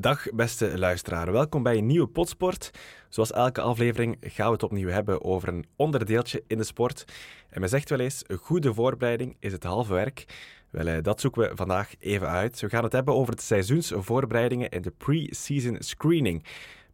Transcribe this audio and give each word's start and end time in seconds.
Dag 0.00 0.26
beste 0.34 0.78
luisteraar, 0.78 1.32
welkom 1.32 1.62
bij 1.62 1.76
een 1.76 1.86
nieuwe 1.86 2.06
Potsport. 2.06 2.70
Zoals 3.08 3.32
elke 3.32 3.60
aflevering 3.60 4.16
gaan 4.20 4.46
we 4.46 4.52
het 4.52 4.62
opnieuw 4.62 4.88
hebben 4.88 5.24
over 5.24 5.48
een 5.48 5.64
onderdeeltje 5.76 6.42
in 6.46 6.58
de 6.58 6.64
sport. 6.64 7.04
En 7.50 7.60
men 7.60 7.68
zegt 7.68 7.90
wel 7.90 7.98
eens, 7.98 8.22
een 8.26 8.36
goede 8.36 8.74
voorbereiding 8.74 9.36
is 9.40 9.52
het 9.52 9.64
halve 9.64 9.92
werk. 9.92 10.24
Wel, 10.70 10.86
eh, 10.86 11.02
dat 11.02 11.20
zoeken 11.20 11.42
we 11.42 11.56
vandaag 11.56 11.94
even 11.98 12.28
uit. 12.28 12.60
We 12.60 12.68
gaan 12.68 12.84
het 12.84 12.92
hebben 12.92 13.14
over 13.14 13.36
de 13.36 13.42
seizoensvoorbereidingen 13.42 14.70
en 14.70 14.82
de 14.82 14.90
pre-season 14.90 15.76
screening. 15.78 16.44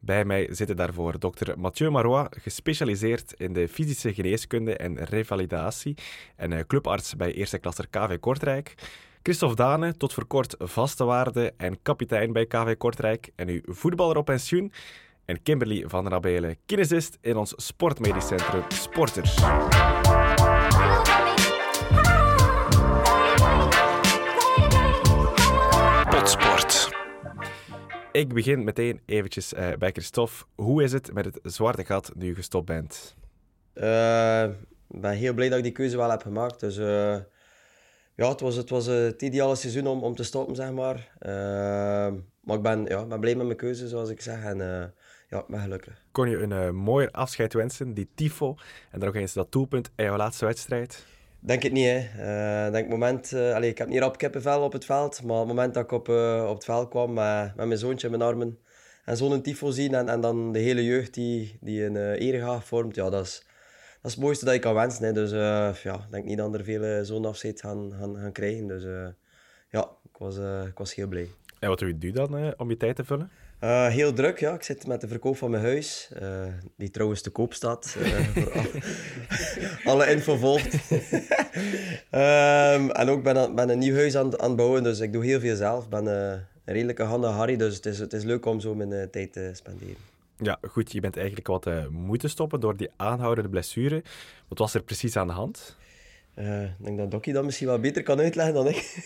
Bij 0.00 0.24
mij 0.24 0.48
zitten 0.50 0.76
daarvoor 0.76 1.18
dokter 1.18 1.58
Mathieu 1.58 1.90
Marois, 1.90 2.28
gespecialiseerd 2.30 3.32
in 3.32 3.52
de 3.52 3.68
fysische 3.68 4.14
geneeskunde 4.14 4.76
en 4.76 5.04
revalidatie 5.04 5.96
en 6.36 6.52
eh, 6.52 6.64
clubarts 6.66 7.16
bij 7.16 7.32
eerste 7.32 7.58
klasser 7.58 7.88
KV 7.88 8.18
Kortrijk. 8.18 8.74
Christophe 9.26 9.56
Dane, 9.56 9.96
tot 9.96 10.12
voor 10.12 10.26
kort 10.26 10.54
vaste 10.58 11.04
waarde 11.04 11.52
en 11.56 11.82
kapitein 11.82 12.32
bij 12.32 12.46
KV 12.46 12.76
Kortrijk 12.76 13.30
en 13.36 13.46
nu 13.46 13.62
voetballer 13.64 14.16
op 14.16 14.24
pensioen. 14.24 14.72
En 15.24 15.42
Kimberly 15.42 15.84
van 15.86 16.04
der 16.04 16.12
Abelen, 16.12 16.56
kinesist 16.66 17.18
in 17.20 17.36
ons 17.36 17.52
sportmedisch 17.56 18.26
centrum 18.26 18.62
Sporters. 18.68 19.34
Potsport. 26.08 26.90
Ik 28.12 28.34
begin 28.34 28.64
meteen 28.64 29.00
eventjes 29.06 29.52
uh, 29.52 29.68
bij 29.78 29.92
Christophe. 29.92 30.44
Hoe 30.54 30.82
is 30.82 30.92
het 30.92 31.12
met 31.12 31.24
het 31.24 31.40
zwarte 31.42 31.84
gat 31.84 32.12
nu 32.14 32.26
je 32.26 32.34
gestopt 32.34 32.66
bent? 32.66 33.16
Uh, 33.74 34.42
ik 34.88 35.00
ben 35.00 35.12
heel 35.12 35.34
blij 35.34 35.48
dat 35.48 35.58
ik 35.58 35.64
die 35.64 35.72
keuze 35.72 35.96
wel 35.96 36.10
heb 36.10 36.22
gemaakt. 36.22 36.60
Dus 36.60 36.76
uh, 36.78 37.16
ja, 38.16 38.28
het 38.28 38.40
was 38.40 38.56
het, 38.56 38.70
was 38.70 38.86
het 38.86 39.22
ideale 39.22 39.56
seizoen 39.56 39.86
om, 39.86 40.02
om 40.02 40.14
te 40.14 40.24
stoppen, 40.24 40.56
zeg 40.56 40.72
maar. 40.72 41.12
maar 42.40 42.56
ik 42.56 42.62
ben, 42.62 42.84
ja, 42.84 43.04
ben 43.04 43.20
blij 43.20 43.34
met 43.34 43.46
mijn 43.46 43.58
keuze, 43.58 43.88
zoals 43.88 44.10
ik 44.10 44.20
zeg. 44.20 44.44
En 44.44 44.58
ja, 45.28 45.38
ik 45.38 45.46
ben 45.48 45.60
gelukkig. 45.60 46.02
Kon 46.12 46.30
je 46.30 46.36
een 46.36 46.74
mooier 46.74 47.10
afscheid 47.10 47.52
wensen, 47.52 47.94
die 47.94 48.08
tifo, 48.14 48.56
en 48.90 48.98
dan 48.98 49.08
nog 49.08 49.16
eens 49.16 49.32
dat 49.32 49.52
doelpunt 49.52 49.90
in 49.96 50.04
jouw 50.04 50.16
laatste 50.16 50.44
wedstrijd? 50.44 51.04
Denk 51.46 51.62
het 51.62 51.72
niet, 51.72 51.86
hè. 51.86 52.66
Uh, 52.66 52.72
denk 52.72 52.88
moment, 52.88 53.32
uh, 53.32 53.54
allez, 53.54 53.70
ik 53.70 53.78
heb 53.78 53.88
niet 53.88 54.00
rap 54.00 54.18
kippenvel 54.18 54.62
op 54.62 54.72
het 54.72 54.84
veld, 54.84 55.22
maar 55.22 55.38
het 55.38 55.46
moment 55.46 55.74
dat 55.74 55.84
ik 55.84 55.92
op, 55.92 56.08
uh, 56.08 56.46
op 56.48 56.54
het 56.54 56.64
veld 56.64 56.88
kwam 56.88 57.12
met, 57.12 57.56
met 57.56 57.66
mijn 57.66 57.78
zoontje 57.78 58.06
in 58.08 58.18
mijn 58.18 58.30
armen 58.30 58.58
en 59.04 59.16
zo'n 59.16 59.42
tifo 59.42 59.70
zien 59.70 59.94
en, 59.94 60.08
en 60.08 60.20
dan 60.20 60.52
de 60.52 60.58
hele 60.58 60.84
jeugd 60.84 61.14
die, 61.14 61.58
die 61.60 61.84
een 61.84 61.94
uh, 61.94 62.20
eregaaf 62.20 62.64
vormt, 62.64 62.94
ja, 62.94 63.10
dat 63.10 63.24
is, 63.26 63.45
is 64.02 64.12
het 64.12 64.20
mooiste 64.20 64.44
dat 64.44 64.54
je 64.54 64.60
kan 64.60 64.74
wensen. 64.74 65.04
Hè. 65.04 65.12
Dus 65.12 65.30
ja, 65.82 65.94
ik 65.94 66.10
denk 66.10 66.24
niet 66.24 66.36
dat 66.36 66.54
er 66.54 66.64
veel 66.64 67.04
zo'n 67.04 67.24
afscheid 67.24 67.60
gaan, 67.60 67.92
gaan, 67.98 68.16
gaan 68.16 68.32
krijgen. 68.32 68.66
Dus 68.66 68.82
ja, 69.70 69.90
ik 70.02 70.18
was, 70.18 70.36
ik 70.66 70.78
was 70.78 70.94
heel 70.94 71.06
blij. 71.06 71.28
En 71.58 71.68
wat 71.68 71.78
doe 71.78 71.96
je 71.98 72.12
dan 72.12 72.54
om 72.56 72.70
je 72.70 72.76
tijd 72.76 72.96
te 72.96 73.04
vullen? 73.04 73.30
Uh, 73.60 73.86
heel 73.86 74.12
druk, 74.12 74.38
ja. 74.38 74.54
Ik 74.54 74.62
zit 74.62 74.86
met 74.86 75.00
de 75.00 75.08
verkoop 75.08 75.36
van 75.36 75.50
mijn 75.50 75.62
huis, 75.62 76.10
uh, 76.22 76.44
die 76.76 76.90
trouwens 76.90 77.22
te 77.22 77.30
koop 77.30 77.54
staat. 77.54 77.96
Uh, 77.98 78.18
voor 78.34 78.52
alle, 78.52 78.70
alle 79.90 80.10
info 80.10 80.36
volgt. 80.36 80.74
um, 82.12 82.90
en 83.00 83.08
ook 83.08 83.22
ben, 83.22 83.54
ben 83.54 83.68
een 83.68 83.78
nieuw 83.78 83.94
huis 83.94 84.16
aan, 84.16 84.40
aan 84.40 84.48
het 84.48 84.56
bouwen, 84.56 84.82
dus 84.82 85.00
ik 85.00 85.12
doe 85.12 85.24
heel 85.24 85.40
veel 85.40 85.56
zelf. 85.56 85.84
Ik 85.84 85.90
ben 85.90 86.06
een 86.06 86.40
redelijke 86.64 87.02
handen 87.02 87.30
Harry, 87.30 87.56
dus 87.56 87.76
het 87.76 87.86
is, 87.86 87.98
het 87.98 88.12
is 88.12 88.24
leuk 88.24 88.46
om 88.46 88.60
zo 88.60 88.74
mijn 88.74 89.10
tijd 89.10 89.32
te 89.32 89.50
spenderen. 89.52 90.15
Ja, 90.38 90.58
goed. 90.70 90.92
Je 90.92 91.00
bent 91.00 91.16
eigenlijk 91.16 91.46
wat 91.46 91.68
moeten 91.90 92.30
stoppen 92.30 92.60
door 92.60 92.76
die 92.76 92.90
aanhoudende 92.96 93.50
blessure. 93.50 94.02
Wat 94.48 94.58
was 94.58 94.74
er 94.74 94.82
precies 94.82 95.16
aan 95.16 95.26
de 95.26 95.32
hand? 95.32 95.76
ik 96.34 96.84
denk 96.84 96.98
dat 96.98 97.10
Dokkie 97.10 97.32
dat 97.32 97.44
misschien 97.44 97.66
wat 97.66 97.80
beter 97.80 98.02
kan 98.02 98.20
uitleggen 98.20 98.54
dan 98.54 98.68
ik. 98.68 98.96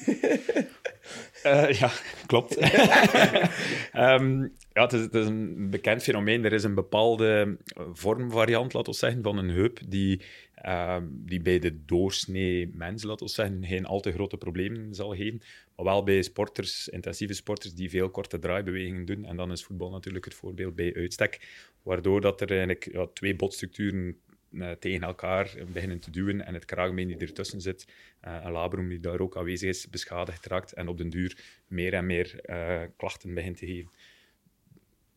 Uh, 1.46 1.70
ja, 1.80 1.90
klopt. 2.26 2.56
um, 3.94 4.52
ja, 4.72 4.82
het 4.82 4.92
is, 4.92 5.00
het, 5.00 5.14
is, 5.14 5.26
een 5.26 5.70
bekend 5.70 6.02
fenomeen. 6.02 6.44
Er 6.44 6.52
is 6.52 6.64
een 6.64 6.74
bepaalde 6.74 7.56
vormvariant, 7.92 8.72
laten 8.72 8.92
we 8.92 8.98
zeggen, 8.98 9.22
van 9.22 9.38
een 9.38 9.50
heup 9.50 9.78
die, 9.88 10.20
uh, 10.66 10.96
die 11.10 11.40
bij 11.40 11.58
de 11.58 11.84
doorsnee 11.84 12.70
mens, 12.72 13.02
laten 13.02 13.26
we 13.26 13.32
zeggen, 13.32 13.66
geen 13.66 13.86
al 13.86 14.00
te 14.00 14.12
grote 14.12 14.36
problemen 14.36 14.94
zal 14.94 15.14
geven. 15.14 15.42
Maar 15.76 15.84
wel 15.84 16.02
bij 16.02 16.22
sporters, 16.22 16.88
intensieve 16.88 17.34
sporters, 17.34 17.74
die 17.74 17.90
veel 17.90 18.10
korte 18.10 18.38
draaibewegingen 18.38 19.04
doen. 19.04 19.24
En 19.24 19.36
dan 19.36 19.52
is 19.52 19.64
voetbal 19.64 19.90
natuurlijk 19.90 20.24
het 20.24 20.34
voorbeeld 20.34 20.74
bij 20.74 20.94
uitstek. 20.94 21.48
Waardoor 21.82 22.20
dat 22.20 22.40
er 22.40 22.50
eigenlijk 22.50 22.92
ja, 22.92 23.06
twee 23.06 23.36
botstructuren 23.36 24.16
uh, 24.52 24.70
tegen 24.70 25.02
elkaar 25.02 25.54
beginnen 25.72 25.98
te 25.98 26.10
duwen 26.10 26.46
en 26.46 26.54
het 26.54 26.64
kraagbeen 26.64 27.08
die 27.08 27.16
ertussen 27.16 27.60
zit, 27.60 27.86
uh, 28.24 28.40
een 28.42 28.52
labrum 28.52 28.88
die 28.88 29.00
daar 29.00 29.20
ook 29.20 29.36
aanwezig 29.36 29.68
is, 29.68 29.88
beschadigd 29.88 30.46
raakt 30.46 30.72
en 30.72 30.88
op 30.88 30.98
den 30.98 31.10
duur 31.10 31.60
meer 31.66 31.94
en 31.94 32.06
meer 32.06 32.40
uh, 32.44 32.82
klachten 32.96 33.34
begint 33.34 33.56
te 33.56 33.66
geven. 33.66 33.90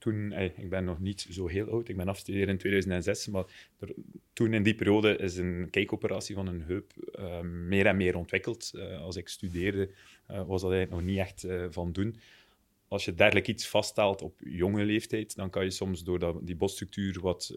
Toen, 0.04 0.32
ik 0.32 0.70
ben 0.70 0.84
nog 0.84 1.00
niet 1.00 1.28
zo 1.30 1.48
heel 1.48 1.70
oud, 1.70 1.90
ik 1.90 1.98
ben 1.98 2.08
afgestudeerd 2.08 2.50
in 2.50 2.58
2006, 2.58 3.28
maar 3.28 3.46
toen 4.34 4.54
in 4.54 4.64
die 4.64 4.76
periode 4.76 5.18
is 5.18 5.38
een 5.38 5.68
kijkoperatie 5.70 6.36
van 6.36 6.48
een 6.48 6.62
heup 6.62 6.94
meer 7.44 7.86
en 7.86 7.98
meer 7.98 8.16
ontwikkeld. 8.16 8.72
als 9.00 9.16
ik 9.16 9.28
studeerde 9.28 9.90
was 10.28 10.62
dat 10.62 10.72
eigenlijk 10.72 10.92
nog 10.92 11.02
niet 11.02 11.18
echt 11.18 11.48
van 11.70 11.92
doen 11.92 12.16
als 12.88 13.06
je 13.06 13.14
dergelijk 13.14 13.48
iets 13.48 13.68
vaststelt 13.68 14.22
op 14.22 14.40
jonge 14.40 14.86
leeftijd, 14.86 15.36
dan 15.36 15.50
kan 15.50 15.64
je 15.64 15.72
soms 15.72 16.04
door 16.04 16.20
dat, 16.20 16.38
die 16.42 16.56
botstructuur 16.56 17.20
wat 17.22 17.54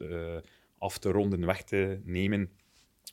af 0.78 0.98
te 0.98 1.10
ronden, 1.10 1.46
weg 1.46 1.62
te 1.62 2.00
nemen, 2.04 2.50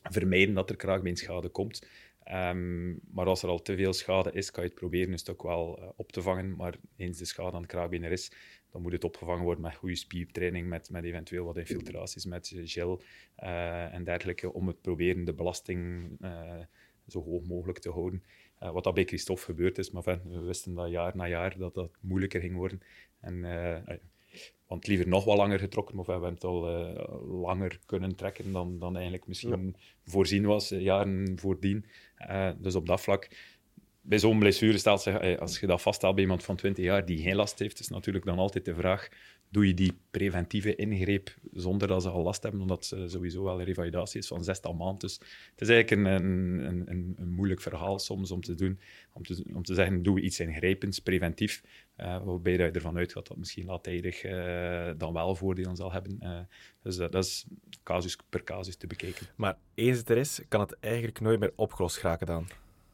vermijden 0.03 0.55
dat 0.55 0.69
er 0.69 0.75
kraakbeenschade 0.75 1.49
komt. 1.49 1.87
Um, 2.31 2.99
maar 3.11 3.25
als 3.25 3.43
er 3.43 3.49
al 3.49 3.61
te 3.61 3.75
veel 3.75 3.93
schade 3.93 4.31
is, 4.31 4.51
kan 4.51 4.63
je 4.63 4.69
het 4.69 4.79
proberen 4.79 5.11
een 5.11 5.19
stuk 5.19 5.43
wel 5.43 5.93
op 5.95 6.11
te 6.11 6.21
vangen. 6.21 6.55
Maar 6.55 6.75
eens 6.95 7.17
de 7.17 7.25
schade 7.25 7.51
aan 7.51 7.61
het 7.61 7.71
kraakbeen 7.71 8.03
er 8.03 8.11
is, 8.11 8.31
dan 8.73 8.81
moet 8.81 8.91
het 8.91 9.03
opgevangen 9.03 9.43
worden 9.43 9.63
met 9.63 9.75
goede 9.75 9.95
spiertraining, 9.95 10.67
met, 10.67 10.89
met 10.89 11.03
eventueel 11.03 11.45
wat 11.45 11.57
infiltraties, 11.57 12.25
met 12.25 12.53
gel 12.55 13.01
uh, 13.43 13.93
en 13.93 14.03
dergelijke, 14.03 14.53
om 14.53 14.67
het 14.67 14.81
proberen 14.81 15.25
de 15.25 15.33
belasting 15.33 16.09
uh, 16.21 16.59
zo 17.07 17.23
hoog 17.23 17.43
mogelijk 17.43 17.79
te 17.79 17.91
houden. 17.91 18.23
wat 18.59 18.83
dat 18.83 18.93
bij 18.93 19.03
Christophe 19.03 19.43
gebeurd 19.43 19.77
is, 19.77 19.91
maar 19.91 20.03
we 20.03 20.39
wisten 20.39 20.73
dat 20.73 20.89
jaar 20.89 21.15
na 21.15 21.27
jaar 21.27 21.57
dat 21.57 21.73
dat 21.73 21.91
moeilijker 22.01 22.41
ging 22.41 22.55
worden. 22.55 22.81
En 23.19 23.45
want 24.67 24.87
liever 24.87 25.07
nog 25.07 25.25
wat 25.25 25.37
langer 25.37 25.59
getrokken, 25.59 25.99
of 25.99 26.05
we 26.05 26.11
hebben 26.11 26.33
het 26.33 26.43
al 26.43 26.61
langer 27.27 27.79
kunnen 27.85 28.15
trekken 28.15 28.51
dan, 28.51 28.79
dan 28.79 28.93
eigenlijk 28.95 29.27
misschien 29.27 29.75
voorzien 30.03 30.45
was, 30.45 30.69
jaren 30.69 31.39
voordien. 31.39 31.85
Dus 32.57 32.75
op 32.75 32.87
dat 32.87 33.01
vlak, 33.01 33.29
bij 34.05 34.19
zo'n 34.19 34.39
blessure 34.39 34.77
stelt 34.77 35.01
zich, 35.01 35.39
als 35.39 35.59
je 35.59 35.67
dat 35.67 35.81
vaststelt 35.81 36.13
bij 36.13 36.23
iemand 36.23 36.43
van 36.43 36.55
20 36.55 36.83
jaar 36.83 37.05
die 37.05 37.21
geen 37.21 37.35
last 37.35 37.59
heeft, 37.59 37.79
is 37.79 37.87
natuurlijk 37.87 38.25
dan 38.25 38.37
altijd 38.37 38.65
de 38.65 38.75
vraag, 38.75 39.09
doe 39.49 39.67
je 39.67 39.73
die 39.73 39.93
preventieve 40.11 40.75
ingreep 40.75 41.35
zonder 41.53 41.87
dat 41.87 42.01
ze 42.01 42.09
al 42.09 42.23
last 42.23 42.43
hebben, 42.43 42.61
omdat 42.61 42.85
ze 42.85 43.07
sowieso 43.07 43.43
wel 43.43 43.59
een 43.59 43.65
revalidatie 43.65 44.19
is 44.19 44.27
van 44.27 44.43
zestal 44.43 44.73
maanden. 44.73 44.99
Dus 44.99 45.19
het 45.51 45.61
is 45.61 45.69
eigenlijk 45.69 46.07
een, 46.07 46.25
een, 46.25 46.89
een, 46.89 47.15
een, 47.17 47.31
moeilijk 47.33 47.61
verhaal 47.61 47.99
soms 47.99 48.31
om 48.31 48.41
te 48.41 48.55
doen, 48.55 48.79
om 49.13 49.23
te, 49.23 49.43
om 49.53 49.63
te 49.63 49.73
zeggen, 49.73 50.03
doe 50.03 50.21
iets 50.21 50.39
ingrijpends, 50.39 50.99
preventief, 50.99 51.63
uh, 51.97 52.23
waarbij 52.23 52.53
je 52.53 52.57
ervan 52.57 52.97
uitgaat 52.97 53.27
dat 53.27 53.37
misschien 53.37 53.65
laatijdig 53.65 54.23
uh, 54.23 54.89
dan 54.97 55.13
wel 55.13 55.35
voordelen 55.35 55.75
zal 55.75 55.91
hebben. 55.91 56.47
Dus 56.81 56.95
dat 56.95 57.15
is 57.15 57.45
casus 57.83 58.17
per 58.29 58.43
casus 58.43 58.75
te 58.75 58.87
bekijken. 58.87 59.27
Maar 59.35 59.57
eens 59.73 59.97
het 59.97 60.09
er 60.09 60.17
is, 60.17 60.41
kan 60.47 60.59
het 60.59 60.79
eigenlijk 60.79 61.19
nooit 61.19 61.39
meer 61.39 61.53
opgelost 61.55 62.01
raken 62.01 62.27
dan? 62.27 62.47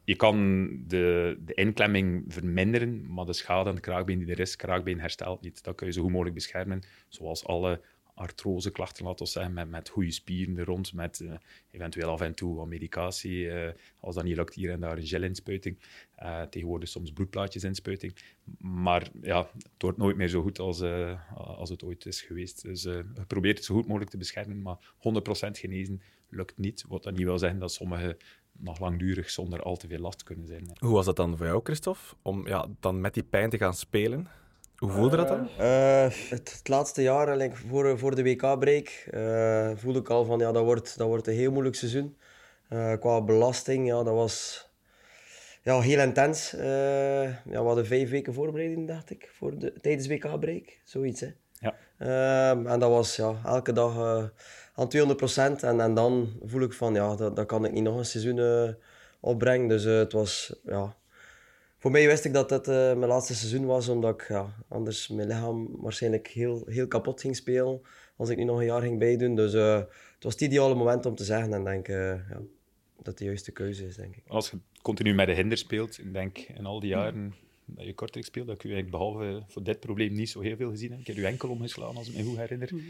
Je 0.10 0.16
kan 0.16 0.68
de, 0.88 1.38
de 1.46 1.54
inklemming 1.54 2.24
verminderen, 2.28 3.14
maar 3.14 3.26
de 3.26 3.34
schade 3.34 3.70
aan 3.70 3.76
de 3.76 3.82
kraakbeen 3.82 4.20
die 4.20 4.32
er 4.32 4.40
is, 4.40 4.56
kraakbeen 4.56 5.00
herstelt 5.00 5.42
niet. 5.42 5.64
Dat 5.64 5.76
kun 5.76 5.88
je 5.88 5.94
zo 5.94 6.02
goed 6.02 6.12
mogelijk 6.12 6.36
beschermen, 6.36 6.82
zoals 7.08 7.46
alle 7.46 7.82
artroseklachten, 8.14 9.06
laten 9.06 9.26
we 9.26 9.32
zeggen, 9.32 9.54
met, 9.54 9.70
met 9.70 9.90
goede 9.90 10.12
spieren 10.12 10.58
er 10.58 10.66
rond, 10.66 10.94
met 10.94 11.20
uh, 11.20 11.34
eventueel 11.72 12.10
af 12.10 12.22
en 12.22 12.34
toe 12.34 12.56
wat 12.56 12.68
medicatie, 12.68 13.46
uh, 13.46 13.70
als 14.00 14.16
dat 14.16 14.24
niet 14.24 14.36
lukt, 14.36 14.54
hier 14.54 14.72
en 14.72 14.80
daar 14.80 14.98
een 14.98 15.08
gelinspuiting, 15.08 15.78
uh, 16.20 16.42
tegenwoordig 16.42 16.90
soms 16.90 17.12
bloedplaatjes 17.12 17.64
inspuiting. 17.64 18.16
Maar 18.58 19.10
ja, 19.22 19.50
het 19.54 19.82
wordt 19.82 19.98
nooit 19.98 20.18
meer 20.18 20.28
zo 20.28 20.42
goed 20.42 20.60
als, 20.60 20.82
als 21.36 21.70
het 21.70 21.84
ooit 21.84 22.06
is 22.06 22.22
geweest. 22.22 22.62
Dus 22.62 22.84
je 22.84 23.06
probeert 23.28 23.58
het 23.58 23.66
zo 23.66 23.76
goed 23.76 23.88
mogelijk 23.88 24.12
te 24.12 24.18
beschermen, 24.18 24.62
maar 24.62 24.78
100% 24.78 25.52
genezen 25.52 26.02
lukt 26.30 26.58
niet. 26.58 26.86
Wat 26.88 27.04
dat 27.04 27.14
niet 27.14 27.26
wil 27.26 27.40
zeggen 27.40 27.60
dat 27.60 27.72
sommige 27.72 28.18
nog 28.60 28.80
langdurig 28.80 29.30
zonder 29.30 29.62
al 29.62 29.76
te 29.76 29.88
veel 29.88 30.00
last 30.00 30.24
kunnen 30.24 30.48
zijn. 30.48 30.72
Hoe 30.80 30.94
was 30.94 31.06
dat 31.06 31.16
dan 31.16 31.38
voor 31.38 31.46
jou, 31.46 31.60
Christophe? 31.64 32.16
Om 32.22 32.48
ja, 32.48 32.68
dan 32.80 33.02
met 33.02 33.14
die 33.14 33.24
pijn 33.24 33.50
te 33.50 33.58
gaan 33.58 33.74
spelen? 33.74 34.28
Hoe 34.80 34.92
voelde 34.92 35.18
dat 35.18 35.28
dan? 35.28 35.50
Uh, 35.60 36.04
het, 36.30 36.30
het, 36.30 36.62
laatste 36.64 37.02
jaar, 37.02 37.52
voor, 37.68 38.00
voor 38.00 38.16
de 38.16 38.24
WK-break, 38.24 39.08
uh, 39.14 39.72
voelde 39.76 40.00
ik 40.00 40.10
al 40.10 40.26
van 40.26 40.40
ja, 40.40 40.52
dat 40.52 40.64
wordt, 40.64 40.98
dat 40.98 41.08
wordt 41.08 41.28
een 41.28 41.34
heel 41.34 41.52
moeilijk 41.52 41.76
seizoen. 41.76 42.18
Uh, 42.70 42.94
qua 42.94 43.22
belasting, 43.22 43.88
ja, 43.88 44.04
dat 44.04 44.14
was 44.14 44.68
ja, 45.64 45.80
heel 45.80 46.00
intens. 46.00 46.52
ja, 46.52 46.60
we 47.44 47.56
hadden 47.56 47.86
vijf 47.86 48.10
weken 48.10 48.34
voorbereiding, 48.34 48.88
dacht 48.88 49.10
ik, 49.10 49.30
voor 49.34 49.58
de, 49.58 49.74
tijdens 49.82 50.08
WK-break. 50.08 50.80
Zoiets, 50.84 51.22
hè. 51.22 51.30
Ja. 51.60 51.76
Ehm, 51.98 52.68
en 52.68 52.80
dat 52.80 52.90
was 52.90 53.16
ja, 53.16 53.42
elke 53.46 53.74
dag 53.74 54.32
aan 54.80 54.90
200 54.90 55.64
En, 55.64 55.80
en 55.80 55.94
dan 55.94 56.40
voel 56.46 56.62
ik 56.62 56.74
van, 56.74 56.94
ja, 56.94 57.16
dat, 57.16 57.36
dat 57.36 57.46
kan 57.46 57.66
ik 57.66 57.72
niet 57.72 57.84
nog 57.84 57.98
een 57.98 58.06
seizoen 58.06 58.38
uh, 58.38 58.70
opbrengen. 59.20 59.68
Dus 59.68 59.86
uh, 59.86 59.98
het 59.98 60.12
was, 60.12 60.56
ja, 60.66 60.96
voor 61.78 61.92
mij 61.92 62.08
wist 62.08 62.26
ik 62.26 62.34
dat 62.34 62.50
het 62.50 62.66
mijn 62.68 63.06
laatste 63.06 63.36
seizoen 63.36 63.66
was, 63.66 63.88
omdat 63.88 64.22
ik 64.22 64.28
ja, 64.28 64.54
anders 64.68 65.08
mijn 65.08 65.28
lichaam 65.28 65.68
waarschijnlijk 65.72 66.28
heel, 66.28 66.64
heel 66.66 66.88
kapot 66.88 67.22
ging 67.22 67.36
spelen 67.36 67.82
als 68.16 68.30
ik 68.30 68.38
nu 68.38 68.44
nog 68.44 68.60
een 68.60 68.66
jaar 68.66 68.82
ging 68.82 69.00
bijdoen. 69.00 69.36
Dus 69.36 69.54
het 69.54 70.24
was 70.24 70.34
het 70.34 70.42
ideale 70.42 70.76
moment 70.76 71.06
om 71.06 71.16
te 71.16 71.24
zeggen 71.24 71.54
en 71.54 71.64
denk 71.64 71.88
ja, 71.88 72.42
dat 73.02 73.18
de 73.18 73.26
juiste 73.26 73.52
keuze 73.52 73.86
is, 73.86 73.96
denk 73.96 74.16
ik. 74.16 74.24
Als 74.28 74.50
je 74.50 74.58
continu 74.82 75.14
met 75.14 75.28
de 75.28 75.34
hinder 75.34 75.58
speelt, 75.58 76.00
ik 76.00 76.14
denk 76.14 76.38
in 76.38 76.66
al 76.66 76.80
die 76.80 76.90
jaren 76.90 77.34
dat 77.76 77.86
je 77.86 77.94
Kortrijk 77.94 78.26
speelt, 78.26 78.48
dat 78.48 78.56
ik 78.56 78.64
u 78.64 78.74
eigenlijk 78.74 78.98
behalve 78.98 79.44
voor 79.48 79.64
dit 79.64 79.80
probleem 79.80 80.14
niet 80.14 80.30
zo 80.30 80.42
heel 80.42 80.56
veel 80.56 80.70
gezien 80.70 80.92
heb. 80.92 81.00
Ik 81.00 81.08
heb 81.08 81.18
u 81.18 81.24
enkel 81.24 81.50
omgeslagen, 81.50 81.98
als 81.98 82.10
ik 82.10 82.16
me 82.16 82.24
goed 82.24 82.38
herinner. 82.38 82.70
Mm 82.74 82.82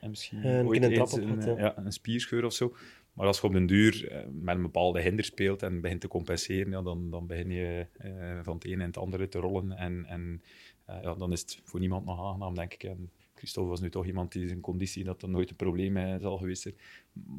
en 0.00 0.10
misschien 0.10 0.44
ooit 0.44 0.82
een, 0.82 0.92
eens 0.92 1.12
een, 1.12 1.40
ja. 1.40 1.58
ja. 1.58 1.78
een 1.78 1.92
spierscheur 1.92 2.44
of 2.44 2.52
zo. 2.52 2.76
Maar 3.12 3.26
als 3.26 3.40
je 3.40 3.46
op 3.46 3.52
den 3.52 3.66
duur 3.66 4.12
uh, 4.12 4.18
met 4.32 4.56
een 4.56 4.62
bepaalde 4.62 5.00
hinder 5.00 5.24
speelt 5.24 5.62
en 5.62 5.80
begint 5.80 6.00
te 6.00 6.08
compenseren, 6.08 6.70
ja, 6.70 6.82
dan, 6.82 7.10
dan 7.10 7.26
begin 7.26 7.50
je 7.50 7.86
uh, 8.04 8.38
van 8.42 8.54
het 8.54 8.64
ene 8.64 8.80
en 8.80 8.86
het 8.86 8.96
andere 8.96 9.28
te 9.28 9.38
rollen. 9.38 9.72
En, 9.72 10.04
en 10.06 10.42
ja, 10.86 11.14
dan 11.14 11.32
is 11.32 11.40
het 11.40 11.60
voor 11.64 11.80
niemand 11.80 12.04
nog 12.04 12.20
aangenaam, 12.20 12.54
denk 12.54 12.72
ik. 12.72 12.82
En 12.82 13.10
Christophe 13.44 13.70
was 13.70 13.80
nu 13.80 13.90
toch 13.90 14.06
iemand 14.06 14.32
die 14.32 14.46
zijn 14.46 14.60
conditie, 14.60 15.04
dat 15.04 15.20
dat 15.20 15.30
nooit 15.30 15.50
een 15.50 15.56
probleem 15.56 16.20
zal 16.20 16.36
geweest 16.36 16.62
zijn. 16.62 16.74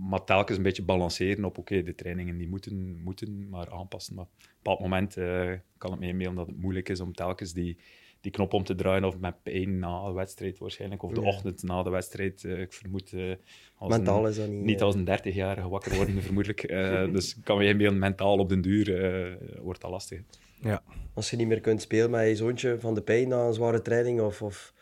Maar 0.09 0.23
telkens 0.23 0.57
een 0.57 0.63
beetje 0.63 0.83
balanceren 0.83 1.45
op, 1.45 1.57
oké, 1.57 1.83
de 1.83 1.95
trainingen 1.95 2.37
die 2.37 2.47
moeten, 2.47 3.01
moeten 3.03 3.49
maar 3.49 3.71
aanpassen. 3.71 4.15
Maar 4.15 4.25
op 4.25 4.31
een 4.41 4.55
bepaald 4.57 4.79
moment 4.79 5.17
uh, 5.17 5.51
kan 5.77 5.91
het 5.91 5.99
me 5.99 6.07
inbeelden 6.07 6.35
dat 6.35 6.47
het 6.47 6.61
moeilijk 6.61 6.89
is 6.89 6.99
om 6.99 7.13
telkens 7.13 7.53
die, 7.53 7.77
die 8.21 8.31
knop 8.31 8.53
om 8.53 8.63
te 8.63 8.75
draaien, 8.75 9.03
of 9.03 9.17
met 9.17 9.43
pijn 9.43 9.79
na 9.79 10.07
de 10.07 10.13
wedstrijd 10.13 10.57
waarschijnlijk, 10.57 11.03
of 11.03 11.11
de 11.11 11.21
ochtend 11.21 11.63
na 11.63 11.83
de 11.83 11.89
wedstrijd. 11.89 12.43
Uh, 12.43 12.61
ik 12.61 12.73
vermoed... 12.73 13.11
Uh, 13.11 13.33
als 13.77 13.89
mentaal 13.89 14.23
een, 14.23 14.29
is 14.29 14.37
dat 14.37 14.47
niet... 14.47 14.63
Niet 14.63 14.81
als 14.81 14.95
een 14.95 15.07
30-jarige 15.07 15.69
wakker 15.69 15.95
worden, 15.95 16.21
vermoedelijk. 16.29 16.67
dus 17.13 17.35
ik 17.35 17.43
kan 17.43 17.57
me 17.57 17.65
inbeelden, 17.65 17.99
mentaal 17.99 18.37
op 18.37 18.49
den 18.49 18.61
duur 18.61 19.37
wordt 19.61 19.81
dat 19.81 19.91
lastig. 19.91 20.21
Ja. 20.61 20.83
Als 21.13 21.29
je 21.29 21.37
niet 21.37 21.47
meer 21.47 21.61
kunt 21.61 21.81
spelen 21.81 22.09
met 22.09 22.27
je 22.27 22.35
zoontje 22.35 22.79
van 22.79 22.93
de 22.93 23.01
pijn 23.01 23.27
na 23.27 23.47
een 23.47 23.53
zware 23.53 23.81
training, 23.81 24.21
of... 24.21 24.41
of 24.41 24.73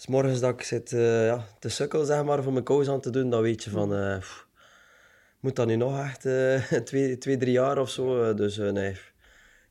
s 0.00 0.06
morgens 0.06 0.40
dat 0.40 0.54
ik 0.54 0.62
zit 0.62 0.92
uh, 0.92 1.26
ja, 1.26 1.46
te 1.58 1.68
sukkel 1.68 2.04
zeg 2.04 2.24
maar, 2.24 2.42
voor 2.42 2.52
mijn 2.52 2.64
kous 2.64 2.88
aan 2.88 3.00
te 3.00 3.10
doen, 3.10 3.30
dan 3.30 3.42
weet 3.42 3.64
je 3.64 3.70
van... 3.70 3.94
Uh, 3.96 4.18
pff, 4.18 4.46
moet 5.40 5.56
dat 5.56 5.66
nu 5.66 5.76
nog 5.76 6.04
echt 6.04 6.24
uh, 6.24 6.62
twee, 6.88 7.18
twee, 7.18 7.36
drie 7.36 7.52
jaar 7.52 7.78
of 7.78 7.90
zo? 7.90 8.34
dus 8.34 8.56
nee, 8.56 8.90
ik 8.90 8.98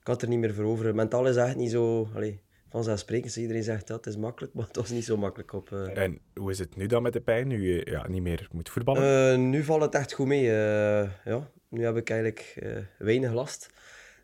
had 0.04 0.22
er 0.22 0.28
niet 0.28 0.40
meer 0.40 0.54
voor 0.54 0.66
over. 0.66 0.96
Mentaal 0.96 1.28
is 1.28 1.36
echt 1.36 1.56
niet 1.56 1.72
zo... 1.72 2.10
Allee, 2.16 2.42
vanzelfsprekend, 2.70 3.36
iedereen 3.36 3.64
zegt 3.64 3.88
dat, 3.88 3.98
het 3.98 4.14
is 4.14 4.18
makkelijk, 4.20 4.54
maar 4.56 4.68
het 4.68 4.76
was 4.76 4.90
niet 4.90 5.06
zo 5.06 5.18
makkelijk 5.18 5.54
op... 5.54 5.72
En 5.72 6.20
hoe 6.34 6.52
is 6.52 6.60
het 6.60 6.76
nu 6.76 6.86
dan 6.86 7.02
met 7.02 7.14
de 7.14 7.22
pijn, 7.22 7.48
nu 7.48 7.74
je 7.74 7.92
ja, 7.92 8.08
niet 8.08 8.22
meer 8.22 8.48
moet 8.52 8.70
voetballen? 8.70 9.50
nu 9.50 9.64
valt 9.64 9.82
het 9.82 9.96
echt 9.96 10.14
goed 10.14 10.28
mee. 10.28 10.44
ja, 10.44 11.50
nu 11.70 11.86
heb 11.86 11.96
ik 11.96 12.10
eigenlijk 12.10 12.64
weinig 12.98 13.34
last. 13.34 13.70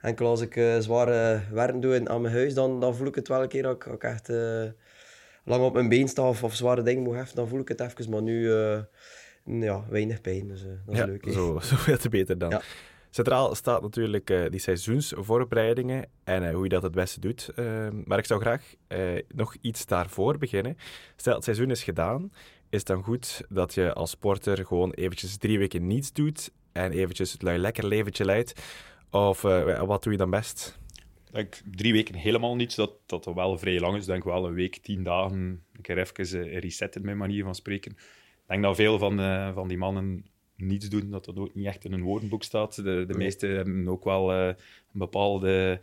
Enkel 0.01 0.28
als 0.28 0.42
ik 0.42 0.54
zware 0.80 1.42
werk 1.51 1.81
doe 1.81 2.10
aan 2.10 2.22
mijn 2.22 2.34
huis, 2.34 2.54
dan, 2.54 2.80
dan 2.80 2.96
voel 2.96 3.08
ik 3.08 3.16
het 3.16 3.28
wel 3.28 3.42
een 3.42 3.48
keer 3.48 3.63
dat 3.63 3.75
ik, 3.75 3.84
dat 3.86 3.94
ik 3.94 4.04
echt 4.04 4.30
lang 5.45 5.63
op 5.63 5.74
mijn 5.74 5.89
been 5.89 6.07
sta 6.07 6.30
of, 6.30 6.56
zware 6.56 6.81
dingen 6.83 7.03
moet 7.03 7.15
heffen, 7.15 7.36
dan 7.36 7.47
voel 7.47 7.59
ik 7.59 7.68
het 7.68 7.80
even. 7.80 8.09
Maar 8.09 8.21
nu, 8.21 8.42
uh, 8.42 8.80
ja, 9.44 9.86
weinig 9.89 10.21
pijn. 10.21 10.47
Dus 10.47 10.63
uh, 10.63 10.68
dat 10.86 10.94
is 10.94 11.00
ja, 11.00 11.06
leuk. 11.06 11.27
Zo, 11.33 11.57
veel 11.59 11.97
te 11.97 12.09
beter 12.09 12.38
dan. 12.38 12.62
Centraal 13.09 13.56
staat 13.56 13.81
natuurlijk 13.81 14.30
uh, 14.30 14.50
die 14.50 14.59
seizoensvoorbereidingen 14.59 16.06
en 16.24 16.51
hoe 16.51 16.63
je 16.63 16.69
dat 16.69 16.83
het 16.83 16.92
beste 16.92 17.19
doet. 17.19 17.51
Ehm, 17.56 18.01
maar 18.06 18.18
ik 18.18 18.25
zou 18.25 18.42
graag 18.42 18.63
nog 19.27 19.56
iets 19.62 19.86
daarvoor 19.86 20.38
beginnen. 20.38 20.77
Stel, 21.15 21.36
het 21.36 21.44
seizoen 21.44 21.71
is 21.71 21.83
gedaan. 21.83 22.31
Is 22.69 22.80
het 22.80 22.88
dan 22.88 23.03
goed 23.03 23.41
dat 23.50 23.74
je 23.74 23.94
als 23.94 24.09
sporter 24.09 24.65
gewoon 24.65 24.91
eventjes 24.91 25.38
drie 25.38 25.59
weken 25.59 25.88
niets 25.88 26.13
doet 26.13 26.51
en 26.71 26.91
eventjes 26.91 27.31
het 27.31 27.41
lui 27.41 27.57
lekker 27.57 27.88
leventje 27.88 28.25
leidt? 28.25 28.62
Of 29.09 29.41
wat 29.41 30.03
doe 30.03 30.12
je 30.12 30.18
dan 30.18 30.30
best? 30.30 30.80
Denk 31.36 31.62
drie 31.76 31.94
weken 31.94 32.16
helemaal 32.16 32.56
niets, 32.56 32.76
dat 32.76 32.92
dat 33.06 33.26
wel 33.26 33.58
vrij 33.58 33.80
lang 33.80 33.96
is. 33.96 34.02
Ik 34.02 34.08
denk 34.08 34.24
wel 34.24 34.46
een 34.46 34.54
week, 34.54 34.78
tien 34.78 35.04
dagen, 35.04 35.64
een 35.74 35.82
keer 35.82 35.98
even 35.98 36.46
uh, 36.48 36.58
resetten, 36.58 37.06
mijn 37.06 37.18
manier 37.18 37.44
van 37.44 37.56
spreken. 37.56 37.92
Ik 37.92 38.48
denk 38.48 38.64
dat 38.64 38.76
veel 38.76 38.98
van, 38.98 39.20
uh, 39.20 39.54
van 39.54 39.68
die 39.68 39.78
mannen 39.78 40.26
niets 40.56 40.90
doen, 40.90 41.10
dat 41.10 41.26
dat 41.26 41.38
ook 41.38 41.56
niet 41.56 41.66
echt 41.66 41.86
in 41.86 41.92
hun 41.92 42.02
woordenboek 42.02 42.44
staat. 42.44 42.76
De, 42.76 43.06
de 43.08 43.18
meesten 43.18 43.56
hebben 43.56 43.88
ook 43.88 44.04
wel 44.04 44.34
uh, 44.34 44.48
een 44.48 44.56
bepaalde 45.00 45.82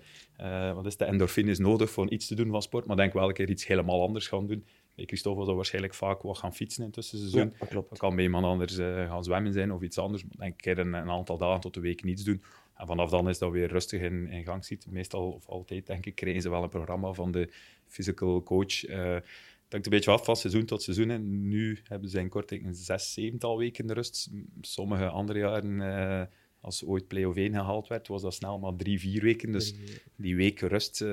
wat 0.74 0.86
is 0.86 0.96
de 0.96 1.04
endorfines 1.04 1.58
nodig 1.58 1.90
voor 1.90 2.10
iets 2.10 2.26
te 2.26 2.34
doen 2.34 2.50
van 2.50 2.62
sport, 2.62 2.86
maar 2.86 2.96
denk 2.96 3.12
wel 3.12 3.28
een 3.28 3.34
keer 3.34 3.50
iets 3.50 3.66
helemaal 3.66 4.02
anders 4.02 4.28
gaan 4.28 4.46
doen. 4.46 4.66
Christophe 4.96 5.44
zal 5.44 5.54
waarschijnlijk 5.54 5.94
vaak 5.94 6.22
wat 6.22 6.38
gaan 6.38 6.54
fietsen 6.54 6.80
in 6.80 6.86
het 6.86 6.94
tussenseizoen. 6.94 7.52
Ja, 7.60 7.66
dat, 7.88 7.98
kan 7.98 8.14
bij 8.14 8.24
iemand 8.24 8.44
anders 8.44 8.76
gaan 8.76 9.24
zwemmen 9.24 9.52
zijn 9.52 9.72
of 9.72 9.82
iets 9.82 9.98
anders. 9.98 10.24
Maar 10.24 10.36
denk 10.36 10.66
ik 10.66 10.78
een, 10.78 10.92
een 10.92 11.10
aantal 11.10 11.38
dagen 11.38 11.60
tot 11.60 11.76
een 11.76 11.82
week 11.82 12.04
niets 12.04 12.24
doen 12.24 12.42
en 12.82 12.88
vanaf 12.88 13.10
dan 13.10 13.28
is 13.28 13.38
dat 13.38 13.50
weer 13.50 13.68
rustig 13.68 14.00
in, 14.00 14.28
in 14.28 14.44
gang 14.44 14.64
ziet. 14.64 14.86
Meestal 14.90 15.30
of 15.30 15.48
altijd, 15.48 15.86
denk 15.86 16.06
ik, 16.06 16.14
krijgen 16.14 16.42
ze 16.42 16.50
wel 16.50 16.62
een 16.62 16.68
programma 16.68 17.12
van 17.12 17.30
de 17.32 17.52
physical 17.86 18.42
coach. 18.42 18.88
Uh, 18.88 19.14
het 19.14 19.68
hangt 19.68 19.86
een 19.86 19.92
beetje 19.92 20.10
af 20.10 20.24
van 20.24 20.36
seizoen 20.36 20.64
tot 20.64 20.82
seizoen. 20.82 21.10
En 21.10 21.48
nu 21.48 21.78
hebben 21.84 22.08
ze 22.08 22.18
in 22.18 22.28
korting 22.28 22.66
een 22.66 22.74
zes, 22.74 23.12
zevental 23.12 23.58
weken 23.58 23.86
de 23.86 23.92
rust. 23.92 24.30
Sommige 24.60 25.08
andere 25.08 25.38
jaren, 25.38 25.80
uh, 25.80 26.22
als 26.60 26.84
ooit 26.84 27.08
play-off 27.08 27.36
1 27.36 27.52
gehaald 27.52 27.88
werd, 27.88 28.08
was 28.08 28.22
dat 28.22 28.34
snel 28.34 28.58
maar 28.58 28.76
drie, 28.76 29.00
vier 29.00 29.22
weken. 29.22 29.52
Dus 29.52 29.74
die 30.16 30.36
week 30.36 30.60
rust, 30.60 31.00
uh, 31.00 31.08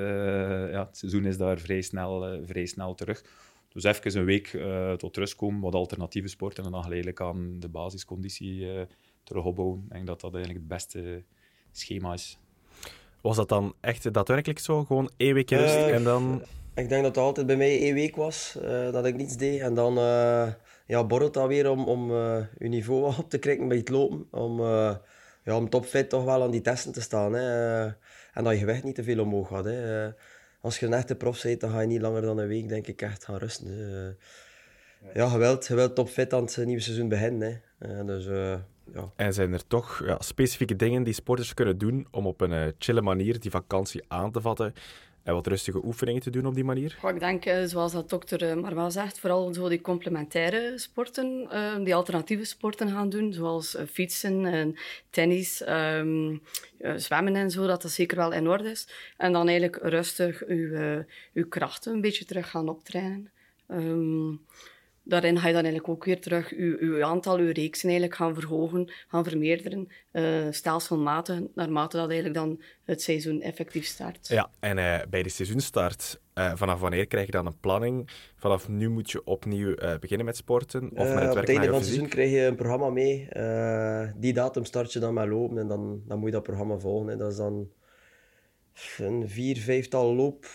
ja, 0.72 0.86
het 0.86 0.98
seizoen 0.98 1.26
is 1.26 1.38
daar 1.38 1.60
vrij 1.60 1.82
snel, 1.82 2.46
vrij 2.46 2.66
snel 2.66 2.94
terug. 2.96 3.24
Dus 3.68 3.84
even 3.84 4.18
een 4.18 4.26
week 4.26 4.48
tot 4.98 5.18
rust 5.18 5.36
komen, 5.36 5.62
wat 5.62 5.76
alternatieve 5.76 6.28
sporten 6.28 6.66
en 6.66 6.72
dan 6.72 6.84
geleidelijk 6.84 7.22
aan 7.22 7.60
de 7.60 7.70
basisconditie 7.70 8.68
terug 9.24 9.44
opbouwen. 9.44 9.82
Ik 9.84 9.92
denk 9.92 10.08
dat 10.08 10.22
dat 10.22 10.34
eigenlijk 10.34 10.66
het 10.66 10.76
beste 10.76 11.24
schema's. 11.80 12.40
Was 13.22 13.36
dat 13.36 13.50
dan 13.50 13.76
echt 13.80 14.14
daadwerkelijk 14.14 14.60
zo? 14.60 14.84
Gewoon 14.84 15.10
één 15.18 15.34
week 15.34 15.50
rust 15.50 15.76
uh, 15.76 15.96
en 15.96 16.04
dan... 16.04 16.44
Ik 16.76 16.90
denk 16.90 17.04
dat 17.04 17.16
het 17.16 17.24
altijd 17.24 17.48
bij 17.48 17.56
mij 17.56 17.80
één 17.80 17.94
week 17.94 18.16
was, 18.16 18.58
uh, 18.62 18.92
dat 18.92 19.06
ik 19.06 19.16
niets 19.16 19.38
deed. 19.38 19.62
En 19.62 19.74
dan 19.74 19.98
uh, 19.98 20.48
ja, 20.86 21.04
borrelt 21.04 21.34
dat 21.34 21.48
weer 21.48 21.70
om, 21.70 21.88
om 21.88 22.12
je 22.58 22.68
niveau 22.68 23.06
op 23.18 23.30
te 23.30 23.38
krijgen 23.38 23.68
bij 23.68 23.78
het 23.78 23.90
lopen. 23.90 24.28
Om, 24.32 24.62
ja, 25.44 25.56
om 25.56 25.70
topfit 25.70 26.10
toch 26.10 26.24
wel 26.24 26.44
aan 26.44 26.52
die 26.52 26.62
testen 26.62 26.92
te 26.92 27.02
staan. 27.02 27.34
Hè. 27.34 27.86
en 28.34 28.44
dat 28.44 28.54
je 28.54 28.60
gewicht 28.60 28.84
niet 28.84 28.96
te 28.96 29.04
veel 29.04 29.20
omhoog 29.20 29.48
gaat. 29.48 29.66
Hè. 29.66 30.10
als 30.62 30.80
je 30.80 30.86
een 30.86 30.94
echte 30.94 31.16
prof 31.16 31.42
bent, 31.44 31.62
dan 31.62 31.70
ga 31.70 31.82
je 31.82 31.88
niet 31.88 32.02
langer 32.02 32.22
dan 32.22 32.38
een 32.38 32.48
week 32.48 32.70
denk 32.70 32.88
ik 32.88 33.02
echt 33.02 33.26
gaan 33.26 33.38
rusten. 33.38 33.68
Hè. 33.68 34.06
Ja, 35.14 35.32
je 35.32 35.38
wilt, 35.38 35.68
je 35.68 35.76
wilt 35.76 35.96
topfit 35.96 36.34
aan 36.34 36.44
het 36.44 36.66
nieuwe 36.66 36.82
seizoen 36.82 37.10
beginnen. 37.10 37.62
Hè. 37.80 38.06
dus 38.06 38.28
ja. 38.94 39.12
En 39.16 39.34
zijn 39.34 39.54
er 39.54 39.68
toch 39.68 40.02
ja, 40.06 40.18
specifieke 40.20 40.76
dingen 40.76 41.04
die 41.04 41.14
sporters 41.14 41.54
kunnen 41.54 41.78
doen 41.78 42.08
om 42.12 42.28
op 42.28 42.42
een 42.42 42.52
uh, 42.52 42.68
chille 42.78 43.02
manier 43.02 43.40
die 43.40 43.52
vakantie 43.52 44.04
aan 44.08 44.32
te 44.32 44.42
vatten 44.42 44.74
en 45.24 45.34
wat 45.34 45.48
rustige 45.48 45.86
oefeningen 45.86 46.22
te 46.22 46.30
doen 46.30 46.46
op 46.46 46.56
die 46.56 46.64
manier? 46.64 46.98
ik 47.08 47.20
denk, 47.20 47.46
uh, 47.46 47.64
zoals 47.64 47.92
dat 47.92 48.10
dokter 48.10 48.44
uh, 48.44 48.62
Marwa 48.62 48.90
zegt, 48.90 49.20
vooral 49.20 49.54
zo 49.54 49.70
die 49.70 49.82
complementaire 49.82 50.74
sporten, 50.76 51.50
die 51.84 51.96
alternatieve 51.96 52.44
sporten 52.44 52.90
gaan 52.90 53.10
doen, 53.10 53.34
zoals 53.34 53.78
fietsen 53.92 54.46
en 54.46 54.76
tennis, 55.10 55.64
um, 55.68 56.42
zwemmen 56.96 57.36
en 57.36 57.52
zo, 57.52 57.68
dat 57.68 57.82
dat 57.82 57.92
zeker 57.92 58.18
wel 58.18 58.32
in 58.32 58.48
orde 58.48 58.70
is. 58.70 58.88
En 59.18 59.34
dan 59.34 59.48
eigenlijk 59.48 59.80
rustig 59.84 60.44
uw, 60.48 61.04
uw 61.34 61.48
krachten 61.48 61.94
een 61.94 62.02
beetje 62.02 62.26
terug 62.26 62.50
gaan 62.50 62.70
optrainen. 62.70 63.32
Um, 63.68 64.42
daarin 65.10 65.40
ga 65.40 65.48
je 65.48 65.54
dan 65.54 65.64
eigenlijk 65.64 65.90
ook 65.90 66.06
weer 66.06 66.22
terug 66.22 66.50
je, 66.50 67.00
aantal, 67.04 67.40
je 67.40 67.54
reeksen 67.54 67.90
eigenlijk 67.90 68.20
gaan 68.20 68.34
verhogen, 68.34 68.92
gaan 69.08 69.24
vermeerderen, 69.24 69.88
uh, 70.14 70.48
stelselmatig, 70.50 71.40
naarmate 71.56 71.98
dat 71.98 72.10
eigenlijk 72.10 72.40
dan 72.40 72.62
het 72.84 73.02
seizoen 73.02 73.42
effectief 73.42 73.86
start. 73.86 74.28
Ja, 74.28 74.50
en 74.60 74.78
uh, 74.78 75.00
bij 75.10 75.24
de 75.24 75.30
seizoenstart, 75.30 76.22
uh, 76.36 76.52
vanaf 76.56 76.80
wanneer 76.80 77.08
krijg 77.08 77.26
je 77.26 77.32
dan 77.32 77.46
een 77.46 77.60
planning? 77.60 78.10
Vanaf 78.36 78.68
nu 78.68 78.90
moet 78.90 79.12
je 79.12 79.24
opnieuw 79.24 79.76
beginnen 80.00 80.26
met 80.26 80.38
sporten 80.38 80.84
of 80.84 80.98
met 80.98 81.08
het 81.08 81.16
werk 81.16 81.32
Op 81.32 81.38
het 81.38 81.50
einde 81.50 81.66
van 81.66 81.76
het 81.76 81.86
seizoen 81.86 82.08
krijg 82.08 82.32
je 82.32 82.42
een 82.42 82.56
programma 82.56 82.90
mee. 82.90 83.28
die 84.16 84.34
datum 84.34 84.66
start 84.66 84.94
je 84.94 85.00
dan 85.00 85.14
met 85.14 85.28
lopen 85.28 85.58
en 85.58 85.68
dan, 85.68 86.02
dan 86.08 86.18
moet 86.18 86.28
je 86.28 86.34
dat 86.34 86.44
programma 86.44 86.78
volgen. 86.78 87.08
Hè. 87.08 87.18
Dat 87.18 87.32
is 87.32 87.38
dan 87.38 87.70
een 88.98 89.30
vier, 89.30 89.58
vijftal 89.58 90.16
loop, 90.16 90.46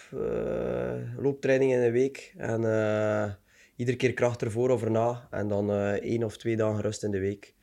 looptrainingen 1.18 1.78
in 1.78 1.84
een 1.84 1.92
week. 1.92 2.34
En 2.36 2.62
iedere 3.76 3.96
keer 3.96 4.12
kracht 4.12 4.42
ervoor 4.42 4.70
of 4.70 4.82
erna. 4.82 5.28
En 5.30 5.48
dan 5.48 5.70
uh, 5.70 5.92
één 5.92 6.24
of 6.24 6.36
twee 6.36 6.56
dagen 6.56 6.80
rust 6.80 7.02
in 7.02 7.10
de 7.10 7.18
week. 7.18 7.54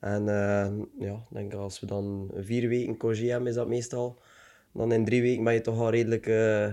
En 0.00 0.22
uh, 0.22 0.68
ja, 0.98 1.26
denk 1.30 1.54
als 1.54 1.80
we 1.80 1.86
dan 1.86 2.30
vier 2.34 2.68
weken 2.68 2.96
congé 2.96 3.26
hebben, 3.26 3.48
is 3.48 3.54
dat 3.54 3.68
meestal. 3.68 4.20
Dan 4.72 4.92
in 4.92 5.04
drie 5.04 5.22
weken 5.22 5.44
ben 5.44 5.52
je 5.52 5.60
toch 5.60 5.78
al 5.78 5.90
redelijk 5.90 6.26
uh, 6.26 6.68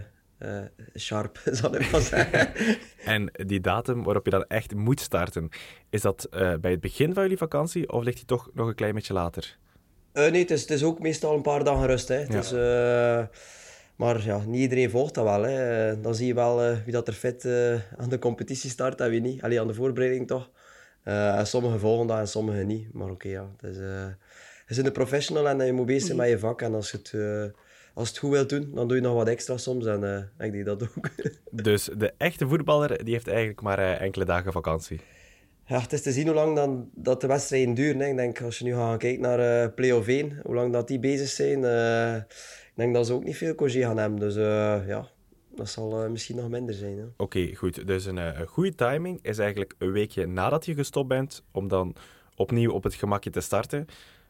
sharp, 0.95 1.41
zal 1.51 1.75
ik 1.75 1.91
maar 1.91 2.01
zeggen. 2.01 2.53
en 3.15 3.31
die 3.45 3.59
datum 3.59 4.03
waarop 4.03 4.25
je 4.25 4.31
dan 4.31 4.45
echt 4.47 4.75
moet 4.75 4.99
starten, 4.99 5.49
is 5.89 6.01
dat 6.01 6.27
bij 6.31 6.71
het 6.71 6.79
begin 6.79 7.13
van 7.13 7.23
jullie 7.23 7.37
vakantie 7.37 7.91
of 7.91 8.03
ligt 8.03 8.17
die 8.17 8.25
toch 8.25 8.49
nog 8.53 8.67
een 8.67 8.75
klein 8.75 8.93
beetje 8.93 9.13
later? 9.13 9.57
nee, 10.13 10.41
het 10.41 10.51
is, 10.51 10.61
het 10.61 10.69
is 10.69 10.83
ook 10.83 10.99
meestal 10.99 11.35
een 11.35 11.41
paar 11.41 11.63
dagen 11.63 11.87
rust. 11.87 12.07
Hè. 12.07 12.15
Het 12.15 12.49
ja. 12.49 13.29
Maar 13.95 14.25
ja, 14.25 14.41
niet 14.45 14.61
iedereen 14.61 14.89
volgt 14.89 15.13
dat 15.13 15.23
wel. 15.23 15.41
Hè. 15.41 16.01
Dan 16.01 16.15
zie 16.15 16.27
je 16.27 16.33
wel 16.33 16.69
uh, 16.69 16.77
wie 16.83 16.93
dat 16.93 17.07
er 17.07 17.13
fit 17.13 17.45
uh, 17.45 17.73
aan 17.97 18.09
de 18.09 18.19
competitie 18.19 18.69
start 18.69 19.01
en 19.01 19.09
wie 19.09 19.21
niet. 19.21 19.41
Alleen 19.41 19.59
aan 19.59 19.67
de 19.67 19.73
voorbereiding 19.73 20.27
toch. 20.27 20.49
Uh, 21.05 21.43
sommigen 21.43 21.79
volgen 21.79 22.07
dat 22.07 22.17
en 22.17 22.27
sommigen 22.27 22.67
niet. 22.67 22.93
Maar 22.93 23.09
oké, 23.09 23.13
okay, 23.13 23.31
ja. 23.31 23.49
Het 23.61 23.75
is, 23.75 23.77
het 24.65 24.67
is 24.67 24.77
een 24.77 24.91
professional 24.91 25.47
en 25.47 25.65
je 25.65 25.73
moet 25.73 25.85
bezig 25.85 26.05
zijn 26.05 26.17
met 26.17 26.29
je 26.29 26.39
vak. 26.39 26.61
En 26.61 26.73
als 26.73 26.91
je 26.91 26.97
het, 26.97 27.13
als 27.93 28.07
het 28.07 28.17
goed 28.17 28.31
wilt 28.31 28.49
doen, 28.49 28.71
dan 28.73 28.87
doe 28.87 28.97
je 28.97 29.03
nog 29.03 29.13
wat 29.13 29.27
extra 29.27 29.57
soms. 29.57 29.85
En 29.85 30.03
uh, 30.03 30.45
ik 30.45 30.51
deed 30.51 30.65
dat 30.65 30.81
ook. 30.83 31.09
dus 31.67 31.89
de 31.97 32.13
echte 32.17 32.47
voetballer 32.47 33.03
die 33.03 33.13
heeft 33.13 33.27
eigenlijk 33.27 33.61
maar 33.61 33.79
uh, 33.79 34.01
enkele 34.01 34.25
dagen 34.25 34.51
vakantie. 34.51 34.99
Ja, 35.65 35.79
het 35.79 35.93
is 35.93 36.01
te 36.01 36.11
zien 36.11 36.25
hoe 36.25 36.35
lang 36.35 36.55
dan, 36.55 36.89
dat 36.95 37.21
de 37.21 37.27
wedstrijden 37.27 37.73
duren. 37.73 37.99
Hè. 37.99 38.07
Ik 38.07 38.15
denk, 38.15 38.41
als 38.41 38.57
je 38.57 38.63
nu 38.63 38.73
gaat 38.73 38.97
kijken 38.97 39.21
naar 39.21 39.65
uh, 39.65 39.73
play-off 39.75 40.07
1, 40.07 40.39
hoe 40.43 40.55
lang 40.55 40.73
dat 40.73 40.87
die 40.87 40.99
bezig 40.99 41.29
zijn, 41.29 41.61
denk 42.75 42.93
dat 42.93 43.07
ze 43.07 43.13
ook 43.13 43.23
niet 43.23 43.37
veel 43.37 43.55
congé 43.55 43.81
gaan 43.81 43.97
hebben. 43.97 44.19
Dus 44.19 44.35
ja, 44.85 45.07
dat 45.55 45.69
zal 45.69 46.09
misschien 46.09 46.35
nog 46.35 46.49
minder 46.49 46.75
zijn. 46.75 47.13
Oké, 47.17 47.55
goed. 47.55 47.87
Dus 47.87 48.05
een, 48.05 48.17
een 48.17 48.47
goede 48.47 48.75
timing 48.75 49.19
is 49.21 49.37
eigenlijk 49.37 49.75
een 49.77 49.91
weekje 49.91 50.25
nadat 50.25 50.65
je 50.65 50.73
gestopt 50.73 51.07
bent, 51.07 51.43
om 51.51 51.67
dan 51.67 51.95
opnieuw 52.35 52.71
op 52.71 52.83
het 52.83 52.93
gemakje 52.93 53.29
te 53.29 53.41
starten. 53.41 53.87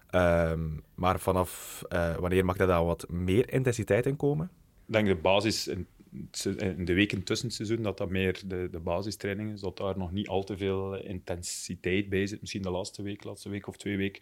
Ehm, 0.09 0.69
maar 0.95 1.19
vanaf 1.19 1.81
uh, 1.89 2.15
wanneer 2.15 2.45
mag 2.45 2.57
er 2.57 2.67
dan 2.67 2.85
wat 2.85 3.09
meer 3.09 3.53
intensiteit 3.53 4.05
in 4.05 4.15
komen? 4.15 4.49
Ik 4.87 4.93
denk 4.93 5.07
de 5.07 5.15
basis 5.15 5.67
in, 5.67 5.87
in 6.57 6.85
de 6.85 6.93
weken 6.93 7.23
tussen 7.23 7.47
het 7.47 7.55
seizoen, 7.55 7.81
dat 7.81 7.97
dat 7.97 8.09
meer 8.09 8.41
de, 8.45 8.67
de 8.71 8.79
basistraining 8.79 9.51
is. 9.53 9.59
Dat 9.59 9.77
daar 9.77 9.97
nog 9.97 10.11
niet 10.11 10.27
al 10.27 10.43
te 10.43 10.57
veel 10.57 10.95
intensiteit 10.95 12.09
bij 12.09 12.27
zit. 12.27 12.41
Misschien 12.41 12.61
de 12.61 12.69
laatste 12.69 13.01
week, 13.01 13.23
laatste 13.23 13.49
week 13.49 13.67
of 13.67 13.77
twee 13.77 13.97
weken. 13.97 14.21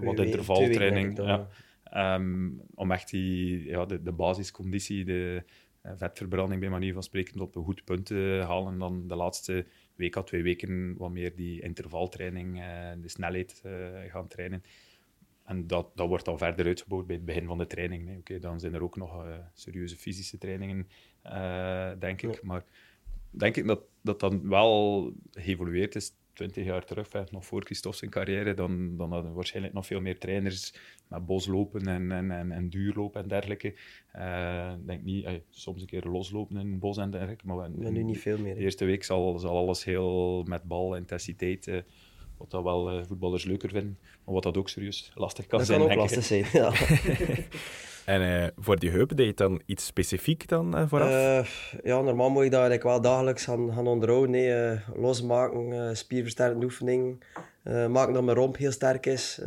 wat 0.00 0.18
intervaltraining. 0.18 1.16
Ja. 1.16 1.48
Um, 1.96 2.60
om 2.74 2.90
echt 2.90 3.10
die, 3.10 3.64
ja, 3.64 3.84
de, 3.84 4.02
de 4.02 4.12
basisconditie, 4.12 5.04
de 5.04 5.44
uh, 5.86 5.92
vetverbranding 5.96 6.60
bij 6.60 6.70
manier 6.70 6.92
van 6.92 7.02
spreken, 7.02 7.40
op 7.40 7.56
een 7.56 7.64
goed 7.64 7.84
punt 7.84 8.06
te 8.06 8.42
halen. 8.46 8.72
En 8.72 8.78
dan 8.78 9.08
de 9.08 9.14
laatste 9.14 9.66
week 9.94 10.16
à 10.16 10.22
twee 10.22 10.42
weken 10.42 10.96
wat 10.96 11.10
meer 11.10 11.36
die 11.36 11.60
intervaltraining, 11.62 12.58
uh, 12.58 12.90
de 13.02 13.08
snelheid 13.08 13.62
gaan 14.08 14.28
trainen. 14.28 14.62
En 15.44 15.66
dat, 15.66 15.90
dat 15.94 16.08
wordt 16.08 16.24
dan 16.24 16.38
verder 16.38 16.66
uitgebouwd 16.66 17.06
bij 17.06 17.16
het 17.16 17.24
begin 17.24 17.46
van 17.46 17.58
de 17.58 17.66
training. 17.66 18.04
Nee. 18.04 18.18
Oké, 18.18 18.38
dan 18.38 18.60
zijn 18.60 18.74
er 18.74 18.82
ook 18.82 18.96
nog 18.96 19.24
uh, 19.24 19.36
serieuze 19.54 19.96
fysische 19.96 20.38
trainingen, 20.38 20.88
denk 21.98 22.22
ik. 22.22 22.42
Maar 22.42 22.64
denk 23.30 23.56
ik 23.56 23.66
dat 23.66 23.80
dat 24.02 24.20
dan 24.20 24.48
wel 24.48 25.12
geëvolueerd 25.32 25.94
is. 25.94 26.12
20 26.32 26.64
jaar 26.64 26.84
terug, 26.84 27.30
nog 27.30 27.46
voor 27.46 27.64
Christophe 27.64 27.98
zijn 27.98 28.10
carrière, 28.10 28.54
dan, 28.54 28.96
dan 28.96 29.12
hadden 29.12 29.34
waarschijnlijk 29.34 29.74
nog 29.74 29.86
veel 29.86 30.00
meer 30.00 30.18
trainers 30.18 30.74
met 31.08 31.26
boslopen 31.26 31.88
en, 31.88 32.12
en, 32.12 32.30
en, 32.30 32.52
en 32.52 32.68
duurlopen 32.68 33.22
en 33.22 33.28
dergelijke. 33.28 33.74
Uh, 34.16 34.72
denk 34.86 35.02
niet, 35.02 35.28
soms 35.50 35.80
een 35.80 35.86
keer 35.86 36.04
loslopen 36.04 36.56
in 36.56 36.70
het 36.70 36.80
bos 36.80 36.96
en 36.96 37.10
dergelijke. 37.10 37.46
Maar, 37.46 37.56
maar 37.56 37.92
nu 37.92 38.02
niet 38.02 38.20
veel 38.20 38.38
meer. 38.38 38.54
De 38.54 38.60
eerste 38.60 38.84
week 38.84 39.04
zal, 39.04 39.38
zal 39.38 39.56
alles 39.56 39.84
heel 39.84 40.42
met 40.42 40.62
bal, 40.62 40.96
intensiteit 40.96 41.82
wat 42.36 42.50
dat 42.50 42.62
wel 42.62 43.04
voetballers 43.04 43.44
leuker 43.44 43.70
vinden, 43.70 43.98
maar 44.24 44.34
wat 44.34 44.42
dat 44.42 44.56
ook 44.56 44.68
serieus 44.68 45.12
lastig 45.14 45.46
kan 45.46 45.58
dat 45.58 45.66
zijn. 45.66 45.78
Dat 45.78 45.88
kan 45.88 45.96
ook 45.96 46.02
lastig 46.02 46.24
zijn, 46.24 46.44
ja. 46.52 46.72
en 48.04 48.22
uh, 48.22 48.46
voor 48.56 48.78
die 48.78 48.90
heup, 48.90 49.16
deed 49.16 49.26
je 49.26 49.34
dan 49.34 49.62
iets 49.66 49.86
specifiek 49.86 50.48
dan 50.48 50.78
uh, 50.78 50.88
vooraf? 50.88 51.74
ja, 51.82 52.00
normaal 52.00 52.30
moet 52.30 52.44
ik 52.44 52.50
dat 52.50 52.60
eigenlijk 52.60 52.88
wel 52.88 53.00
dagelijks 53.00 53.44
gaan, 53.44 53.72
gaan 53.72 53.86
onderhouden. 53.86 54.30
Nee, 54.30 54.80
losmaken, 54.94 55.96
spierversterkende 55.96 56.64
oefening, 56.64 57.24
maken 57.64 58.12
dat 58.12 58.22
mijn 58.22 58.36
romp 58.36 58.56
heel 58.56 58.72
sterk 58.72 59.06
is. 59.06 59.40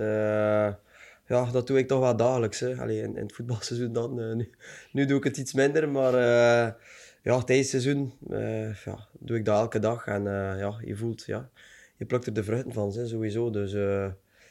ja, 1.27 1.51
dat 1.51 1.67
doe 1.67 1.77
ik 1.77 1.87
toch 1.87 1.99
wel 1.99 2.15
dagelijks. 2.15 2.59
Hè. 2.59 2.89
In, 2.89 3.17
in 3.17 3.23
het 3.23 3.33
voetbalseizoen 3.33 3.93
dan. 3.93 4.37
nu, 4.37 4.49
nu 4.91 5.05
doe 5.05 5.17
ik 5.17 5.23
het 5.23 5.37
iets 5.37 5.53
minder, 5.53 5.89
maar 5.89 6.13
ja, 7.23 7.41
tijdens 7.45 7.69
seizoen 7.69 8.13
ja, 8.85 9.07
doe 9.19 9.37
ik 9.37 9.45
dat 9.45 9.59
elke 9.59 9.79
dag. 9.79 10.07
En 10.07 10.23
ja, 10.57 10.73
je 10.85 10.95
voelt... 10.95 11.23
Ja, 11.25 11.49
je 11.97 12.05
plukt 12.05 12.25
er 12.25 12.33
de 12.33 12.43
vruchten 12.43 12.73
van, 12.73 12.93
hè, 12.93 13.07
sowieso. 13.07 13.49
Dus 13.49 13.75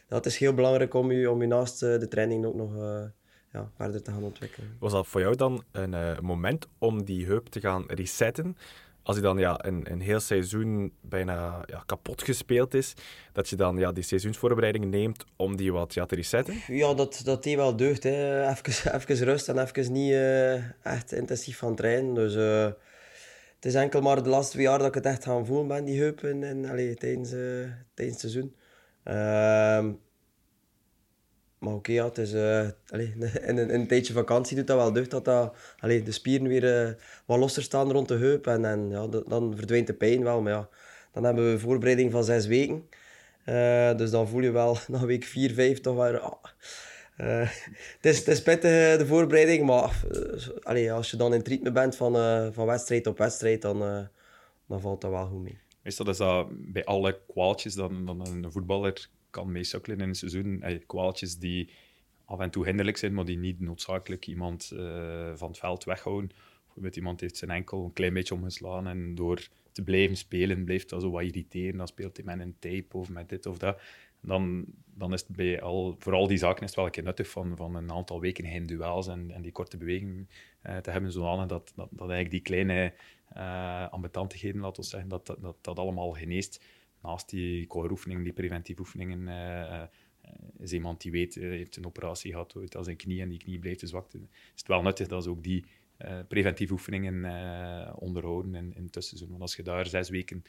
dat 0.08 0.26
is 0.26 0.36
heel 0.36 0.54
belangrijk 0.54 0.94
om 0.94 1.12
je, 1.12 1.30
om 1.30 1.40
je 1.40 1.46
naast 1.46 1.80
de 1.80 2.08
training 2.08 2.44
ook 2.44 2.54
nog 2.54 2.74
ja, 3.52 3.70
verder 3.76 4.02
te 4.02 4.10
gaan 4.10 4.22
ontwikkelen. 4.22 4.76
Was 4.78 4.92
dat 4.92 5.06
voor 5.06 5.20
jou 5.20 5.36
dan 5.36 5.64
een 5.72 6.24
moment 6.24 6.68
om 6.78 7.04
die 7.04 7.26
heup 7.26 7.46
te 7.46 7.60
gaan 7.60 7.84
resetten? 7.86 8.56
Als 9.04 9.16
hij 9.16 9.26
dan 9.26 9.38
ja, 9.38 9.64
een, 9.64 9.90
een 9.90 10.00
heel 10.00 10.20
seizoen 10.20 10.92
bijna 11.00 11.62
ja, 11.66 11.82
kapot 11.86 12.22
gespeeld 12.22 12.74
is, 12.74 12.94
dat 13.32 13.48
je 13.48 13.56
dan 13.56 13.76
ja, 13.76 13.92
die 13.92 14.02
seizoensvoorbereiding 14.02 14.84
neemt 14.84 15.24
om 15.36 15.56
die 15.56 15.72
wat 15.72 15.94
ja, 15.94 16.06
te 16.06 16.14
resetten? 16.14 16.54
Ja, 16.66 16.94
dat, 16.94 17.20
dat 17.24 17.42
die 17.42 17.56
wel 17.56 17.76
deugd. 17.76 18.02
Hè. 18.02 18.48
Even, 18.48 18.94
even 19.00 19.16
rust 19.16 19.48
en 19.48 19.58
even 19.58 19.92
niet 19.92 20.14
echt 20.82 21.12
intensief 21.12 21.58
van 21.58 21.74
trainen. 21.74 22.14
Dus 22.14 22.34
het 23.54 23.64
is 23.64 23.74
enkel 23.74 24.00
maar 24.00 24.22
de 24.22 24.28
laatste 24.28 24.52
twee 24.52 24.66
jaar 24.66 24.78
dat 24.78 24.88
ik 24.88 24.94
het 24.94 25.06
echt 25.06 25.24
gaan 25.24 25.46
voelen 25.46 25.68
ben, 25.68 25.84
die 25.84 26.00
heupen, 26.00 26.42
en, 26.42 26.64
allee, 26.64 26.94
tijdens, 26.94 27.30
tijdens 27.94 28.22
het 28.22 28.30
seizoen. 28.32 28.54
Maar 31.62 31.74
oké, 31.74 31.92
ja, 31.92 32.10
uh, 32.16 32.68
in, 33.48 33.58
een, 33.58 33.86
tijdje 33.86 34.12
vakantie 34.12 34.56
doet 34.56 34.66
dat 34.66 34.76
wel 34.76 34.92
deugd 34.92 35.10
dat, 35.10 35.24
dat 35.24 35.54
allee, 35.78 36.02
de 36.02 36.12
spieren 36.12 36.48
weer 36.48 36.86
uh, 36.86 36.94
wat 37.24 37.38
losser 37.38 37.62
staan 37.62 37.92
rond 37.92 38.08
de 38.08 38.14
heup. 38.14 38.46
En, 38.46 38.64
en 38.64 38.90
ja, 38.90 39.06
dan 39.06 39.52
verdwijnt 39.56 39.86
de 39.86 39.94
pijn 39.94 40.22
wel. 40.22 40.40
Maar 40.40 40.52
ja, 40.52 40.68
dan 41.12 41.24
hebben 41.24 41.44
we 41.44 41.50
een 41.50 41.60
voorbereiding 41.60 42.12
van 42.12 42.24
zes 42.24 42.46
weken. 42.46 42.88
dus 43.96 44.10
dan 44.10 44.28
voel 44.28 44.42
je 44.42 44.50
wel 44.50 44.76
na 44.88 45.06
week 45.06 45.24
vier, 45.24 45.54
vijf 45.54 45.80
toch 45.80 45.96
wel... 45.96 46.40
Uh, 47.20 47.48
het, 47.96 48.04
is, 48.06 48.18
het 48.18 48.28
is 48.28 48.42
pittig, 48.42 48.70
eh, 48.70 48.98
de 48.98 49.06
voorbereiding, 49.06 49.66
maar 49.66 50.04
allee, 50.62 50.92
als 50.92 51.10
je 51.10 51.16
dan 51.16 51.34
in 51.34 51.40
het 51.44 51.72
bent 51.72 51.96
van, 51.96 52.12
van 52.52 52.66
wedstrijd 52.66 53.06
op 53.06 53.18
wedstrijd, 53.18 53.62
dan, 53.62 54.08
dan 54.66 54.80
valt 54.80 55.00
dat 55.00 55.10
wel 55.10 55.26
goed 55.26 55.42
mee. 55.42 55.58
Is 55.82 55.96
dat 55.96 56.46
bij 56.50 56.84
alle 56.84 57.20
kwaaltjes 57.32 57.74
dan, 57.74 58.06
dan 58.06 58.26
een 58.26 58.52
voetballer 58.52 59.08
kan 59.32 59.52
meesukkelen 59.52 60.00
in 60.00 60.08
een 60.08 60.14
seizoen. 60.14 60.64
kwaaltjes 60.86 61.38
die 61.38 61.70
af 62.24 62.40
en 62.40 62.50
toe 62.50 62.64
hinderlijk 62.64 62.96
zijn, 62.96 63.14
maar 63.14 63.24
die 63.24 63.38
niet 63.38 63.60
noodzakelijk 63.60 64.26
iemand 64.26 64.72
van 65.34 65.48
het 65.48 65.58
veld 65.58 65.84
weghouden. 65.84 66.30
Bijvoorbeeld 66.64 66.96
iemand 66.96 67.20
heeft 67.20 67.36
zijn 67.36 67.50
enkel 67.50 67.84
een 67.84 67.92
klein 67.92 68.14
beetje 68.14 68.34
omgeslaan 68.34 68.86
en 68.86 69.14
door 69.14 69.48
te 69.72 69.82
blijven 69.82 70.16
spelen 70.16 70.64
blijft 70.64 70.88
dat 70.88 71.02
zo 71.02 71.10
wat 71.10 71.22
irriteren. 71.22 71.76
Dan 71.76 71.86
speelt 71.86 72.16
hij 72.16 72.26
met 72.26 72.40
een 72.40 72.56
tape 72.58 72.96
of 72.96 73.08
met 73.08 73.28
dit 73.28 73.46
of 73.46 73.58
dat 73.58 73.80
dan, 74.22 74.64
dan 74.94 75.12
is 75.12 75.20
het 75.20 75.36
bij 75.36 75.62
al, 75.62 75.96
vooral 75.98 76.26
die 76.26 76.38
zaken 76.38 76.64
is 76.64 76.74
wel 76.74 76.84
een 76.84 76.90
keer 76.90 77.02
nuttig 77.02 77.28
van, 77.28 77.56
van 77.56 77.74
een 77.74 77.92
aantal 77.92 78.20
weken 78.20 78.46
geen 78.46 78.66
duels 78.66 79.08
en, 79.08 79.30
en 79.30 79.42
die 79.42 79.52
korte 79.52 79.76
bewegingen 79.76 80.28
uh, 80.66 80.76
te 80.76 80.90
hebben, 80.90 81.12
zodanig 81.12 81.46
dat, 81.46 81.72
dat, 81.74 81.88
dat 81.90 82.10
eigenlijk 82.10 82.30
die 82.30 82.40
kleine 82.40 82.92
uh, 83.36 83.88
ambetantigheden, 83.88 84.60
laten 84.60 84.82
we 84.82 84.88
zeggen, 84.88 85.08
dat, 85.08 85.26
dat, 85.26 85.40
dat, 85.40 85.56
dat 85.60 85.78
allemaal 85.78 86.10
geneest. 86.10 86.64
Naast 87.02 87.30
die 87.30 87.66
core-oefeningen, 87.66 88.24
die 88.24 88.32
preventieve 88.32 88.80
oefeningen, 88.80 89.20
uh, 89.20 89.82
is 90.58 90.72
iemand 90.72 91.00
die 91.00 91.10
weet, 91.10 91.34
heeft 91.34 91.76
een 91.76 91.86
operatie 91.86 92.30
gehad 92.30 92.56
ooit 92.56 92.76
aan 92.76 92.84
zijn 92.84 92.96
knie 92.96 93.20
en 93.20 93.28
die 93.28 93.38
knie 93.38 93.58
blijft 93.58 93.78
te 93.78 93.86
zwak. 93.86 94.12
Is 94.12 94.20
het 94.54 94.66
wel 94.66 94.82
nuttig 94.82 95.08
dat 95.08 95.22
ze 95.22 95.30
ook 95.30 95.42
die 95.42 95.64
preventieve 96.28 96.72
oefeningen 96.72 97.14
onderhouden 98.00 98.54
in, 98.54 98.74
in 98.74 98.90
tussenseizoen. 98.90 99.28
Want 99.28 99.42
als 99.42 99.56
je 99.56 99.62
daar 99.62 99.86
zes 99.86 100.08
weken 100.08 100.44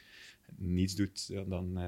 niets 0.56 0.94
doet, 0.94 1.48
dan 1.48 1.78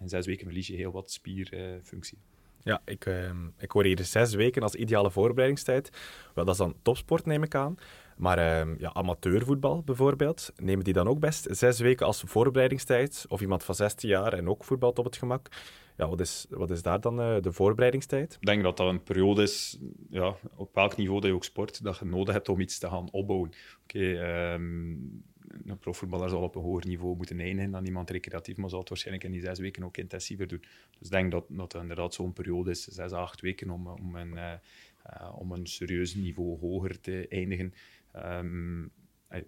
in 0.00 0.08
zes 0.08 0.26
weken 0.26 0.44
verlies 0.44 0.66
je 0.66 0.76
heel 0.76 0.92
wat 0.92 1.10
spierfunctie. 1.10 2.18
ja, 2.62 2.82
ik, 2.84 3.06
uh, 3.06 3.30
ik 3.58 3.70
hoor 3.70 3.84
hier 3.84 4.04
zes 4.04 4.34
weken 4.34 4.62
als 4.62 4.74
ideale 4.74 5.10
voorbereidingstijd. 5.10 5.90
Wel, 6.34 6.44
dat 6.44 6.54
is 6.54 6.60
dan 6.60 6.76
topsport, 6.82 7.26
neem 7.26 7.42
ik 7.42 7.54
aan. 7.54 7.76
Maar 8.16 8.38
uh, 8.38 8.78
ja, 8.78 8.92
amateurvoetbal 8.92 9.82
bijvoorbeeld, 9.82 10.52
nemen 10.56 10.84
die 10.84 10.94
dan 10.94 11.08
ook 11.08 11.18
best 11.18 11.46
zes 11.50 11.80
weken 11.80 12.06
als 12.06 12.22
voorbereidingstijd? 12.26 13.24
Of 13.28 13.40
iemand 13.40 13.64
van 13.64 13.74
16 13.74 14.08
jaar 14.08 14.32
en 14.32 14.48
ook 14.48 14.64
voetbalt 14.64 14.98
op 14.98 15.04
het 15.04 15.16
gemak? 15.16 15.48
Ja, 15.96 16.08
wat 16.08 16.20
is, 16.20 16.46
wat 16.50 16.70
is 16.70 16.82
daar 16.82 17.00
dan 17.00 17.20
uh, 17.20 17.36
de 17.40 17.52
voorbereidingstijd? 17.52 18.36
Ik 18.40 18.46
denk 18.46 18.62
dat 18.62 18.76
dat 18.76 18.88
een 18.88 19.02
periode 19.02 19.42
is, 19.42 19.78
ja, 20.10 20.36
op 20.54 20.74
welk 20.74 20.96
niveau 20.96 21.20
dat 21.20 21.30
je 21.30 21.36
ook 21.36 21.44
sport, 21.44 21.82
dat 21.82 21.98
je 21.98 22.04
nodig 22.04 22.34
hebt 22.34 22.48
om 22.48 22.60
iets 22.60 22.78
te 22.78 22.88
gaan 22.88 23.10
opbouwen. 23.10 23.50
Oké, 23.82 23.98
um, 24.52 25.24
een 25.64 25.78
profvoetballer 25.78 26.28
zal 26.28 26.42
op 26.42 26.54
een 26.54 26.62
hoger 26.62 26.86
niveau 26.86 27.16
moeten 27.16 27.40
eindigen 27.40 27.70
dan 27.70 27.84
iemand 27.84 28.10
recreatief, 28.10 28.56
maar 28.56 28.70
zal 28.70 28.78
het 28.78 28.88
waarschijnlijk 28.88 29.24
in 29.24 29.32
die 29.32 29.40
zes 29.40 29.58
weken 29.58 29.84
ook 29.84 29.96
intensiever 29.96 30.46
doen. 30.46 30.62
Dus 30.98 31.06
ik 31.06 31.10
denk 31.10 31.30
dat, 31.30 31.44
dat 31.48 31.74
inderdaad 31.74 32.14
zo'n 32.14 32.32
periode 32.32 32.70
is, 32.70 32.84
zes 32.84 33.12
à 33.12 33.20
acht 33.20 33.40
weken, 33.40 33.70
om, 33.70 33.86
om, 33.86 34.14
een, 34.14 34.32
uh, 34.32 34.52
uh, 35.20 35.38
om 35.38 35.52
een 35.52 35.66
serieus 35.66 36.14
niveau 36.14 36.58
hoger 36.58 37.00
te 37.00 37.26
eindigen. 37.28 37.74
Um, 38.24 38.90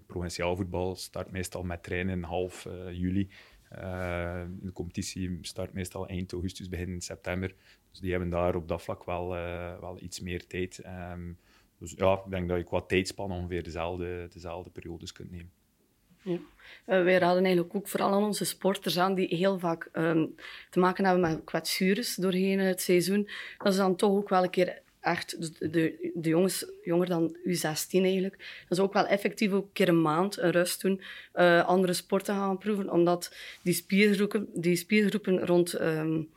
provinciaal 0.06 0.56
voetbal 0.56 0.96
start 0.96 1.30
meestal 1.30 1.62
met 1.62 1.82
trainen 1.82 2.22
half 2.22 2.64
uh, 2.64 2.92
juli. 2.92 3.30
Uh, 3.72 4.42
de 4.60 4.72
competitie 4.72 5.38
start 5.40 5.72
meestal 5.72 6.08
eind 6.08 6.32
augustus, 6.32 6.68
begin 6.68 7.00
september. 7.00 7.54
Dus 7.90 8.00
die 8.00 8.10
hebben 8.10 8.30
daar 8.30 8.54
op 8.54 8.68
dat 8.68 8.82
vlak 8.82 9.04
wel, 9.04 9.36
uh, 9.36 9.78
wel 9.80 10.00
iets 10.00 10.20
meer 10.20 10.46
tijd. 10.46 10.82
Um, 11.12 11.38
dus 11.78 11.92
ja, 11.96 12.12
ik 12.24 12.30
denk 12.30 12.48
dat 12.48 12.58
je 12.58 12.64
qua 12.64 12.80
tijdspan 12.80 13.32
ongeveer 13.32 13.62
dezelfde, 13.62 14.28
dezelfde 14.32 14.70
periodes 14.70 15.12
kunt 15.12 15.30
nemen. 15.30 15.50
Ja. 16.22 16.32
Uh, 16.32 16.40
wij 16.84 17.18
raden 17.18 17.44
eigenlijk 17.44 17.74
ook 17.74 17.88
vooral 17.88 18.12
aan 18.12 18.24
onze 18.24 18.44
sporters 18.44 18.98
aan 18.98 19.14
die 19.14 19.36
heel 19.36 19.58
vaak 19.58 19.90
te 20.70 20.78
maken 20.78 21.04
hebben 21.04 21.30
met 21.30 21.44
kwetsures 21.44 22.14
doorheen 22.14 22.58
het 22.58 22.80
seizoen. 22.80 23.28
Dat 23.58 23.72
is 23.72 23.78
dan 23.78 23.96
toch 23.96 24.10
ook 24.10 24.28
wel 24.28 24.42
een 24.42 24.50
keer 24.50 24.82
echt, 25.00 25.58
de, 25.58 25.70
de, 25.70 26.10
de 26.14 26.28
jongens 26.28 26.66
jonger 26.82 27.08
dan 27.08 27.36
U16 27.36 27.90
eigenlijk, 27.90 28.38
dat 28.68 28.78
is 28.78 28.84
ook 28.84 28.92
wel 28.92 29.06
effectief 29.06 29.52
ook 29.52 29.64
een 29.64 29.72
keer 29.72 29.88
een 29.88 30.02
maand 30.02 30.38
een 30.38 30.50
rust 30.50 30.80
doen, 30.80 31.00
uh, 31.34 31.66
andere 31.66 31.92
sporten 31.92 32.34
gaan 32.34 32.58
proeven, 32.58 32.90
omdat 32.90 33.34
die 33.62 33.74
spiergroepen, 33.74 34.48
die 34.54 34.76
spiergroepen 34.76 35.46
rond 35.46 35.80
um, 35.80 36.28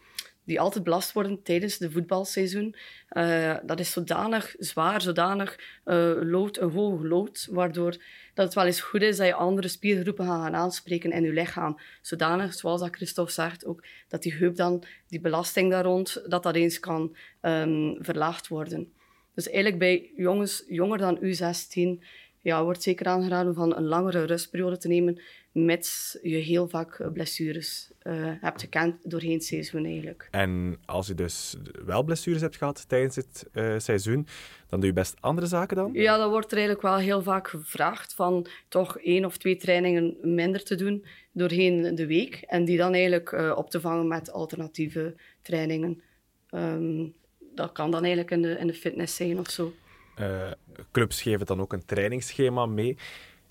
die 0.44 0.60
altijd 0.60 0.84
belast 0.84 1.12
worden 1.12 1.44
tijdens 1.44 1.77
de 1.77 1.91
voetbalseizoen. 1.91 2.75
Uh, 3.12 3.56
dat 3.63 3.80
is 3.80 3.91
zodanig 3.91 4.56
zwaar, 4.60 5.01
zodanig 5.01 5.60
uh, 5.86 6.12
lood, 6.22 6.58
een 6.58 6.70
hoog 6.70 7.03
lood, 7.03 7.48
waardoor 7.51 7.98
dat 8.41 8.53
het 8.53 8.63
wel 8.63 8.74
eens 8.74 8.81
goed 8.81 9.01
is 9.01 9.17
dat 9.17 9.27
je 9.27 9.33
andere 9.33 9.67
spiergroepen 9.67 10.25
gaat 10.25 10.41
gaan 10.41 10.55
aanspreken 10.55 11.12
in 11.12 11.24
je 11.24 11.33
lichaam. 11.33 11.79
Zodanig, 12.01 12.53
zoals 12.53 12.81
dat 12.81 12.95
Christophe 12.95 13.31
zegt, 13.31 13.65
ook 13.65 13.83
dat 14.07 14.21
die 14.21 14.33
heup 14.33 14.55
dan, 14.55 14.83
die 15.07 15.19
belasting 15.19 15.71
daar 15.71 15.83
rond, 15.83 16.21
dat 16.27 16.43
dat 16.43 16.55
eens 16.55 16.79
kan 16.79 17.15
um, 17.41 17.98
verlaagd 18.00 18.48
worden. 18.48 18.93
Dus 19.33 19.50
eigenlijk 19.50 19.79
bij 19.79 20.12
jongens 20.15 20.63
jonger 20.67 20.98
dan 20.98 21.19
U16 21.24 22.03
ja, 22.41 22.63
wordt 22.63 22.83
zeker 22.83 23.05
aangeraden 23.05 23.53
van 23.53 23.75
een 23.75 23.86
langere 23.86 24.24
rustperiode 24.24 24.77
te 24.77 24.88
nemen, 24.88 25.21
mits 25.51 26.17
je 26.21 26.36
heel 26.36 26.67
vaak 26.67 27.10
blessures 27.13 27.91
uh, 28.03 28.13
hebt 28.41 28.62
gekend 28.62 29.10
doorheen 29.10 29.33
het 29.33 29.43
seizoen 29.43 29.86
eigenlijk. 29.86 30.27
En 30.31 30.77
als 30.86 31.07
je 31.07 31.13
dus 31.13 31.55
wel 31.86 32.03
blessures 32.03 32.41
hebt 32.41 32.57
gehad 32.57 32.89
tijdens 32.89 33.15
het 33.15 33.50
uh, 33.53 33.74
seizoen, 33.77 34.27
dan 34.69 34.79
doe 34.79 34.89
je 34.89 34.95
best 34.95 35.15
andere 35.19 35.48
zaken 35.48 35.75
dan? 35.75 35.89
Ja, 35.93 36.17
dat 36.17 36.29
wordt 36.29 36.51
er 36.51 36.57
eigenlijk 36.57 36.88
wel 36.88 36.98
heel 36.98 37.21
vaak 37.21 37.48
gevraagd 37.48 38.13
van 38.13 38.48
toch 38.67 38.98
één 38.98 39.25
of 39.25 39.38
twee 39.38 39.57
trainingen 39.57 40.17
minder 40.21 40.63
te 40.63 40.75
doen 40.75 41.05
doorheen 41.31 41.95
de 41.95 42.05
week 42.05 42.36
en 42.48 42.65
die 42.65 42.77
dan 42.77 42.93
eigenlijk 42.93 43.31
uh, 43.31 43.53
op 43.55 43.69
te 43.69 43.79
vangen 43.79 44.07
met 44.07 44.31
alternatieve 44.31 45.15
trainingen. 45.41 46.01
Um, 46.50 47.13
dat 47.55 47.71
kan 47.71 47.91
dan 47.91 48.01
eigenlijk 48.01 48.31
in 48.31 48.41
de, 48.41 48.57
in 48.57 48.67
de 48.67 48.74
fitness 48.74 49.15
zijn 49.15 49.39
of 49.39 49.50
zo. 49.50 49.74
Uh, 50.20 50.51
clubs 50.91 51.22
geven 51.22 51.46
dan 51.46 51.62
ook 51.62 51.74
een 51.74 51.86
trainingsschema 51.86 52.65
mee. 52.65 52.98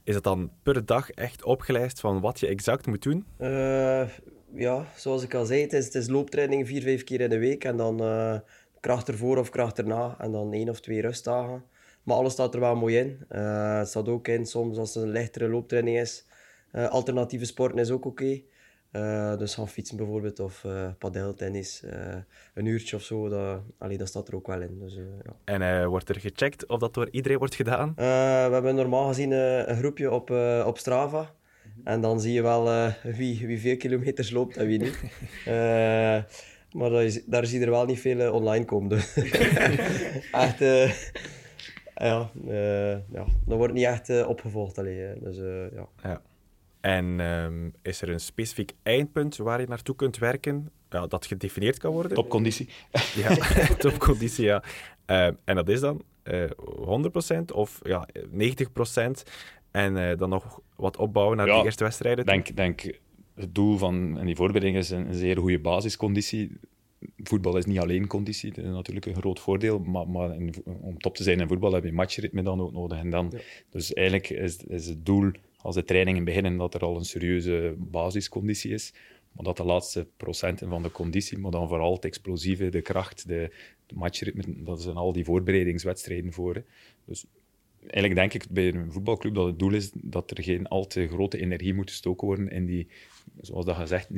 Is 0.04 0.14
het 0.14 0.24
dan 0.24 0.50
per 0.62 0.86
dag 0.86 1.10
echt 1.10 1.44
opgelijst 1.44 2.00
van 2.00 2.20
wat 2.20 2.40
je 2.40 2.46
exact 2.46 2.86
moet 2.86 3.02
doen? 3.02 3.26
Uh, 3.38 4.08
ja, 4.54 4.86
zoals 4.96 5.22
ik 5.22 5.34
al 5.34 5.44
zei, 5.44 5.60
het 5.60 5.94
is, 5.94 6.08
looptraining 6.08 6.66
vier, 6.66 6.82
vijf 6.82 7.04
keer 7.04 7.20
in 7.20 7.30
de 7.30 7.38
week. 7.38 7.64
En 7.64 7.76
dan 7.76 8.02
uh, 8.02 8.38
kracht 8.80 9.08
ervoor 9.08 9.38
of 9.38 9.50
kracht 9.50 9.78
erna. 9.78 10.16
En 10.18 10.32
dan 10.32 10.52
één 10.52 10.68
of 10.68 10.80
twee 10.80 11.00
rustdagen. 11.00 11.64
Maar 12.02 12.16
alles 12.16 12.32
staat 12.32 12.54
er 12.54 12.60
wel 12.60 12.76
mooi 12.76 12.98
in. 12.98 13.24
het 13.28 13.88
staat 13.88 14.08
ook 14.08 14.28
in 14.28 14.46
soms 14.46 14.78
als 14.78 14.94
het 14.94 15.04
een 15.04 15.10
lichtere 15.10 15.48
looptraining 15.48 15.98
is. 15.98 16.26
alternatieve 16.72 17.44
sporten 17.44 17.78
is 17.78 17.90
ook 17.90 18.04
oké. 18.04 18.42
Uh, 18.92 19.36
dus 19.36 19.54
gaan 19.54 19.68
fietsen 19.68 19.96
bijvoorbeeld 19.96 20.40
of 20.40 20.64
uh, 20.64 20.88
padeltennis, 20.98 21.82
uh, 21.84 22.16
een 22.54 22.66
uurtje 22.66 22.96
of 22.96 23.02
zo, 23.02 23.28
dat, 23.28 23.62
allee, 23.78 23.98
dat 23.98 24.08
staat 24.08 24.28
er 24.28 24.34
ook 24.34 24.46
wel 24.46 24.60
in. 24.60 24.78
Dus, 24.78 24.94
ja. 24.94 25.54
En 25.58 25.88
wordt 25.88 26.08
er 26.08 26.20
gecheckt 26.20 26.66
of 26.66 26.78
dat 26.78 26.94
door 26.94 27.08
iedereen 27.10 27.38
wordt 27.38 27.54
gedaan? 27.54 27.92
we 27.96 28.02
hebben 28.52 28.74
normaal 28.74 29.08
gezien 29.08 29.30
een 29.30 29.76
groepje 29.76 30.10
op, 30.10 30.30
op 30.66 30.78
Strava. 30.78 31.34
En 31.84 32.00
dan 32.00 32.20
zie 32.20 32.32
je 32.32 32.42
wel 32.42 32.92
wie, 33.02 33.46
wie 33.46 33.60
veel 33.60 33.76
kilometers 33.76 34.30
loopt 34.30 34.56
en 34.56 34.66
wie 34.66 34.78
niet. 34.78 35.02
maar 36.78 36.92
is, 36.92 37.24
daar 37.24 37.46
zie 37.46 37.58
je 37.58 37.64
er 37.64 37.70
wel 37.70 37.86
niet 37.86 38.00
veel 38.00 38.32
online 38.32 38.64
komen. 38.64 38.88
Dus. 38.88 39.16
echt, 40.32 40.58
ja, 41.94 42.30
ja, 43.12 43.26
dat 43.46 43.56
wordt 43.56 43.74
niet 43.74 43.84
echt 43.84 44.26
opgevolgd. 44.26 44.78
Allee, 44.78 45.20
dus, 45.20 45.36
ja. 45.74 45.88
ja. 46.02 46.22
En 46.80 47.20
um, 47.20 47.74
is 47.82 48.02
er 48.02 48.08
een 48.08 48.20
specifiek 48.20 48.72
eindpunt 48.82 49.36
waar 49.36 49.60
je 49.60 49.66
naartoe 49.66 49.96
kunt 49.96 50.18
werken, 50.18 50.70
ja, 50.90 51.06
dat 51.06 51.26
gedefinieerd 51.26 51.78
kan 51.78 51.92
worden? 51.92 52.14
Topconditie. 52.14 52.68
Ja, 53.14 53.34
topconditie, 53.78 54.44
ja. 54.44 54.62
Uh, 55.06 55.26
en 55.44 55.54
dat 55.54 55.68
is 55.68 55.80
dan 55.80 56.02
uh, 56.24 56.44
eh, 56.44 56.50
100% 57.40 57.54
of 57.54 57.80
ja, 57.82 58.08
90%. 58.14 58.20
En 59.70 59.96
uh, 59.96 60.16
dan 60.16 60.28
nog 60.28 60.60
wat 60.76 60.96
opbouwen 60.96 61.36
naar 61.36 61.46
ja, 61.46 61.58
de 61.58 61.64
eerste 61.64 61.84
wedstrijden? 61.84 62.24
Ik 62.24 62.30
denk, 62.30 62.56
denk, 62.56 62.98
het 63.34 63.54
doel 63.54 63.76
van 63.76 64.18
en 64.18 64.26
die 64.26 64.36
voorbereiding 64.36 64.76
is 64.76 64.90
een, 64.90 65.06
een 65.06 65.14
zeer 65.14 65.38
goede 65.38 65.60
basisconditie 65.60 66.58
voetbal 67.16 67.56
is 67.56 67.64
niet 67.64 67.78
alleen 67.78 68.06
conditie, 68.06 68.52
dat 68.52 68.64
is 68.64 68.70
natuurlijk 68.70 69.06
een 69.06 69.14
groot 69.14 69.40
voordeel, 69.40 69.78
maar, 69.78 70.08
maar 70.08 70.36
om 70.64 70.98
top 70.98 71.16
te 71.16 71.22
zijn 71.22 71.40
in 71.40 71.48
voetbal 71.48 71.72
heb 71.72 71.84
je 71.84 71.92
matchritme 71.92 72.42
dan 72.42 72.60
ook 72.60 72.72
nodig. 72.72 72.98
En 72.98 73.10
dan, 73.10 73.28
ja. 73.32 73.38
Dus 73.70 73.92
eigenlijk 73.92 74.30
is, 74.30 74.56
is 74.56 74.86
het 74.86 75.06
doel 75.06 75.30
als 75.62 75.74
de 75.74 75.84
trainingen 75.84 76.24
beginnen, 76.24 76.56
dat 76.56 76.74
er 76.74 76.80
al 76.80 76.96
een 76.96 77.04
serieuze 77.04 77.74
basisconditie 77.78 78.72
is. 78.72 78.92
Maar 79.32 79.44
dat 79.44 79.56
de 79.56 79.64
laatste 79.64 80.06
procenten 80.16 80.68
van 80.68 80.82
de 80.82 80.90
conditie, 80.90 81.38
maar 81.38 81.50
dan 81.50 81.68
vooral 81.68 81.92
het 81.92 82.04
explosieve, 82.04 82.68
de 82.68 82.82
kracht, 82.82 83.28
de, 83.28 83.50
matchritme, 83.94 84.62
dat 84.62 84.82
zijn 84.82 84.96
al 84.96 85.12
die 85.12 85.24
voorbereidingswedstrijden 85.24 86.32
voor. 86.32 86.64
Dus 87.04 87.24
eigenlijk 87.80 88.14
denk 88.14 88.34
ik 88.34 88.50
bij 88.50 88.74
een 88.74 88.92
voetbalclub 88.92 89.34
dat 89.34 89.46
het 89.46 89.58
doel 89.58 89.72
is 89.72 89.90
dat 89.94 90.30
er 90.30 90.42
geen 90.42 90.66
al 90.66 90.86
te 90.86 91.08
grote 91.08 91.38
energie 91.38 91.74
moet 91.74 91.90
gestoken 91.90 92.26
worden 92.26 92.50
in 92.50 92.66
die, 92.66 92.88
zoals 93.40 93.64
dat 93.64 93.76
gezegd, 93.76 94.08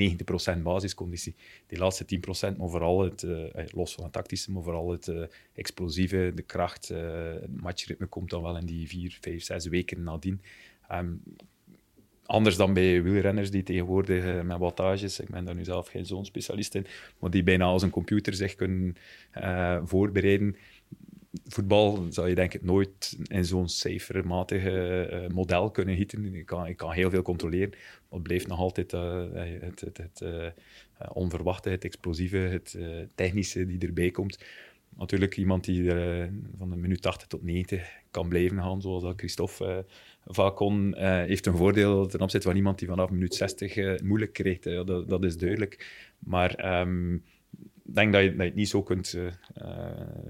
90% 0.59 0.63
basisconditie. 0.63 1.35
Die 1.67 1.79
laatste 1.79 2.05
10% 2.53 2.57
maar 2.57 2.69
vooral 2.69 3.01
het, 3.01 3.23
uh, 3.23 3.45
los 3.67 3.95
van 3.95 4.05
het 4.05 4.13
tactische, 4.13 4.53
maar 4.53 4.63
vooral 4.63 4.91
het 4.91 5.07
uh, 5.07 5.25
explosieve, 5.55 6.33
de 6.35 6.43
kracht, 6.43 6.89
het 6.89 7.61
matchritme 7.61 8.07
komt 8.07 8.31
dan 8.31 8.43
wel 8.43 8.57
in 8.57 8.67
die 8.67 8.89
4, 8.89 9.19
5, 9.21 9.43
6 9.43 9.67
weken 9.67 10.03
nadien. 10.03 10.41
Um, 10.93 11.23
anders 12.33 12.57
dan 12.57 12.75
bij 12.75 13.03
wielrenners 13.03 13.51
die 13.51 13.63
tegenwoordig 13.63 14.25
uh, 14.25 14.41
met 14.41 14.59
wattages, 14.59 15.21
ik 15.21 15.29
ben 15.29 15.45
daar 15.45 15.55
nu 15.55 15.65
zelf 15.65 15.89
geen 15.89 16.07
zo'n 16.07 16.25
specialist 16.25 16.75
in, 16.75 16.87
maar 17.19 17.31
die 17.31 17.43
bijna 17.43 17.65
als 17.65 17.83
een 17.83 17.91
computer 17.91 18.35
zich 18.35 18.55
kunnen 18.55 18.97
uh, 19.39 19.81
voorbereiden. 19.85 20.57
Voetbal 21.45 22.07
zou 22.09 22.29
je 22.29 22.35
denk 22.35 22.55
ik 22.55 22.63
nooit 22.63 23.19
in 23.23 23.45
zo'n 23.45 23.69
cijfermatige 23.69 25.09
uh, 25.13 25.35
model 25.35 25.71
kunnen 25.71 25.97
gieten. 25.97 26.35
Ik 26.35 26.47
kan, 26.47 26.67
ik 26.67 26.77
kan 26.77 26.93
heel 26.93 27.11
veel 27.11 27.23
controleren, 27.23 27.71
maar 27.71 28.19
het 28.19 28.23
blijft 28.23 28.47
nog 28.47 28.59
altijd 28.59 28.91
het, 28.91 29.81
het, 29.81 29.97
het 29.97 30.23
onverwachte, 31.13 31.71
het 31.71 31.85
explosieve, 31.85 32.37
het 32.37 32.79
technische 33.15 33.67
die 33.67 33.87
erbij 33.87 34.11
komt 34.11 34.45
natuurlijk 34.97 35.37
iemand 35.37 35.65
die 35.65 35.91
van 36.57 36.71
de 36.71 36.77
minuut 36.77 37.03
80 37.03 37.29
tot 37.29 37.43
90 37.43 37.91
kan 38.11 38.29
blijven 38.29 38.59
gaan, 38.59 38.81
zoals 38.81 39.03
dat 39.03 39.15
Christophe 39.17 39.85
Valcon 40.25 40.95
uh, 40.99 41.01
heeft 41.03 41.47
een 41.47 41.57
voordeel 41.57 42.07
ten 42.07 42.21
opzichte 42.21 42.47
van 42.47 42.57
iemand 42.57 42.79
die 42.79 42.89
vanaf 42.89 43.11
minuut 43.11 43.35
60 43.35 43.77
uh, 43.77 43.93
eh, 43.93 44.01
moeilijk 44.01 44.33
krijgt. 44.33 44.63
dat, 44.65 45.09
dat, 45.09 45.25
is 45.25 45.37
duidelijk. 45.37 46.07
Maar 46.19 46.81
um, 46.81 47.15
ik 47.85 47.95
denk 47.95 48.13
dat 48.13 48.23
je, 48.23 48.29
dat 48.29 48.39
je 48.39 48.45
het 48.45 48.55
niet 48.55 48.69
zo 48.69 48.83
kunt 48.83 49.15
uh, 49.17 49.27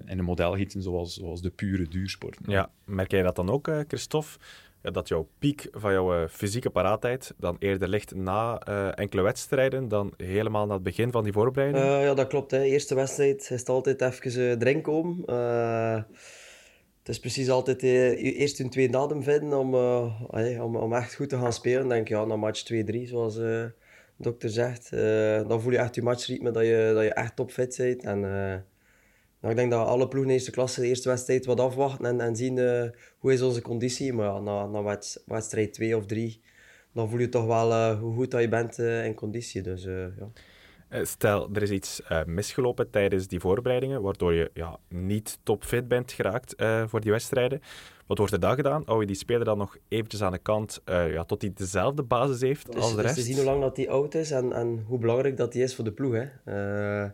in 0.07 0.18
een 0.18 0.24
model 0.24 0.55
gieten 0.55 0.83
zoals, 0.83 1.14
zoals 1.14 1.42
de 1.42 1.50
pure 1.50 1.88
duursport. 1.88 2.38
Ja, 2.46 2.70
merk 2.85 3.11
jij 3.11 3.22
dat 3.22 3.37
dan 3.37 3.50
ook, 3.50 3.70
Christophe? 3.88 4.38
Dat 4.83 5.09
jouw 5.09 5.28
piek 5.38 5.68
van 5.72 5.92
jouw 5.92 6.28
fysieke 6.28 6.70
paraatheid 6.70 7.35
dan 7.38 7.57
eerder 7.59 7.88
ligt 7.88 8.14
na 8.14 8.59
enkele 8.94 9.22
wedstrijden 9.22 9.88
dan 9.88 10.12
helemaal 10.16 10.66
na 10.66 10.74
het 10.74 10.83
begin 10.83 11.12
van 11.12 11.24
die 11.24 11.33
voorbereiding? 11.33 11.85
ja, 11.85 12.14
dat 12.14 12.26
klopt. 12.26 12.50
Hè. 12.50 12.62
Eerste 12.62 12.94
wedstrijd 12.94 13.40
is 13.40 13.48
het 13.48 13.68
altijd 13.68 14.00
even 14.00 14.59
drinken 14.59 14.92
om 14.92 15.24
het 17.02 17.10
is 17.10 17.20
precies 17.20 17.50
altijd 17.50 17.82
uh, 17.82 18.40
eerst 18.40 18.60
een 18.60 18.70
tweede 18.70 18.98
adem 18.98 19.22
vinden 19.22 19.58
om, 19.58 19.74
uh, 19.74 20.64
om, 20.64 20.76
om 20.76 20.94
echt 20.94 21.14
goed 21.14 21.28
te 21.28 21.36
gaan 21.36 21.52
spelen. 21.52 21.88
denk 21.88 22.08
ja, 22.08 22.24
na 22.24 22.36
match 22.36 22.72
2-3, 22.72 22.76
zoals 23.02 23.36
uh, 23.36 23.42
de 23.42 23.72
dokter 24.16 24.50
zegt, 24.50 24.90
dan 25.48 25.60
voel 25.60 25.72
je 25.72 25.78
echt 25.78 25.94
je 25.94 26.02
matchritme 26.02 26.50
dat 26.50 26.64
je, 26.64 26.90
dat 26.94 27.02
je 27.02 27.12
echt 27.12 27.36
topfit 27.36 27.76
bent. 27.76 28.04
En, 28.04 28.20
nou, 29.40 29.54
ik 29.54 29.56
denk 29.56 29.70
dat 29.70 29.86
alle 29.86 30.08
ploegen 30.08 30.30
in 30.30 30.36
eerste 30.36 30.50
klasse 30.50 30.80
de 30.80 30.86
eerste 30.86 31.08
wedstrijd 31.08 31.44
wat 31.44 31.60
afwachten 31.60 32.06
en, 32.06 32.20
en 32.20 32.36
zien 32.36 32.58
hoe 33.18 33.32
is 33.32 33.42
onze 33.42 33.62
conditie. 33.62 34.12
Maar 34.12 34.26
ja, 34.26 34.40
na, 34.40 34.66
na 34.66 34.98
wedstrijd 35.26 35.72
2 35.72 35.96
of 35.96 36.06
3, 36.06 36.40
dan 36.92 37.08
voel 37.10 37.18
je 37.18 37.28
toch 37.28 37.46
wel 37.46 37.96
hoe 37.96 38.14
goed 38.14 38.30
dat 38.30 38.40
je 38.40 38.48
bent 38.48 38.78
in 38.78 39.14
conditie. 39.14 39.62
Dus, 39.62 39.84
ja. 39.84 40.32
Eh, 40.92 41.05
stel, 41.05 41.48
er 41.52 41.62
is 41.62 41.70
iets 41.70 42.00
uh, 42.11 42.24
misgelopen 42.24 42.90
tijdens 42.90 43.26
die 43.26 43.40
voorbereidingen, 43.40 44.02
waardoor 44.02 44.33
je 44.33 44.50
ja, 44.55 44.78
niet 44.88 45.38
topfit 45.42 45.88
bent 45.88 46.12
geraakt 46.12 46.61
uh, 46.61 46.87
voor 46.87 47.00
die 47.00 47.11
wedstrijden. 47.11 47.61
Wat 48.07 48.18
wordt 48.18 48.33
er 48.33 48.40
dan 48.40 48.55
gedaan? 48.55 48.83
Hou 48.87 49.00
je 49.00 49.07
die 49.07 49.16
speler 49.16 49.44
dan 49.44 49.59
nog 49.59 49.76
eventjes 49.88 50.22
aan 50.22 50.33
de 50.33 50.38
kant, 50.38 50.83
ja, 50.85 51.24
tot 51.24 51.42
hij 51.42 51.52
dezelfde 51.55 52.02
basis 52.02 52.40
heeft 52.40 52.72
dus, 52.72 52.83
als 52.83 52.94
de 52.94 53.02
rest? 53.02 53.14
Dus 53.14 53.24
te 53.24 53.31
zien 53.31 53.37
hoe 53.37 53.50
lang 53.50 53.61
dat 53.61 53.76
hij 53.76 53.88
oud 53.88 54.14
is 54.14 54.31
en, 54.31 54.52
en 54.52 54.85
hoe 54.87 54.98
belangrijk 54.98 55.37
dat 55.37 55.52
hij 55.52 55.62
is 55.62 55.74
voor 55.74 55.85
de 55.85 55.92
ploeg. 55.92 56.14
Hè. 56.14 57.09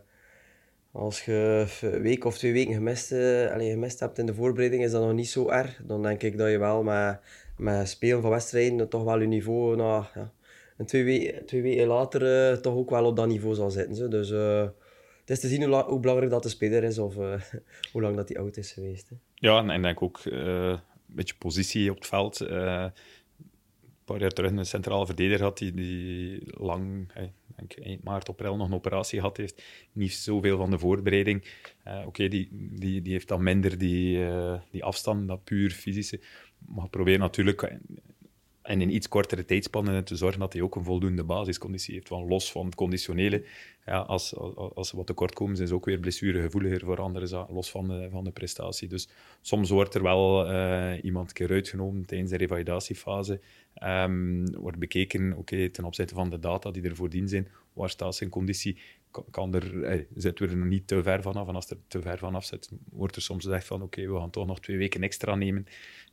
als 0.91 1.25
je 1.25 1.65
een 1.81 2.01
week 2.01 2.25
of 2.25 2.37
twee 2.37 2.53
weken 2.53 2.73
gemist, 2.73 3.11
allez, 3.11 3.71
gemist 3.71 3.99
hebt 3.99 4.17
in 4.17 4.25
de 4.25 4.33
voorbereiding, 4.33 4.83
is 4.83 4.91
dat 4.91 5.01
nog 5.01 5.13
niet 5.13 5.29
zo 5.29 5.49
erg. 5.49 5.81
Dan 5.83 6.01
denk 6.01 6.23
ik 6.23 6.37
dat 6.37 6.49
je 6.49 6.57
wel 6.57 6.83
met, 6.83 7.19
met 7.57 7.89
spelen 7.89 8.21
van 8.21 8.31
wedstrijden 8.31 8.89
toch 8.89 9.03
wel 9.03 9.19
je 9.19 9.27
niveau 9.27 9.75
naar... 9.75 10.11
Ja, 10.15 10.31
en 10.79 10.85
twee, 10.85 11.03
weken, 11.03 11.45
twee 11.45 11.61
weken 11.61 11.87
later 11.87 12.51
uh, 12.51 12.57
toch 12.57 12.75
ook 12.75 12.89
wel 12.89 13.05
op 13.05 13.15
dat 13.15 13.27
niveau 13.27 13.55
zal 13.55 13.71
zitten. 13.71 13.95
Zo. 13.95 14.07
Dus 14.07 14.29
uh, 14.29 14.67
het 15.19 15.29
is 15.29 15.39
te 15.39 15.47
zien 15.47 15.63
hoe, 15.63 15.99
belangrijk 15.99 16.31
dat 16.31 16.43
de 16.43 16.49
speler 16.49 16.83
is 16.83 16.97
of 16.97 17.15
uh, 17.15 17.41
hoe 17.91 18.01
lang 18.01 18.15
dat 18.15 18.29
hij 18.29 18.37
oud 18.37 18.57
is 18.57 18.71
geweest. 18.71 19.09
Hè. 19.09 19.15
Ja, 19.35 19.57
en 19.57 19.69
ik 19.69 19.81
denk 19.81 20.01
ook 20.01 20.19
een 20.25 20.79
beetje 21.05 21.35
positie 21.37 21.91
op 21.91 21.97
het 21.97 22.07
veld. 22.07 22.39
een 22.39 22.91
paar 24.05 24.19
jaar 24.19 24.31
terug 24.31 24.51
een 24.51 24.65
centrale 24.65 25.05
verdediger 25.05 25.43
had 25.43 25.57
die, 25.57 25.73
die 25.73 26.41
lang, 26.45 27.11
denk 27.55 27.73
eind 27.73 28.03
maart, 28.03 28.29
april, 28.29 28.55
nog 28.55 28.67
een 28.67 28.73
operatie 28.73 29.19
gehad 29.19 29.37
heeft. 29.37 29.63
Niet 29.91 30.13
zoveel 30.13 30.57
van 30.57 30.69
de 30.69 30.79
voorbereiding. 30.79 31.43
Oké, 32.05 32.27
die, 32.27 32.49
die, 32.51 33.01
die 33.01 33.13
heeft 33.13 33.27
dan 33.27 33.43
minder 33.43 33.77
die, 33.77 34.25
die 34.71 34.83
afstand, 34.83 35.27
dat 35.27 35.43
puur 35.43 35.71
fysische. 35.71 36.19
Maar 36.57 36.89
probeer 36.89 37.19
natuurlijk 37.19 37.77
en 38.69 38.81
in 38.81 38.95
iets 38.95 39.07
kortere 39.07 39.45
tijdspannen 39.45 40.03
te 40.03 40.15
zorgen 40.15 40.39
dat 40.39 40.53
hij 40.53 40.61
ook 40.61 40.75
een 40.75 40.83
voldoende 40.83 41.23
basisconditie 41.23 41.93
heeft. 41.93 42.09
Los 42.09 42.51
van 42.51 42.65
het 42.65 42.75
conditionele, 42.75 43.43
ja, 43.85 43.97
als, 43.97 44.35
als, 44.75 44.89
ze 44.89 44.95
wat 44.95 45.07
tekort 45.07 45.33
komen, 45.33 45.55
zijn 45.55 45.67
ze 45.67 45.73
ook 45.73 45.85
weer 45.85 45.99
blessuregevoeliger 45.99 46.79
voor 46.79 47.01
andere 47.01 47.45
los 47.49 47.71
van 47.71 47.87
de, 47.87 48.07
van 48.11 48.23
de 48.23 48.31
prestatie. 48.31 48.87
Dus 48.87 49.09
soms 49.41 49.69
wordt 49.69 49.95
er 49.95 50.01
wel 50.03 50.51
uh, 50.51 51.03
iemand 51.03 51.33
keer 51.33 51.51
uitgenomen 51.51 52.05
tijdens 52.05 52.29
de 52.29 52.37
revalidatiefase. 52.37 53.41
Um, 53.83 54.55
wordt 54.55 54.77
bekeken, 54.77 55.33
oké, 55.37 55.69
ten 55.69 55.83
opzichte 55.83 56.13
van 56.13 56.29
de 56.29 56.39
data 56.39 56.71
die 56.71 56.83
er 56.83 56.95
voordien 56.95 57.27
zijn, 57.27 57.47
waar 57.73 57.89
staat 57.89 58.15
zijn 58.15 58.29
conditie? 58.29 58.77
Kan, 59.31 59.53
er, 59.53 59.81
hey, 59.81 60.07
zitten 60.15 60.47
we 60.47 60.55
er 60.55 60.65
niet 60.65 60.87
te 60.87 61.03
ver 61.03 61.21
vanaf? 61.21 61.47
En 61.47 61.55
als 61.55 61.69
er 61.69 61.77
te 61.87 62.01
ver 62.01 62.17
vanaf 62.17 62.45
zit, 62.45 62.71
wordt 62.91 63.15
er 63.15 63.21
soms 63.21 63.43
gezegd 63.43 63.67
van 63.67 63.81
oké, 63.81 64.11
we 64.11 64.19
gaan 64.19 64.29
toch 64.29 64.45
nog 64.45 64.59
twee 64.59 64.77
weken 64.77 65.03
extra 65.03 65.35
nemen. 65.35 65.65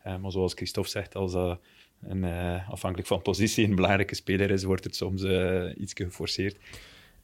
Uh, 0.07 0.19
maar 0.19 0.31
zoals 0.31 0.55
Christophe 0.55 0.90
zegt, 0.90 1.14
als 1.14 1.33
dat 1.33 1.61
en 2.00 2.22
uh, 2.22 2.70
afhankelijk 2.70 3.09
van 3.09 3.22
positie 3.22 3.64
een 3.64 3.74
belangrijke 3.74 4.14
speler 4.14 4.50
is, 4.50 4.64
wordt 4.64 4.85
het 4.85 4.96
soms 4.96 5.22
uh, 5.22 5.72
iets 5.76 5.92
geforceerd. 5.94 6.56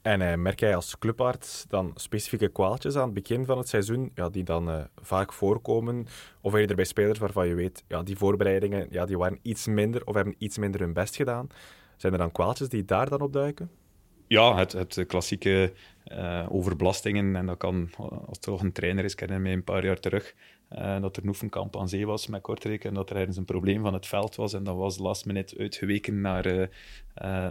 En 0.03 0.21
uh, 0.21 0.35
merk 0.35 0.61
jij 0.61 0.75
als 0.75 0.99
clubarts 0.99 1.65
dan 1.69 1.93
specifieke 1.95 2.49
kwaaltjes 2.49 2.97
aan 2.97 3.05
het 3.05 3.15
begin 3.15 3.45
van 3.45 3.59
het 3.59 3.69
seizoen, 3.69 4.11
ja, 4.15 4.29
die 4.29 4.45
dan 4.45 4.89
vaak 5.01 5.33
voorkomen? 5.33 6.07
Of 6.41 6.55
er 6.55 6.75
bij 6.75 6.85
spelers 6.85 7.19
waarvan 7.19 7.49
je 7.49 7.55
weet, 7.55 7.85
ja, 7.89 8.03
die 8.03 8.17
voorbereidingen 8.17 8.87
ja, 8.91 9.07
die 9.07 9.19
waren 9.19 9.39
iets 9.43 9.67
minder 9.67 10.07
of 10.07 10.15
hebben 10.15 10.35
iets 10.39 10.59
minder 10.59 10.81
hun 10.81 10.93
best 10.93 11.17
gedaan? 11.17 11.47
Zijn 11.97 12.13
er 12.13 12.19
dan 12.19 12.33
kwaaltjes 12.33 12.69
die 12.69 12.85
daar 12.85 13.09
dan 13.09 13.21
op 13.21 13.33
duiken? 13.33 13.71
Ja, 14.27 14.57
het, 14.57 14.73
het 14.73 15.05
klassieke 15.07 15.73
overbelastingen. 16.49 17.37
En 17.37 17.47
dat 17.47 17.57
kan, 17.57 17.91
als 17.97 18.11
het 18.31 18.43
toch 18.43 18.63
een 18.63 18.73
trainer 18.73 19.05
is, 19.05 19.15
kennen 19.15 19.43
mij 19.43 19.53
een 19.53 19.65
paar 19.65 19.85
jaar 19.85 20.01
terug, 20.01 20.35
uh, 20.79 21.01
dat 21.01 21.17
er 21.17 21.23
een 21.23 21.29
oefenkamp 21.29 21.77
aan 21.77 21.89
zee 21.89 22.07
was 22.07 22.27
met 22.27 22.41
Kortrijk 22.41 22.85
en 22.85 22.95
dat 22.95 23.11
er 23.11 23.17
ergens 23.17 23.37
een 23.37 23.45
probleem 23.45 23.83
van 23.83 23.93
het 23.93 24.07
veld 24.07 24.35
was. 24.35 24.53
En 24.53 24.65
dat 24.65 24.77
was 24.77 24.99
last 24.99 25.27
minute 25.27 25.59
uitgeweken 25.59 26.21
naar, 26.21 26.47
uh, 26.47 26.61
uh, 26.61 26.67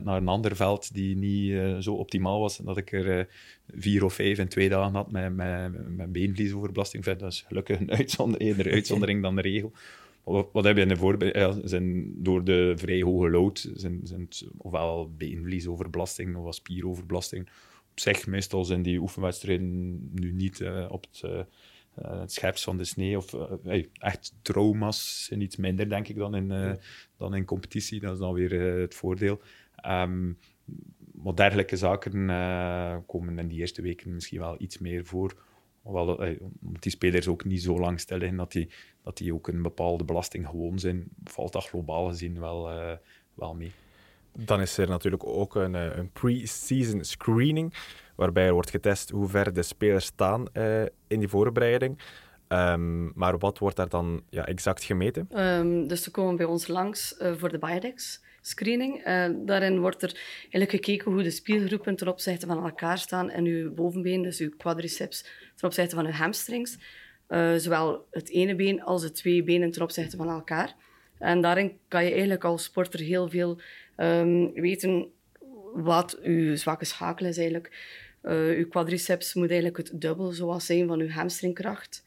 naar 0.03 0.17
een 0.17 0.27
ander 0.27 0.55
veld 0.55 0.93
die 0.93 1.15
niet 1.15 1.83
zo 1.83 1.93
optimaal 1.93 2.39
was. 2.39 2.59
En 2.59 2.65
dat 2.65 2.77
ik 2.77 2.91
er 2.91 3.27
vier 3.67 4.03
of 4.03 4.13
vijf 4.13 4.37
in 4.37 4.47
twee 4.47 4.69
dagen 4.69 4.95
had 4.95 5.11
met, 5.11 5.35
met, 5.35 5.95
met 5.95 6.11
beenvliesoverbelasting. 6.11 7.03
Dat 7.03 7.31
is 7.31 7.43
gelukkig 7.47 7.79
een 7.79 7.91
uitzondering, 8.01 8.49
eerder 8.49 8.73
uitzondering 8.73 9.21
dan 9.21 9.35
de 9.35 9.41
regel. 9.41 9.71
Wat, 10.23 10.49
wat 10.51 10.63
heb 10.63 10.75
je 10.75 10.81
in 10.81 10.87
de 10.87 10.95
voorbeeld? 10.95 11.35
Ja, 11.35 11.57
zijn 11.63 12.13
door 12.23 12.43
de 12.43 12.73
vrij 12.75 13.01
hoge 13.01 13.29
lood 13.29 13.69
zijn, 13.73 13.99
zijn 14.03 14.21
het 14.21 14.45
ofwel 14.57 15.11
beenvliesoverbelasting 15.17 16.35
of 16.35 16.55
spieroverbelasting. 16.55 17.49
Op 17.91 17.99
zich, 17.99 18.27
meestal 18.27 18.65
zijn 18.65 18.81
die 18.81 18.99
oefenwedstrijden 18.99 20.09
nu 20.13 20.31
niet 20.31 20.63
op 20.89 21.05
het 21.11 21.47
uh, 22.05 22.19
het 22.19 22.31
scherpst 22.31 22.63
van 22.63 22.77
de 22.77 22.83
snee. 22.83 23.17
Of 23.17 23.33
uh, 23.63 23.85
echt 23.93 24.33
trauma's 24.41 25.25
zijn 25.25 25.41
iets 25.41 25.55
minder, 25.55 25.89
denk 25.89 26.07
ik, 26.07 26.15
dan 26.15 26.35
in, 26.35 26.51
uh, 26.51 26.71
dan 27.17 27.35
in 27.35 27.45
competitie. 27.45 27.99
Dat 27.99 28.13
is 28.13 28.19
dan 28.19 28.33
weer 28.33 28.79
het 28.79 28.95
voordeel. 28.95 29.41
Um, 29.87 30.37
maar 31.13 31.35
dergelijke 31.35 31.77
zaken 31.77 32.25
komen 33.05 33.39
in 33.39 33.47
die 33.47 33.59
eerste 33.59 33.81
weken 33.81 34.13
misschien 34.13 34.39
wel 34.39 34.55
iets 34.57 34.77
meer 34.77 35.05
voor. 35.05 35.33
Hoewel, 35.81 36.15
omdat 36.61 36.83
die 36.83 36.91
spelers 36.91 37.27
ook 37.27 37.45
niet 37.45 37.61
zo 37.61 37.79
lang 37.79 37.99
stil 37.99 38.17
liggen, 38.17 38.37
dat 38.37 38.51
die, 38.51 38.69
dat 39.03 39.17
die 39.17 39.33
ook 39.33 39.47
een 39.47 39.61
bepaalde 39.61 40.03
belasting 40.03 40.47
gewoon 40.47 40.79
zijn, 40.79 41.03
valt 41.23 41.53
dat 41.53 41.67
globaal 41.67 42.07
gezien 42.07 42.39
wel, 42.39 42.69
wel 43.33 43.53
mee. 43.53 43.71
Dan 44.37 44.61
is 44.61 44.77
er 44.77 44.87
natuurlijk 44.87 45.25
ook 45.25 45.55
een, 45.55 45.73
een 45.73 46.11
pre-season 46.11 47.03
screening 47.03 47.73
waarbij 48.21 48.45
er 48.45 48.53
wordt 48.53 48.69
getest 48.69 49.09
hoe 49.09 49.27
ver 49.27 49.53
de 49.53 49.63
spelers 49.63 50.05
staan 50.05 50.45
uh, 50.53 50.81
in 51.07 51.19
die 51.19 51.27
voorbereiding. 51.27 51.99
Um, 52.47 53.11
maar 53.15 53.37
wat 53.37 53.57
wordt 53.57 53.75
daar 53.75 53.89
dan 53.89 54.23
ja, 54.29 54.45
exact 54.45 54.83
gemeten? 54.83 55.27
Um, 55.35 55.87
dus 55.87 56.03
ze 56.03 56.11
komen 56.11 56.35
bij 56.35 56.45
ons 56.45 56.67
langs 56.67 57.15
uh, 57.21 57.31
voor 57.37 57.49
de 57.51 57.57
Biodex 57.57 58.23
screening. 58.41 59.07
Uh, 59.07 59.29
daarin 59.45 59.79
wordt 59.79 60.03
er 60.03 60.13
eigenlijk 60.41 60.71
gekeken 60.71 61.11
hoe 61.11 61.23
de 61.23 61.31
spiergroepen 61.31 61.95
ten 61.95 62.07
opzichte 62.07 62.47
van 62.47 62.63
elkaar 62.63 62.97
staan 62.97 63.29
en 63.29 63.45
uw 63.45 63.73
bovenbeen, 63.73 64.21
dus 64.21 64.39
uw 64.39 64.51
quadriceps, 64.57 65.21
ten 65.55 65.67
opzichte 65.67 65.95
van 65.95 66.05
uw 66.05 66.11
hamstrings. 66.11 66.77
zowel 67.57 68.07
het 68.11 68.29
ene 68.29 68.55
been 68.55 68.83
als 68.83 69.01
de 69.01 69.11
twee 69.11 69.43
benen 69.43 69.71
ten 69.71 69.81
opzichte 69.81 70.17
van 70.17 70.29
elkaar. 70.29 70.75
En 71.17 71.41
daarin 71.41 71.77
kan 71.87 72.03
je 72.03 72.11
eigenlijk 72.11 72.43
als 72.43 72.63
sporter 72.63 72.99
heel 72.99 73.29
veel 73.29 73.59
um, 73.97 74.53
weten 74.53 75.11
wat 75.73 76.19
uw 76.23 76.55
zwakke 76.55 76.85
schakel 76.85 77.25
is 77.25 77.37
eigenlijk. 77.37 77.71
Uh, 78.23 78.57
uw 78.57 78.67
quadriceps 78.67 79.33
moet 79.33 79.49
eigenlijk 79.49 79.77
het 79.77 80.01
dubbel 80.01 80.31
zoals 80.31 80.65
zijn 80.65 80.87
van 80.87 80.99
uw 80.99 81.09
hamstringkracht. 81.09 82.03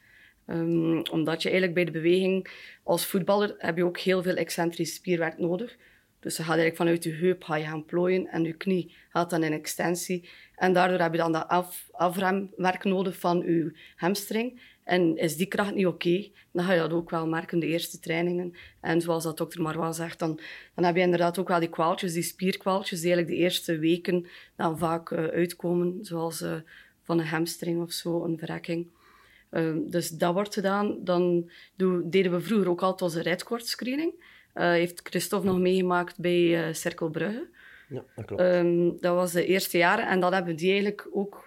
Um, 0.47 1.03
omdat 1.11 1.43
je 1.43 1.49
eigenlijk 1.49 1.75
bij 1.75 1.85
de 1.85 2.01
beweging 2.01 2.51
als 2.83 3.07
voetballer 3.07 3.55
heb 3.59 3.77
je 3.77 3.85
ook 3.85 3.99
heel 3.99 4.23
veel 4.23 4.37
excentrisch 4.37 4.95
spierwerk 4.95 5.39
nodig. 5.39 5.77
Dus 6.21 6.37
je 6.37 6.43
gaat 6.43 6.57
eigenlijk 6.59 6.77
vanuit 6.77 7.05
je 7.05 7.13
heup 7.13 7.45
ga 7.45 7.57
je 7.57 7.65
gaan 7.65 7.85
plooien 7.85 8.27
en 8.27 8.45
je 8.45 8.53
knie 8.53 8.95
gaat 9.09 9.31
dan 9.31 9.43
in 9.43 9.53
extensie. 9.53 10.29
En 10.55 10.73
daardoor 10.73 10.99
heb 10.99 11.13
je 11.13 11.19
dan 11.19 11.33
dat 11.33 11.49
af, 11.49 11.89
afremwerk 11.91 12.85
nodig 12.85 13.19
van 13.19 13.39
je 13.39 13.79
hamstring. 13.97 14.61
En 14.85 15.17
is 15.17 15.37
die 15.37 15.47
kracht 15.47 15.75
niet 15.75 15.87
oké, 15.87 16.29
dan 16.53 16.65
ga 16.65 16.73
je 16.73 16.81
dat 16.81 16.93
ook 16.93 17.11
wel 17.11 17.27
merken 17.27 17.59
de 17.59 17.67
eerste 17.67 17.99
trainingen. 17.99 18.55
En 18.81 19.01
zoals 19.01 19.25
dat 19.25 19.37
dokter 19.37 19.63
Marwa 19.63 19.93
zegt, 19.93 20.19
dan, 20.19 20.41
dan 20.75 20.85
heb 20.85 20.95
je 20.97 21.01
inderdaad 21.01 21.39
ook 21.39 21.49
wel 21.49 21.61
die 21.61 21.69
kwaaltjes, 21.69 22.13
die 22.13 22.23
spierkwaaltjes, 22.23 23.01
die 23.01 23.13
eigenlijk 23.13 23.39
de 23.39 23.45
eerste 23.45 23.79
weken 23.79 24.27
dan 24.57 24.79
vaak 24.79 25.11
uh, 25.11 25.25
uitkomen, 25.25 25.99
zoals 26.01 26.43
uh, 26.43 26.55
van 27.03 27.19
een 27.19 27.27
hamstring 27.27 27.83
of 27.83 27.93
zo, 27.93 28.25
een 28.25 28.39
verrekking. 28.39 28.87
Uh, 29.51 29.77
dus 29.87 30.09
dat 30.09 30.35
wordt 30.35 30.55
gedaan. 30.55 30.97
Dan 31.05 31.51
deden 32.05 32.33
we 32.33 32.41
vroeger 32.41 32.69
ook 32.69 32.83
altijd 32.83 33.03
onze 33.03 33.23
redcord 33.23 33.67
screening. 33.67 34.13
Uh, 34.55 34.69
heeft 34.71 35.01
Christophe 35.09 35.47
nog 35.47 35.59
meegemaakt 35.59 36.19
bij 36.19 36.75
Cirkel 36.75 37.11
Brugge. 37.11 37.49
Ja, 37.89 38.05
dat 38.17 38.25
klopt. 38.25 38.43
Um, 38.43 39.01
dat 39.01 39.15
was 39.15 39.33
de 39.33 39.47
eerste 39.47 39.79
jaren 39.79 40.09
en 40.09 40.21
dat 40.21 40.33
hebben 40.33 40.57
die 40.57 40.71
eigenlijk 40.71 41.09
ook 41.13 41.44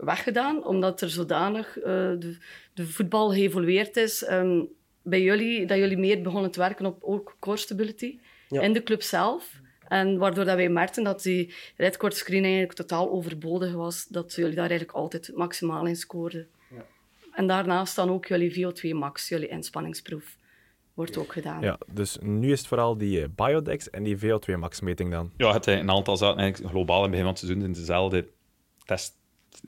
weggedaan, 0.00 0.64
omdat 0.64 1.00
er 1.00 1.10
zodanig 1.10 1.78
uh, 1.78 1.84
de, 1.84 2.36
de, 2.74 2.86
voetbal 2.86 3.30
geëvolueerd 3.30 3.96
is. 3.96 4.30
Um, 4.30 4.68
bij 5.02 5.22
jullie, 5.22 5.66
dat 5.66 5.78
jullie 5.78 5.98
meer 5.98 6.22
begonnen 6.22 6.50
te 6.50 6.58
werken 6.58 6.86
op 6.86 7.02
ook 7.02 7.36
core 7.38 7.56
stability 7.56 8.18
ja. 8.48 8.60
in 8.60 8.72
de 8.72 8.82
club 8.82 9.02
zelf. 9.02 9.60
En 9.88 10.18
waardoor 10.18 10.44
dat 10.44 10.56
wij 10.56 10.68
merkten 10.68 11.04
dat 11.04 11.22
die 11.22 11.54
redcord 11.76 12.14
screening 12.14 12.54
eigenlijk 12.54 12.88
totaal 12.88 13.10
overbodig 13.10 13.72
was, 13.72 14.06
dat 14.06 14.34
jullie 14.34 14.54
daar 14.54 14.68
eigenlijk 14.68 14.98
altijd 14.98 15.30
maximaal 15.34 15.86
in 15.86 15.96
scoorden. 15.96 16.48
Ja. 16.74 16.84
En 17.32 17.46
daarnaast 17.46 17.96
dan 17.96 18.10
ook 18.10 18.26
jullie 18.26 18.66
VO2 18.66 18.94
max, 18.94 19.28
jullie 19.28 19.48
inspanningsproef. 19.48 20.38
Wordt 20.94 21.16
ook 21.16 21.32
gedaan. 21.32 21.62
Ja, 21.62 21.78
dus 21.92 22.18
nu 22.20 22.52
is 22.52 22.58
het 22.58 22.68
vooral 22.68 22.98
die 22.98 23.20
uh, 23.20 23.26
Biodex 23.34 23.90
en 23.90 24.02
die 24.02 24.16
VO2 24.18 24.58
max 24.58 24.80
meting 24.80 25.10
dan? 25.10 25.32
Ja, 25.36 25.52
het 25.52 25.66
een 25.66 25.90
aantal 25.90 26.16
zaken, 26.16 26.38
eigenlijk 26.38 26.72
globaal 26.72 26.96
in 26.96 27.02
het 27.02 27.10
begin 27.10 27.24
van 27.24 27.34
het 27.34 27.42
seizoen 27.42 27.60
zijn 27.60 27.72
dezelfde 27.72 28.28
test 28.84 29.19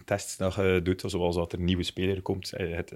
tests 0.04 0.36
dat 0.36 0.54
je 0.54 0.80
doet, 0.82 1.02
zoals 1.06 1.36
dat 1.36 1.52
er 1.52 1.58
een 1.58 1.64
nieuwe 1.64 1.82
speler 1.82 2.22
komt. 2.22 2.52
Eh, 2.52 2.74
het, 2.74 2.94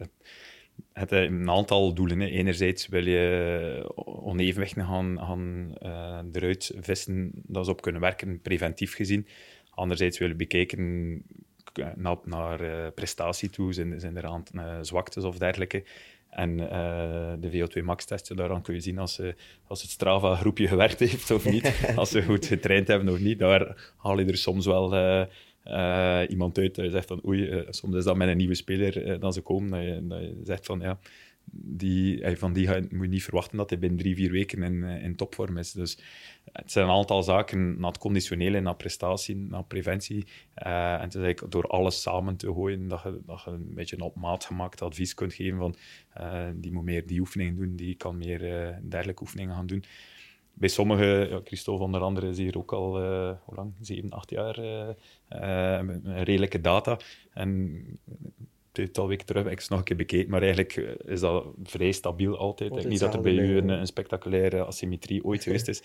het, 0.93 1.11
een 1.11 1.51
aantal 1.51 1.95
doelen. 1.95 2.21
Hè. 2.21 2.27
Enerzijds 2.27 2.89
wil 2.89 3.07
je 3.07 3.93
onevenwichten 4.05 4.85
gaan, 4.85 5.19
gaan 5.19 5.75
uh, 5.83 6.19
eruit 6.33 6.75
vissen, 6.81 7.31
dat 7.35 7.65
ze 7.65 7.71
op 7.71 7.81
kunnen 7.83 8.01
werken, 8.01 8.41
preventief 8.41 8.95
gezien. 8.95 9.27
Anderzijds 9.71 10.19
wil 10.19 10.29
je 10.29 10.35
bekijken 10.35 11.23
naar, 11.95 12.17
naar 12.25 12.61
uh, 12.61 12.87
prestatie 12.95 13.51
toe, 13.51 13.73
zijn, 13.73 14.01
zijn 14.01 14.17
er 14.17 14.27
aan 14.27 14.43
uh, 14.53 14.79
zwaktes 14.81 15.25
of 15.25 15.39
dergelijke. 15.39 15.85
En 16.31 16.51
uh, 16.51 17.33
de 17.39 17.51
VO2 17.53 17.85
max-testen, 17.85 18.37
daaraan 18.37 18.63
kun 18.63 18.75
je 18.75 18.81
zien 18.81 18.99
als, 18.99 19.21
als 19.67 19.83
het 19.83 19.91
Strava-groepje 19.91 20.69
gewerkt 20.69 20.99
heeft 20.99 21.31
of 21.31 21.45
niet. 21.45 21.73
als 21.97 22.11
ze 22.11 22.23
goed 22.23 22.47
getraind 22.47 22.89
hebben 22.89 23.09
of 23.09 23.19
niet. 23.19 23.39
Daar 23.39 23.93
haal 23.97 24.19
je 24.19 24.27
er 24.27 24.37
soms 24.37 24.67
wel 24.67 24.95
uh, 24.95 25.25
iemand 26.29 26.59
uit 26.59 26.75
dat 26.75 26.85
je 26.85 26.91
zegt 26.91 27.07
van 27.07 27.27
oei, 27.27 27.49
uh, 27.49 27.67
soms 27.71 27.97
is 27.97 28.05
dat 28.05 28.17
met 28.17 28.29
een 28.29 28.37
nieuwe 28.37 28.55
speler 28.55 29.07
uh, 29.07 29.21
dat 29.21 29.35
ze 29.35 29.41
komen, 29.41 29.71
dat 29.71 29.83
je, 29.83 30.07
dat 30.07 30.21
je 30.21 30.41
zegt 30.43 30.67
van 30.67 30.81
ja, 30.81 30.99
die, 31.51 32.37
van 32.37 32.53
die 32.53 32.69
moet 32.69 32.91
je 32.91 33.09
niet 33.09 33.23
verwachten 33.23 33.57
dat 33.57 33.71
hij 33.71 33.79
binnen 33.79 33.99
drie, 33.99 34.15
vier 34.15 34.31
weken 34.31 34.63
in, 34.63 34.83
in 34.83 35.17
topvorm 35.17 35.57
is. 35.59 35.73
Dus 35.73 35.99
het 36.53 36.73
zijn 36.73 36.89
een 36.89 36.95
aantal 36.95 37.23
zaken 37.23 37.81
naar 37.81 37.91
het 37.91 37.99
conditionele, 37.99 38.61
naar 38.61 38.77
prestatie, 38.77 39.37
naar 39.37 39.65
preventie. 39.65 40.27
en 40.55 41.01
het 41.01 41.15
is 41.15 41.23
eigenlijk 41.23 41.53
door 41.53 41.67
alles 41.67 42.03
samen 42.03 42.37
te 42.37 42.53
gooien 42.53 42.89
dat 42.89 43.03
je, 43.03 43.21
dat 43.27 43.43
je 43.43 43.51
een 43.51 43.75
beetje 43.75 43.97
een 43.97 44.03
op 44.03 44.17
maat 44.17 44.45
gemaakt 44.45 44.83
advies 44.83 45.15
kunt 45.15 45.35
geven 45.35 45.59
van 45.59 45.77
die 46.61 46.73
moet 46.73 46.85
meer 46.85 47.07
die 47.07 47.21
oefeningen 47.21 47.57
doen, 47.57 47.77
die 47.77 47.95
kan 47.95 48.17
meer 48.17 48.41
dergelijke 48.83 49.23
oefeningen 49.23 49.55
gaan 49.55 49.67
doen 49.67 49.85
bij 50.59 50.69
sommigen, 50.69 51.29
ja, 51.29 51.41
Christophe 51.45 51.83
onder 51.85 52.01
andere 52.01 52.29
is 52.29 52.39
hier 52.39 52.59
ook 52.59 52.73
al, 52.73 53.03
uh, 53.03 53.31
hoe 53.45 53.55
lang? 53.55 53.75
7, 53.81 54.11
8 54.11 54.31
jaar, 54.31 54.59
uh, 54.59 54.89
uh, 55.31 56.23
redelijke 56.23 56.61
data. 56.61 56.99
En 57.33 57.83
tweetal 58.77 59.09
weken 59.09 59.27
terug 59.27 59.43
heb 59.43 59.53
ik 59.53 59.59
het 59.59 59.69
nog 59.69 59.79
een 59.79 59.85
keer 59.85 59.97
bekeken, 59.97 60.31
maar 60.31 60.43
eigenlijk 60.43 60.75
is 61.05 61.21
dat 61.21 61.47
vrij 61.63 61.93
stabiel 61.93 62.39
altijd. 62.39 62.71
altijd 62.71 62.89
niet 62.89 63.01
dat 63.01 63.15
er 63.15 63.21
bij 63.21 63.33
u 63.33 63.57
een, 63.57 63.69
een, 63.69 63.87
spectaculaire 63.87 64.65
asymmetrie 64.65 65.25
ooit 65.25 65.43
geweest 65.47 65.69
is. 65.69 65.83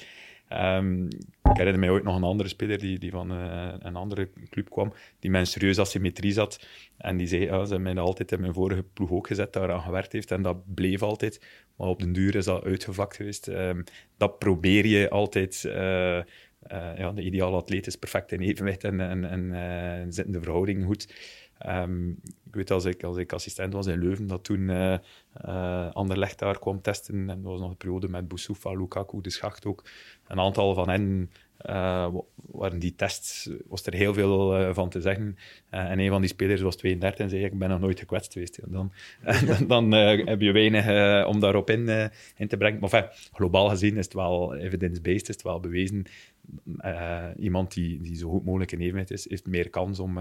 Um, 0.50 1.06
Ik 1.44 1.58
herinner 1.58 1.80
mij 1.80 1.90
ooit 1.90 2.04
nog 2.04 2.16
een 2.16 2.24
andere 2.24 2.50
speler 2.50 2.80
die, 2.80 3.00
die 3.00 3.12
van 3.12 3.32
uh, 3.32 3.74
een 3.80 3.96
andere 3.96 4.30
club 4.50 4.70
kwam, 4.70 4.94
die 5.20 5.32
met 5.32 5.42
een 5.42 5.48
serieuze 5.48 5.82
asymmetrie 5.82 6.32
zat. 6.32 6.68
En 6.98 7.18
die 7.18 7.28
zei, 7.28 7.42
ja, 7.42 7.66
ze 7.66 7.74
hebben 7.74 7.94
mij 7.94 8.04
altijd 8.04 8.32
in 8.32 8.42
mijn 8.42 8.54
vorige 8.54 8.84
ploeg 8.84 9.12
ook 9.12 9.28
gezet, 9.28 9.54
daaraan 9.54 9.82
gewerkt 9.82 10.12
heeft. 10.12 10.32
En 10.32 10.42
dat 10.42 10.74
bleef 10.74 11.02
altijd. 11.02 11.42
Maar 11.76 11.88
op 11.88 12.00
den 12.00 12.14
duur 12.14 12.36
is 12.36 12.46
dat 12.46 12.64
uitgevlakt 12.64 13.16
geweest. 13.16 13.48
Um, 13.48 13.84
dat 14.18 14.40
probeer 14.40 14.86
je 14.86 15.10
altijd... 15.10 15.64
Uh, 15.68 16.22
uh, 16.72 16.98
ja, 16.98 17.12
de 17.12 17.22
ideale 17.22 17.56
atleet 17.56 17.88
is 17.88 17.96
perfect 17.96 18.32
in 18.32 18.42
evenwicht 18.42 18.84
en, 18.84 19.00
en, 19.00 19.26
en 19.26 19.44
uh, 19.44 20.06
zitten 20.10 20.34
de 20.34 20.42
verhoudingen 20.42 20.86
goed. 20.86 21.14
Um, 21.68 22.20
ik 22.52 22.58
weet 22.58 22.72
als 22.72 22.86
ik, 22.86 23.04
als 23.04 23.18
ik 23.18 23.34
assistent 23.34 23.74
was 23.74 23.88
in 23.88 24.00
Leuven, 24.00 24.28
dat 24.28 24.44
toen 24.44 24.60
uh, 24.60 24.96
uh, 25.46 25.92
Anderlecht 25.92 26.40
daar 26.40 26.60
kwam 26.60 26.82
testen. 26.82 27.30
En 27.30 27.42
dat 27.42 27.52
was 27.52 27.60
nog 27.60 27.70
een 27.70 27.78
periode 27.78 28.10
met 28.10 28.28
Boussoufa, 28.28 28.72
Lukaku, 28.72 29.22
de 29.22 29.30
Schacht 29.30 29.66
ook. 29.66 29.84
Een 30.28 30.40
aantal 30.40 30.74
van 30.74 30.90
hen 30.90 31.32
waren 32.52 32.80
die 32.80 32.96
tests, 32.96 33.50
was 33.68 33.86
er 33.86 33.94
heel 33.94 34.14
veel 34.14 34.74
van 34.74 34.90
te 34.90 35.02
zeggen. 35.02 35.38
En 35.70 36.00
een 36.00 36.10
van 36.10 36.22
die 36.22 36.30
spelers 36.30 36.62
was 36.62 36.76
32 36.76 37.20
en 37.20 37.30
zei: 37.30 37.44
Ik 37.44 37.58
ben 37.58 37.70
nog 37.70 37.80
nooit 37.80 38.00
gekwetst 38.00 38.34
geweest. 38.34 38.60
Dan, 38.72 38.92
dan 39.68 39.92
heb 39.92 40.42
je 40.42 40.52
weinig 40.52 41.26
om 41.26 41.40
daarop 41.40 41.70
in, 41.70 42.12
in 42.36 42.48
te 42.48 42.58
brengen. 42.58 42.80
Maar 42.80 42.94
enfin, 42.94 43.30
globaal 43.34 43.70
gezien 43.70 43.98
is 43.98 44.06
het 44.06 44.14
wel 44.14 44.56
evidence-based, 44.56 45.30
is 45.30 45.36
het 45.36 45.42
wel 45.42 45.60
bewezen. 45.60 46.06
iemand 47.40 47.74
die, 47.74 48.02
die 48.02 48.16
zo 48.16 48.30
goed 48.30 48.46
mogelijk 48.46 48.72
in 48.72 48.80
evenwicht 48.80 49.12
is, 49.12 49.30
heeft 49.30 49.48
meer 49.48 49.70
kans 49.70 50.00
om, 50.00 50.20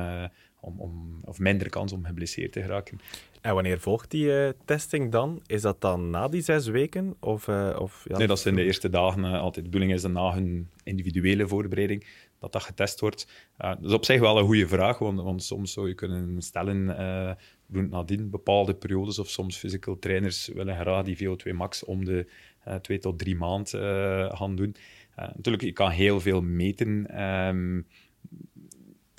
om, 0.61 0.81
om, 0.81 1.17
of 1.25 1.39
minder 1.39 1.69
kans 1.69 1.93
om 1.93 2.05
geblesseerd 2.05 2.53
te 2.53 2.63
geraken. 2.63 3.01
En 3.41 3.55
wanneer 3.55 3.81
volgt 3.81 4.11
die 4.11 4.25
uh, 4.25 4.49
testing 4.65 5.13
dan? 5.13 5.43
Is 5.47 5.63
dat 5.63 5.81
dan 5.81 6.11
na 6.11 6.29
die 6.29 6.43
zes 6.43 6.67
weken? 6.67 7.17
Of, 7.21 7.49
uh, 7.49 7.77
of, 7.79 8.05
ja, 8.09 8.19
nee, 8.19 8.27
dat 8.27 8.41
zijn 8.41 8.55
de 8.55 8.65
eerste 8.65 8.91
dagen. 8.91 9.25
Uh, 9.25 9.41
altijd 9.41 9.55
de 9.65 9.71
bedoeling 9.71 9.93
is 9.93 10.03
dat 10.03 10.11
na 10.11 10.33
hun 10.33 10.69
individuele 10.85 11.49
voorbereiding 11.49 12.07
dat 12.39 12.53
dat 12.53 12.63
getest 12.63 13.01
wordt. 13.01 13.27
dat 13.57 13.85
is 13.85 13.93
op 13.93 14.05
zich 14.05 14.21
wel 14.21 14.39
een 14.39 14.45
goede 14.45 14.69
vraag, 14.69 14.99
want, 14.99 15.21
want 15.21 15.43
soms 15.43 15.73
zou 15.73 15.89
je 15.89 15.95
kunnen 15.95 16.43
stellen, 16.43 16.85
nadien 17.67 18.31
bepaalde 18.31 18.75
periodes 18.75 19.19
of 19.19 19.29
soms 19.29 19.57
physical 19.57 19.99
trainers 19.99 20.49
willen 20.55 20.77
graag 20.77 21.05
die 21.05 21.17
VO2 21.17 21.55
max 21.55 21.85
om 21.85 22.05
de 22.05 22.27
twee 22.81 22.99
tot 22.99 23.19
drie 23.19 23.37
maanden 23.37 24.37
gaan 24.37 24.57
doen. 24.57 24.75
natuurlijk, 25.17 25.63
je 25.63 25.73
kan 25.73 25.91
heel 25.91 26.21
veel 26.21 26.43
meten. 26.43 27.23
Um, 27.25 27.87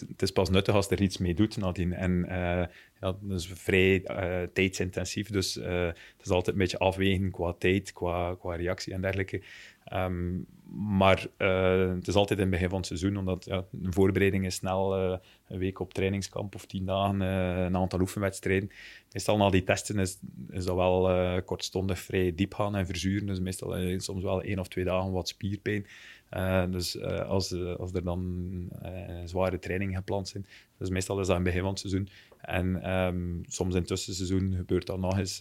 het 0.07 0.21
is 0.21 0.31
pas 0.31 0.49
nuttig 0.49 0.75
als 0.75 0.89
er 0.89 1.01
iets 1.01 1.17
mee 1.17 1.33
doet 1.33 1.57
nadien. 1.57 1.93
En 1.93 2.11
uh, 2.11 2.31
ja, 2.31 2.67
dat 2.99 3.17
is 3.29 3.47
vrij 3.53 4.03
uh, 4.05 4.47
tijdsintensief, 4.53 5.29
dus 5.29 5.57
uh, 5.57 5.85
het 5.85 6.21
is 6.23 6.29
altijd 6.29 6.55
een 6.55 6.61
beetje 6.61 6.77
afwegen 6.77 7.31
qua 7.31 7.53
tijd, 7.53 7.93
qua, 7.93 8.35
qua 8.39 8.55
reactie 8.55 8.93
en 8.93 9.01
dergelijke. 9.01 9.41
Um, 9.93 10.45
maar 10.75 11.27
het 11.37 12.07
is 12.07 12.15
altijd 12.15 12.39
in 12.39 12.45
het 12.45 12.53
begin 12.53 12.69
van 12.69 12.77
het 12.77 12.87
seizoen, 12.87 13.17
omdat 13.17 13.45
ja, 13.45 13.65
een 13.83 13.93
voorbereiding 13.93 14.45
is 14.45 14.55
snel 14.55 14.95
een 15.47 15.57
week 15.57 15.79
op 15.79 15.93
trainingskamp 15.93 16.55
of 16.55 16.65
tien 16.65 16.85
dagen, 16.85 17.19
een 17.19 17.75
aantal 17.75 17.99
oefenwedstrijden. 17.99 18.71
Meestal 19.11 19.37
na 19.37 19.49
die 19.49 19.63
testen 19.63 19.99
is, 19.99 20.19
is 20.49 20.65
dat 20.65 20.75
wel 20.75 21.43
kortstondig 21.43 21.99
vrij 21.99 22.35
diep 22.35 22.53
gaan 22.53 22.75
en 22.75 22.85
verzuren, 22.85 23.27
dus 23.27 23.39
meestal 23.39 23.75
soms 23.97 24.23
wel 24.23 24.41
één 24.41 24.59
of 24.59 24.67
twee 24.67 24.85
dagen 24.85 25.11
wat 25.11 25.27
spierpijn. 25.27 25.85
Uh, 26.37 26.71
dus 26.71 26.95
uh, 26.95 27.19
als, 27.19 27.51
er 27.51 28.03
dan 28.03 28.69
zware 29.25 29.59
trainingen 29.59 29.95
gepland 29.95 30.27
zijn, 30.27 30.45
dus 30.77 30.89
meestal 30.89 31.19
is 31.19 31.27
dat 31.27 31.37
in 31.37 31.43
het 31.43 31.53
begin 31.53 31.61
van 31.61 31.69
het 31.69 31.79
seizoen. 31.79 32.09
En 32.37 32.91
um, 32.91 33.43
soms 33.47 33.73
in 33.73 33.79
het 33.79 33.87
tussenseizoen 33.87 34.53
gebeurt 34.55 34.85
dat 34.85 34.99
nog 34.99 35.17
eens 35.17 35.37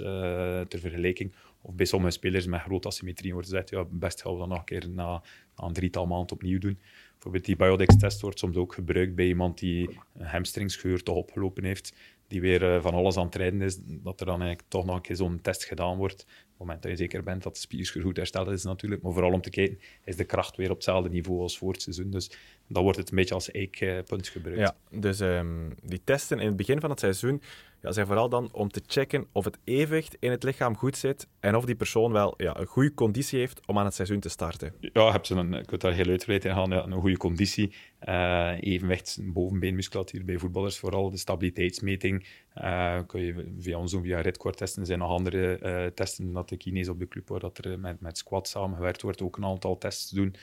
ter 0.68 0.79
vergelijking. 0.79 1.35
Of 1.61 1.74
bij 1.74 1.87
sommige 1.87 2.12
spelers 2.12 2.46
met 2.46 2.61
grote 2.61 2.88
asymmetrie 2.88 3.33
wordt 3.33 3.48
gezegd, 3.48 3.70
ja, 3.70 3.85
best 3.90 4.22
gaan 4.22 4.33
we 4.33 4.38
dat 4.38 4.48
nog 4.48 4.59
een 4.59 4.64
keer 4.64 4.88
na, 4.88 5.22
een 5.57 5.72
drietal 5.72 6.07
maanden 6.07 6.33
opnieuw 6.33 6.59
doen. 6.59 6.79
Bijvoorbeeld 7.12 7.44
die 7.44 7.57
Biodex-test 7.57 8.20
wordt 8.20 8.38
soms 8.38 8.57
ook 8.57 8.74
gebruikt 8.74 9.14
bij 9.14 9.26
iemand 9.26 9.59
die 9.59 9.98
een 10.14 10.26
hamstringscheur 10.26 11.03
toch 11.03 11.16
opgelopen 11.16 11.64
heeft, 11.64 11.94
die 12.29 12.40
weer 12.40 12.83
van 12.83 12.94
alles 12.94 13.16
aan 13.16 13.26
het 13.26 13.35
rijden 13.35 13.62
is, 13.62 13.79
dat 13.85 14.20
er 14.20 14.26
dan 14.26 14.40
eigenlijk 14.40 14.70
toch 14.70 14.85
nog 14.85 14.96
een 14.96 15.03
keer 15.03 15.16
zo'n 15.16 15.40
test 15.40 15.64
gedaan 15.64 15.96
wordt 15.96 16.26
moment 16.61 16.83
dat 16.83 16.90
je 16.90 16.96
zeker 16.96 17.23
bent 17.23 17.42
dat 17.42 17.55
de 17.55 17.61
spierscheur 17.61 18.03
goed 18.03 18.16
hersteld 18.16 18.49
is 18.49 18.64
natuurlijk. 18.64 19.03
Maar 19.03 19.12
vooral 19.12 19.33
om 19.33 19.40
te 19.40 19.51
kijken, 19.51 19.79
is 20.05 20.16
de 20.16 20.25
kracht 20.25 20.57
weer 20.57 20.70
op 20.70 20.75
hetzelfde 20.75 21.11
niveau 21.11 21.40
als 21.40 21.59
voor 21.59 21.73
het 21.73 21.83
seizoen. 21.83 22.11
Dus 22.11 22.31
dan 22.66 22.83
wordt 22.83 22.99
het 22.99 23.11
een 23.11 23.16
beetje 23.16 23.35
als 23.35 23.51
eikpunt 23.51 24.29
gebruikt. 24.29 24.61
Ja, 24.61 24.99
dus 24.99 25.20
um, 25.20 25.75
die 25.83 26.01
testen 26.05 26.38
in 26.38 26.46
het 26.46 26.57
begin 26.57 26.81
van 26.81 26.90
het 26.90 27.01
seizoen 27.01 27.42
ja, 27.83 27.93
zijn 27.93 28.07
vooral 28.07 28.29
dan 28.29 28.49
om 28.53 28.71
te 28.71 28.83
checken 28.87 29.27
of 29.33 29.45
het 29.45 29.59
evenwicht 29.64 30.16
in 30.21 30.31
het 30.31 30.43
lichaam 30.43 30.77
goed 30.77 30.97
zit 30.97 31.29
en 31.40 31.57
of 31.57 31.64
die 31.64 31.75
persoon 31.75 32.12
wel 32.12 32.35
ja, 32.37 32.57
een 32.57 32.66
goede 32.66 32.95
conditie 32.95 33.38
heeft 33.38 33.66
om 33.66 33.79
aan 33.79 33.85
het 33.85 33.95
seizoen 33.95 34.21
te 34.21 34.29
starten. 34.29 34.75
Ja, 34.81 35.12
heb 35.12 35.27
ze 35.27 35.35
een, 35.35 35.55
ik 35.55 35.71
wil 35.71 35.79
daar 35.79 35.93
heel 35.93 36.09
uitgebreid 36.09 36.45
in 36.45 36.55
gaan. 36.55 36.71
Ja, 36.71 36.85
een 36.85 37.01
goede 37.01 37.16
conditie, 37.16 37.75
uh, 38.09 38.53
evenwicht, 38.61 39.19
bovenbeenmusculatuur 39.23 40.25
bij 40.25 40.38
voetballers 40.38 40.79
vooral, 40.79 41.11
de 41.11 41.16
stabiliteitsmeting. 41.16 42.27
Uh, 42.57 42.99
kun 43.07 43.21
je 43.21 43.55
via 43.59 43.79
ons 43.79 43.97
via 44.03 44.21
redcore 44.21 44.55
testen. 44.55 44.81
Er 44.81 44.87
zijn 44.87 44.99
nog 44.99 45.11
andere 45.11 45.59
uh, 45.62 45.87
testen 45.87 46.33
dat 46.33 46.49
de 46.49 46.57
kines 46.57 46.88
op 46.88 46.99
de 46.99 47.09
club, 47.09 47.29
waar 47.29 47.40
dat 47.40 47.64
er 47.64 47.79
met, 47.79 48.01
met 48.01 48.19
squat 48.19 48.49
samengewerkt 48.49 49.03
wordt, 49.03 49.23
ook 49.23 49.37
een 49.37 49.45
aantal 49.45 49.79
tests 49.79 50.11
doen. 50.11 50.35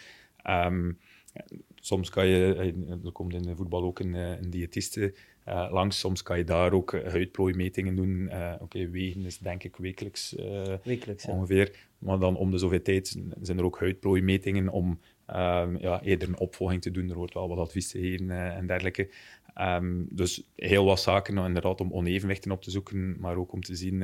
Um, 0.49 0.99
soms 1.75 2.09
kan 2.09 2.27
je, 2.27 2.55
er 3.03 3.11
komt 3.11 3.33
in 3.33 3.41
de 3.41 3.55
voetbal 3.55 3.83
ook 3.83 3.99
een, 3.99 4.13
een 4.13 4.49
diëtiste 4.49 5.13
uh, 5.47 5.67
langs. 5.71 5.99
Soms 5.99 6.23
kan 6.23 6.37
je 6.37 6.43
daar 6.43 6.73
ook 6.73 6.91
uh, 6.93 7.07
huidplooimetingen 7.07 7.95
doen. 7.95 8.09
Uh, 8.09 8.51
Oké, 8.53 8.63
okay, 8.63 8.89
wegen 8.89 9.25
is 9.25 9.37
denk 9.37 9.63
ik 9.63 9.75
wekelijks, 9.75 10.35
wekelijks 10.83 11.25
ongeveer. 11.25 11.75
Maar 11.97 12.19
dan 12.19 12.37
om 12.37 12.51
de 12.51 12.57
zoveel 12.57 12.81
tijd 12.81 13.17
zijn 13.41 13.57
er 13.57 13.63
ook 13.63 13.79
huidplooimetingen 13.79 14.69
om 14.69 14.99
um, 15.29 15.77
ja, 15.77 16.01
eerder 16.01 16.27
een 16.27 16.39
opvolging 16.39 16.81
te 16.81 16.91
doen. 16.91 17.09
Er 17.09 17.15
wordt 17.15 17.33
wel 17.33 17.47
wat 17.47 17.57
advies 17.57 17.91
gegeven 17.91 18.31
en 18.31 18.67
dergelijke. 18.67 19.09
Um, 19.61 20.07
dus 20.09 20.43
heel 20.55 20.85
wat 20.85 20.99
zaken 20.99 21.33
nou, 21.33 21.47
inderdaad 21.47 21.81
om 21.81 21.93
onevenwichten 21.93 22.51
op 22.51 22.61
te 22.61 22.71
zoeken, 22.71 23.19
maar 23.19 23.37
ook 23.37 23.51
om 23.51 23.61
te 23.61 23.75
zien 23.75 24.03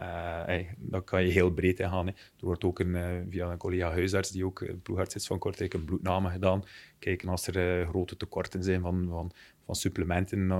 uh, 0.00 0.44
hey, 0.44 0.74
dan 0.78 1.04
kan 1.04 1.24
je 1.24 1.32
heel 1.32 1.50
breed 1.50 1.80
in 1.80 1.88
gaan. 1.88 2.06
Hè. 2.06 2.12
Er 2.12 2.44
wordt 2.44 2.64
ook 2.64 2.78
een, 2.78 2.94
uh, 2.94 3.06
via 3.30 3.50
een 3.50 3.58
collega 3.58 3.90
huisarts, 3.90 4.30
die 4.30 4.44
ook 4.44 4.66
ploegarts 4.82 5.14
is 5.14 5.26
van 5.26 5.38
Kortrijk, 5.38 5.74
een 5.74 5.84
bloedname 5.84 6.30
gedaan. 6.30 6.64
Kijken 6.98 7.28
als 7.28 7.46
er 7.46 7.80
uh, 7.80 7.88
grote 7.88 8.16
tekorten 8.16 8.62
zijn 8.62 8.80
van, 8.80 9.06
van, 9.08 9.32
van 9.64 9.74
supplementen. 9.74 10.50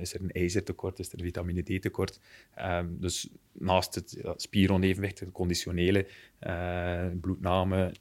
is 0.00 0.14
er 0.14 0.20
een 0.20 0.30
ijzertekort, 0.30 0.98
is 0.98 1.12
er 1.12 1.18
een 1.18 1.24
vitamine 1.24 1.62
D 1.62 1.82
tekort. 1.82 2.20
Um, 2.58 2.96
dus 3.00 3.28
naast 3.52 3.94
het 3.94 4.16
ja, 4.22 4.34
spieronevenwicht, 4.36 5.20
het 5.20 5.32
conditionele, 5.32 6.06
bloedname, 7.20 7.92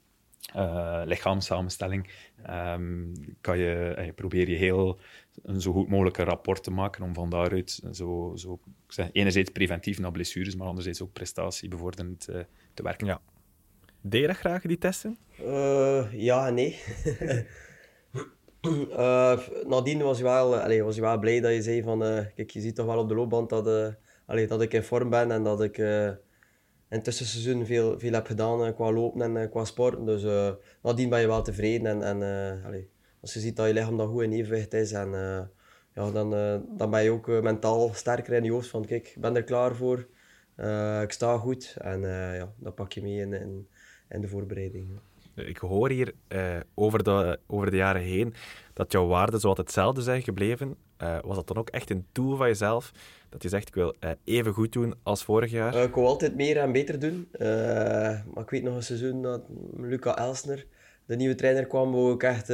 uh, 0.55 1.01
lichaamssamenstelling, 1.05 2.09
um, 2.49 3.13
kan 3.41 3.57
je, 3.57 3.95
uh, 3.99 4.13
probeer 4.15 4.49
je 4.49 4.55
heel 4.55 4.99
een 5.43 5.61
zo 5.61 5.71
goed 5.71 5.87
mogelijke 5.87 6.23
rapport 6.23 6.63
te 6.63 6.71
maken 6.71 7.03
om 7.03 7.13
van 7.13 7.29
daaruit 7.29 7.81
zo, 7.91 8.33
zo 8.35 8.59
ik 8.87 8.93
zeg, 8.93 9.09
enerzijds 9.11 9.49
preventief 9.49 9.99
naar 9.99 10.11
blessures, 10.11 10.55
maar 10.55 10.67
anderzijds 10.67 11.01
ook 11.01 11.13
prestatiebevorderend 11.13 12.27
uh, 12.29 12.39
te 12.73 12.83
werken. 12.83 13.07
Ja. 13.07 13.21
Deed 14.01 14.21
je 14.21 14.27
dat 14.27 14.35
graag, 14.35 14.61
die 14.61 14.77
testen? 14.77 15.17
ja 16.11 16.47
en 16.47 16.57
nee. 18.61 19.65
nadien 19.67 20.01
was 20.01 20.17
je, 20.17 20.23
wel, 20.23 20.57
allee, 20.57 20.83
was 20.83 20.95
je 20.95 21.01
wel 21.01 21.19
blij 21.19 21.39
dat 21.39 21.53
je 21.53 21.61
zei 21.61 21.83
van, 21.83 21.99
kijk, 22.35 22.49
je 22.49 22.59
ziet 22.59 22.75
toch 22.75 22.85
wel 22.85 22.99
op 22.99 23.07
de 23.07 23.15
loopband 23.15 23.49
dat, 23.49 23.95
allee, 24.25 24.47
dat 24.47 24.61
ik 24.61 24.73
in 24.73 24.83
vorm 24.83 25.09
ben 25.09 25.31
en 25.31 25.43
dat 25.43 25.61
ik 25.61 25.77
in 26.89 27.01
tussenseizoen 27.01 27.65
veel, 27.65 27.99
veel 27.99 28.13
heb 28.13 28.25
gedaan 28.25 28.65
uh, 28.65 28.75
qua 28.75 28.91
lopen 28.91 29.21
en 29.21 29.35
uh, 29.35 29.49
qua 29.49 29.65
sport. 29.65 30.05
Dus 30.05 30.23
uh, 30.23 30.51
nadien 30.81 31.09
ben 31.09 31.19
je 31.19 31.27
wel 31.27 31.41
tevreden. 31.41 32.01
En, 32.01 32.21
en 32.23 32.87
als 33.21 33.33
je 33.33 33.39
ziet 33.39 33.55
dat 33.55 33.67
je 33.67 33.73
lichaam 33.73 33.97
dan 33.97 34.07
goed 34.07 34.23
in 34.23 34.31
evenwicht 34.31 34.73
is, 34.73 34.91
en, 34.91 35.09
ja, 35.93 36.11
dan, 36.11 36.29
dan 36.77 36.89
ben 36.89 37.03
je 37.03 37.11
ook 37.11 37.27
mentaal 37.27 37.93
sterker 37.93 38.33
in 38.33 38.43
je 38.43 38.51
hoofd. 38.51 38.69
Van 38.69 38.85
kijk, 38.85 39.07
ik 39.07 39.21
ben 39.21 39.35
er 39.35 39.43
klaar 39.43 39.75
voor, 39.75 40.07
ik 41.01 41.11
sta 41.11 41.37
goed. 41.37 41.75
En 41.81 42.01
ja, 42.35 42.53
dat 42.57 42.75
pak 42.75 42.91
je 42.91 43.01
mee 43.01 43.19
in, 43.19 43.33
in, 43.33 43.67
in 44.09 44.21
de 44.21 44.27
voorbereiding. 44.27 44.99
Ik 45.47 45.57
hoor 45.57 45.89
hier 45.89 46.13
over, 46.73 47.03
de, 47.03 47.39
over 47.47 47.71
de 47.71 47.77
jaren 47.77 48.01
heen 48.01 48.33
dat 48.73 48.91
jouw 48.91 49.07
waarden 49.07 49.49
hetzelfde 49.57 50.01
zijn 50.01 50.21
gebleven. 50.21 50.75
was 50.97 51.35
dat 51.35 51.47
dan 51.47 51.57
ook 51.57 51.69
echt 51.69 51.89
een 51.89 52.05
doel 52.11 52.35
van 52.35 52.47
jezelf? 52.47 52.91
dat 53.29 53.43
je 53.43 53.49
zegt, 53.49 53.67
ik 53.67 53.73
wil 53.73 53.95
uh, 53.99 54.09
even 54.23 54.53
goed 54.53 54.73
doen 54.73 54.93
als 55.03 55.23
vorig 55.23 55.51
jaar? 55.51 55.75
Ik 55.75 55.95
wil 55.95 56.07
altijd 56.07 56.35
meer 56.35 56.57
en 56.57 56.71
beter 56.71 56.99
doen. 56.99 57.27
Maar 58.33 58.43
ik 58.43 58.49
weet 58.49 58.63
nog 58.63 58.75
een 58.75 58.83
seizoen 58.83 59.21
dat 59.21 59.41
Luca 59.77 60.17
Elsner, 60.17 60.65
de 61.05 61.15
nieuwe 61.15 61.35
trainer, 61.35 61.67
kwam, 61.67 61.91
wou 61.91 62.13
ik 62.13 62.23
echt 62.23 62.51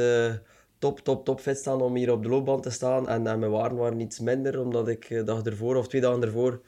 top, 0.78 1.00
top, 1.00 1.24
top 1.24 1.40
fit 1.40 1.56
staan 1.56 1.80
om 1.80 1.94
hier 1.94 2.12
op 2.12 2.22
de 2.22 2.28
loopband 2.28 2.62
te 2.62 2.70
staan. 2.70 3.08
En, 3.08 3.26
en 3.26 3.38
mijn 3.38 3.50
waarden 3.50 3.78
waren 3.78 4.00
iets 4.00 4.20
minder, 4.20 4.60
omdat 4.60 4.88
ik 4.88 5.22
dag 5.24 5.42
ervoor 5.42 5.76
of 5.76 5.88
twee 5.88 6.00
dagen 6.00 6.22
ervoor 6.22 6.60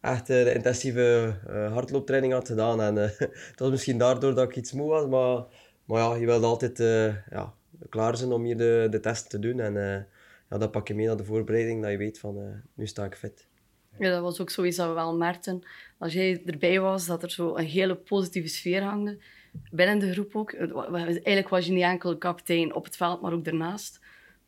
echt 0.00 0.26
de 0.26 0.52
intensieve 0.54 1.34
hardlooptraining 1.72 2.32
had 2.32 2.46
gedaan. 2.48 2.80
En 2.80 2.96
het 3.50 3.54
was 3.56 3.70
misschien 3.70 3.98
daardoor 3.98 4.34
dat 4.34 4.48
ik 4.48 4.56
iets 4.56 4.72
moe 4.72 4.88
was, 4.88 5.06
maar, 5.06 5.44
maar 5.84 5.98
ja, 5.98 6.14
je 6.14 6.26
wilde 6.26 6.46
altijd 6.46 6.78
ja, 7.30 7.54
klaar 7.88 8.16
zijn 8.16 8.32
om 8.32 8.44
hier 8.44 8.56
de, 8.56 8.86
de 8.90 9.00
test 9.00 9.30
te 9.30 9.38
doen. 9.38 9.60
En 9.60 9.74
ja, 10.50 10.58
dat 10.58 10.70
pak 10.70 10.88
je 10.88 10.94
mee 10.94 11.06
naar 11.06 11.16
de 11.16 11.24
voorbereiding, 11.24 11.82
dat 11.82 11.90
je 11.90 11.96
weet 11.96 12.18
van 12.18 12.62
nu 12.74 12.86
sta 12.86 13.04
ik 13.04 13.14
fit. 13.14 13.48
Ja, 13.98 14.10
dat 14.10 14.22
was 14.22 14.40
ook 14.40 14.50
we 14.50 14.92
wel 14.94 15.16
merkten. 15.16 15.62
Als 15.98 16.12
jij 16.12 16.42
erbij 16.46 16.80
was, 16.80 17.06
dat 17.06 17.22
er 17.22 17.30
zo 17.30 17.56
een 17.56 17.66
hele 17.66 17.96
positieve 17.96 18.48
sfeer 18.48 18.82
hangde. 18.82 19.18
binnen 19.70 19.98
de 19.98 20.12
groep 20.12 20.36
ook. 20.36 20.52
Eigenlijk 20.52 21.48
was 21.48 21.66
je 21.66 21.72
niet 21.72 21.82
enkel 21.82 22.18
kapitein 22.18 22.74
op 22.74 22.84
het 22.84 22.96
veld, 22.96 23.20
maar 23.20 23.32
ook 23.32 23.44
daarnaast. 23.44 23.99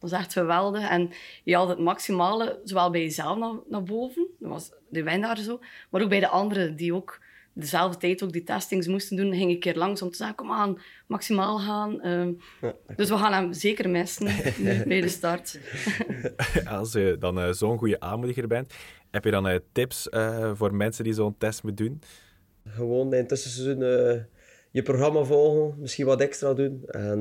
Dat 0.03 0.11
was 0.11 0.21
echt 0.21 0.33
geweldig. 0.33 0.89
En 0.89 1.11
je 1.45 1.57
had 1.57 1.69
het 1.69 1.79
maximale, 1.79 2.61
zowel 2.65 2.91
bij 2.91 3.01
jezelf 3.01 3.39
naar, 3.39 3.55
naar 3.69 3.83
boven, 3.83 4.27
dat 4.39 4.51
was 4.51 4.73
de 4.89 5.03
winnaar 5.03 5.39
zo, 5.39 5.61
maar 5.91 6.03
ook 6.03 6.09
bij 6.09 6.21
de 6.21 6.29
anderen 6.29 6.77
die 6.77 6.95
ook 6.95 7.21
dezelfde 7.53 7.99
tijd 7.99 8.23
ook 8.23 8.33
die 8.33 8.43
testings 8.43 8.87
moesten 8.87 9.17
doen, 9.17 9.35
ging 9.35 9.49
ik 9.49 9.55
een 9.55 9.61
keer 9.61 9.77
langs 9.77 10.03
om 10.03 10.11
te 10.11 10.17
zeggen, 10.17 10.37
kom 10.37 10.53
aan, 10.53 10.79
maximaal 11.07 11.59
gaan. 11.59 12.07
Uh, 12.07 12.29
dus 12.97 13.09
we 13.09 13.17
gaan 13.17 13.33
hem 13.33 13.53
zeker 13.53 13.91
missen 13.91 14.27
bij 14.89 15.01
de 15.01 15.09
start. 15.09 15.59
Als 16.79 16.93
je 16.93 17.17
dan 17.19 17.39
uh, 17.39 17.53
zo'n 17.53 17.79
goede 17.79 18.01
aanmoediger 18.01 18.47
bent, 18.47 18.75
heb 19.11 19.25
je 19.25 19.31
dan 19.31 19.49
uh, 19.49 19.57
tips 19.73 20.09
uh, 20.11 20.51
voor 20.55 20.75
mensen 20.75 21.05
die 21.05 21.13
zo'n 21.13 21.39
test 21.39 21.63
moeten 21.63 21.85
doen? 21.85 22.03
Gewoon 22.69 23.13
in 23.13 23.19
het 23.19 23.29
tussenseizoen 23.29 24.27
je 24.71 24.83
programma 24.83 25.23
volgen, 25.23 25.81
misschien 25.81 26.07
wat 26.07 26.21
extra 26.21 26.55
doen. 26.55 26.85
En 26.87 27.19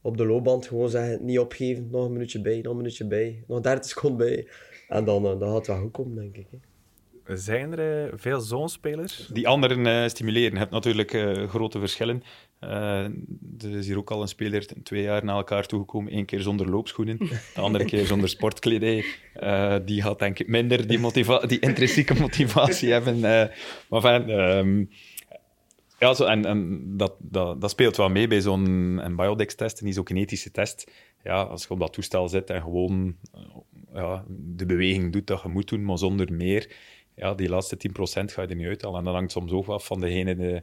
op 0.00 0.16
de 0.16 0.26
loopband 0.26 0.66
gewoon 0.66 0.90
zeggen, 0.90 1.24
niet 1.24 1.38
opgeven, 1.38 1.88
nog 1.90 2.04
een 2.04 2.12
minuutje 2.12 2.40
bij, 2.40 2.60
nog 2.60 2.70
een 2.70 2.76
minuutje 2.76 3.06
bij, 3.06 3.42
nog 3.46 3.60
30 3.60 3.90
seconden 3.90 4.26
bij. 4.26 4.48
En 4.88 5.04
dan, 5.04 5.22
dan 5.22 5.40
gaat 5.40 5.56
het 5.56 5.66
wel 5.66 5.78
goed 5.80 5.92
komen, 5.92 6.14
denk 6.14 6.36
ik. 6.36 6.46
Hè. 6.50 6.58
Zijn 7.36 7.78
er 7.78 8.06
uh, 8.06 8.12
veel 8.16 8.40
zo'n 8.40 8.68
spelers? 8.68 9.28
Die 9.32 9.48
anderen 9.48 9.86
uh, 9.86 10.08
stimuleren. 10.08 10.52
Je 10.52 10.58
hebt 10.58 10.70
natuurlijk 10.70 11.12
uh, 11.12 11.48
grote 11.48 11.78
verschillen. 11.78 12.22
er 12.60 13.10
is 13.76 13.86
hier 13.86 13.98
ook 13.98 14.10
al 14.10 14.22
een 14.22 14.28
speler 14.28 14.66
twee 14.82 15.02
jaar 15.02 15.24
na 15.24 15.32
elkaar 15.32 15.66
toegekomen. 15.66 16.16
Eén 16.16 16.24
keer 16.24 16.40
zonder 16.40 16.70
loopschoenen, 16.70 17.18
de 17.54 17.60
andere 17.60 17.84
keer 17.84 18.06
zonder 18.06 18.28
sportkledij. 18.28 19.04
die 19.84 20.02
gaat 20.02 20.18
denk 20.18 20.38
ik 20.38 20.48
minder 20.48 20.86
die, 20.86 20.98
motiva 20.98 21.38
die 21.38 21.58
intrinsieke 21.58 22.14
motivatie 22.14 22.92
hebben. 22.92 23.20
maar 23.88 24.00
fijn, 24.00 24.30
um, 24.30 24.90
ja, 25.98 26.14
zo, 26.14 26.24
en, 26.24 26.44
en 26.44 26.82
dat, 26.96 27.14
dat, 27.20 27.70
speelt 27.70 27.96
wel 27.96 28.08
mee 28.08 28.26
bij 28.26 28.40
zo'n 28.40 29.14
biodex-test, 29.16 29.80
een 29.80 29.86
isokinetische 29.86 30.50
test. 30.50 30.90
Ja, 31.22 31.42
als 31.42 31.62
je 31.62 31.70
op 31.70 31.78
dat 31.78 31.92
toestel 31.92 32.28
zit 32.28 32.50
en 32.50 32.62
gewoon 32.62 33.16
ja, 33.92 34.24
de 34.28 34.66
beweging 34.66 35.12
doet 35.12 35.26
dat 35.26 35.42
je 35.42 35.48
moet 35.48 35.68
doen, 35.68 35.84
maar 35.84 35.98
zonder 35.98 36.32
meer 36.32 36.76
ja, 37.18 37.34
die 37.34 37.48
laatste 37.48 37.76
10% 37.76 37.90
ga 38.24 38.42
je 38.42 38.48
er 38.48 38.54
niet 38.54 38.66
uithalen. 38.66 38.98
En 38.98 39.04
dat 39.04 39.14
hangt 39.14 39.32
soms 39.32 39.52
ook 39.52 39.66
af 39.66 39.86
van 39.86 40.00
degene... 40.00 40.36
De, 40.36 40.62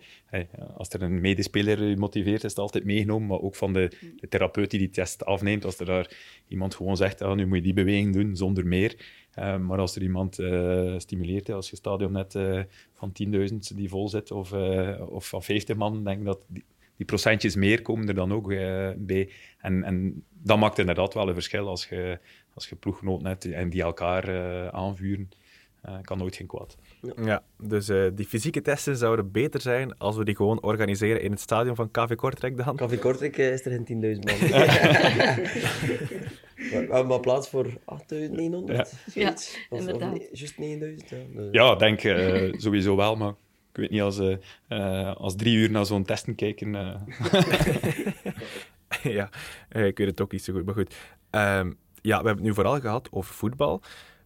als 0.78 0.89
er 0.89 1.02
een 1.02 1.22
medespeler 1.22 2.00
motiveert, 2.00 2.44
is 2.44 2.50
het 2.50 2.60
altijd 2.60 2.84
meegenomen. 2.84 3.28
Maar 3.28 3.41
ook 3.41 3.56
van 3.56 3.74
de, 3.74 3.91
therapeut 4.30 4.72
die 4.72 4.80
die 4.80 4.89
test 4.89 5.26
afneemt. 5.26 5.65
Als 5.65 5.80
er 5.80 5.86
daar 5.86 6.18
iemand 6.48 6.76
gewoon 6.76 6.98
zegt, 6.98 7.22
ah, 7.22 7.36
nu 7.36 7.46
moet 7.46 7.58
je 7.58 7.63
die 7.63 7.74
beweging 7.74 8.13
doen, 8.13 8.36
zonder 8.36 8.68
meer. 8.68 8.96
Uh, 9.39 9.58
maar 9.58 9.80
als 9.80 9.96
er 9.96 10.02
iemand 10.02 10.39
uh, 10.39 10.94
stimuleert, 10.98 11.50
als 11.50 11.70
je 11.70 11.76
stadion 11.76 12.12
net 12.12 12.39
van 12.94 13.12
10.000 13.52 13.56
die 13.76 13.89
vol 13.89 14.10
zit, 14.10 14.32
of, 14.32 14.54
of 15.10 15.28
van 15.28 15.44
50 15.44 15.76
man, 15.76 16.04
denk 16.04 16.26
dat 16.26 16.39
die, 16.48 16.63
die, 16.98 17.06
procentjes 17.06 17.56
meer 17.56 17.82
komen 17.82 18.08
er 18.08 18.13
dan 18.13 18.34
ook 18.34 18.48
bij. 18.98 19.30
En, 19.58 19.84
en 19.84 20.24
dat 20.30 20.60
maakt 20.60 20.80
inderdaad 20.80 21.13
wel 21.13 21.28
een 21.28 21.34
verschil 21.34 21.68
als 21.68 21.88
je, 21.88 22.20
als 22.54 22.70
je 22.70 22.76
ploeggenoten 22.76 23.28
hebt 23.28 23.46
en 23.46 23.70
die 23.70 23.82
elkaar 23.82 24.72
aanvuren. 24.72 25.30
Uh, 25.89 25.95
kan 26.02 26.17
nooit 26.17 26.36
geen 26.36 26.48
kwaad. 26.48 26.78
Ja, 27.24 27.43
dus 27.58 27.89
uh, 27.89 28.08
die 28.13 28.26
fysieke 28.26 28.62
testen 28.62 28.98
zouden 28.98 29.32
beter 29.32 29.62
zijn 29.62 29.98
als 29.98 30.17
we 30.17 30.26
die 30.26 30.36
gewoon 30.36 30.62
organiseren 30.62 31.21
in 31.21 31.32
het 31.32 31.39
stadion 31.39 31.76
van 31.76 31.91
KV 31.91 32.15
Kortrijk 32.15 32.58
dan? 32.58 32.76
KV 32.76 33.00
Kortrijk 33.00 33.38
uh, 33.38 33.54
is 33.54 33.65
er 33.65 33.71
geen 33.71 33.86
10.000 33.86 34.19
man. 34.19 34.39
we 36.56 36.88
hebben 36.89 37.08
maar 37.08 37.19
plaats 37.19 37.50
voor 37.50 37.65
8.900. 37.69 37.76
Ja, 38.65 38.86
ja 39.13 39.34
of, 39.69 39.80
inderdaad. 39.80 40.13
Of, 40.13 40.28
juist 40.32 40.56
9.000. 40.56 40.58
Ja, 41.36 41.48
ja 41.52 41.76
denk 41.76 42.00
sowieso 42.63 42.95
wel, 42.95 43.15
maar 43.15 43.34
ik 43.71 43.78
weet 43.82 43.89
niet, 43.89 44.02
als, 44.02 44.21
als 45.17 45.36
drie 45.36 45.56
uur 45.56 45.71
naar 45.71 45.86
zo'n 45.86 46.04
testen 46.04 46.36
kijken... 46.36 46.71
ja, 49.04 49.30
ik 49.69 49.98
weet 49.98 50.08
het 50.08 50.21
ook 50.21 50.32
niet 50.32 50.43
zo 50.43 50.54
goed, 50.54 50.65
maar 50.65 50.74
goed. 50.74 50.95
Um, 51.32 51.78
ja, 52.02 52.21
we 52.21 52.26
hebben 52.26 52.36
het 52.36 52.43
nu 52.43 52.54
vooral 52.54 52.80
gehad 52.80 53.08
over 53.12 53.34
voetbal. 53.34 53.82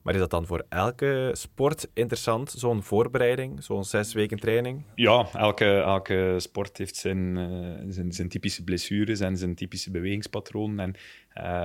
Maar 0.10 0.18
is 0.18 0.24
dat 0.24 0.40
dan 0.40 0.48
voor 0.48 0.66
elke 0.70 1.32
sport 1.34 1.90
interessant, 1.94 2.52
zo'n 2.52 2.84
voorbereiding, 2.84 3.64
zo'n 3.64 3.84
zes 3.84 4.14
weken 4.14 4.40
training? 4.40 4.84
Ja, 4.96 5.28
elke, 5.34 5.66
elke 5.66 6.36
sport 6.38 6.78
heeft 6.78 6.96
zijn, 6.96 7.38
uh, 7.38 7.92
zijn, 7.94 8.12
zijn, 8.12 8.30
typische 8.30 8.64
blessures 8.64 9.20
en 9.20 9.38
zijn 9.38 9.56
typische 9.56 9.92
bewegingspatronen. 9.92 10.80
En 10.80 10.96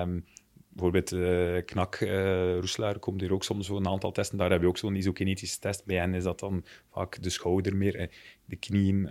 um, 0.01 0.25
bijvoorbeeld 0.69 1.13
uh, 1.13 1.65
Knak, 1.65 2.01
uh, 2.01 2.93
komt 3.01 3.21
hier 3.21 3.33
ook 3.33 3.45
soms 3.45 3.69
een 3.69 3.89
aantal 3.89 4.13
testen. 4.13 4.39
Daar 4.39 4.51
heb 4.51 4.61
je 4.61 4.67
ook 4.67 4.79
zo'n 4.79 4.95
isokinetische 4.95 5.59
test. 5.59 5.85
Bij 5.85 5.97
hen 5.97 6.15
is 6.15 6.23
dat 6.23 6.41
dan 6.41 6.65
vaak 6.91 7.23
de 7.23 7.31
schouder 7.31 7.77
meer, 7.77 8.11
de 8.45 8.57
knieën 8.57 9.09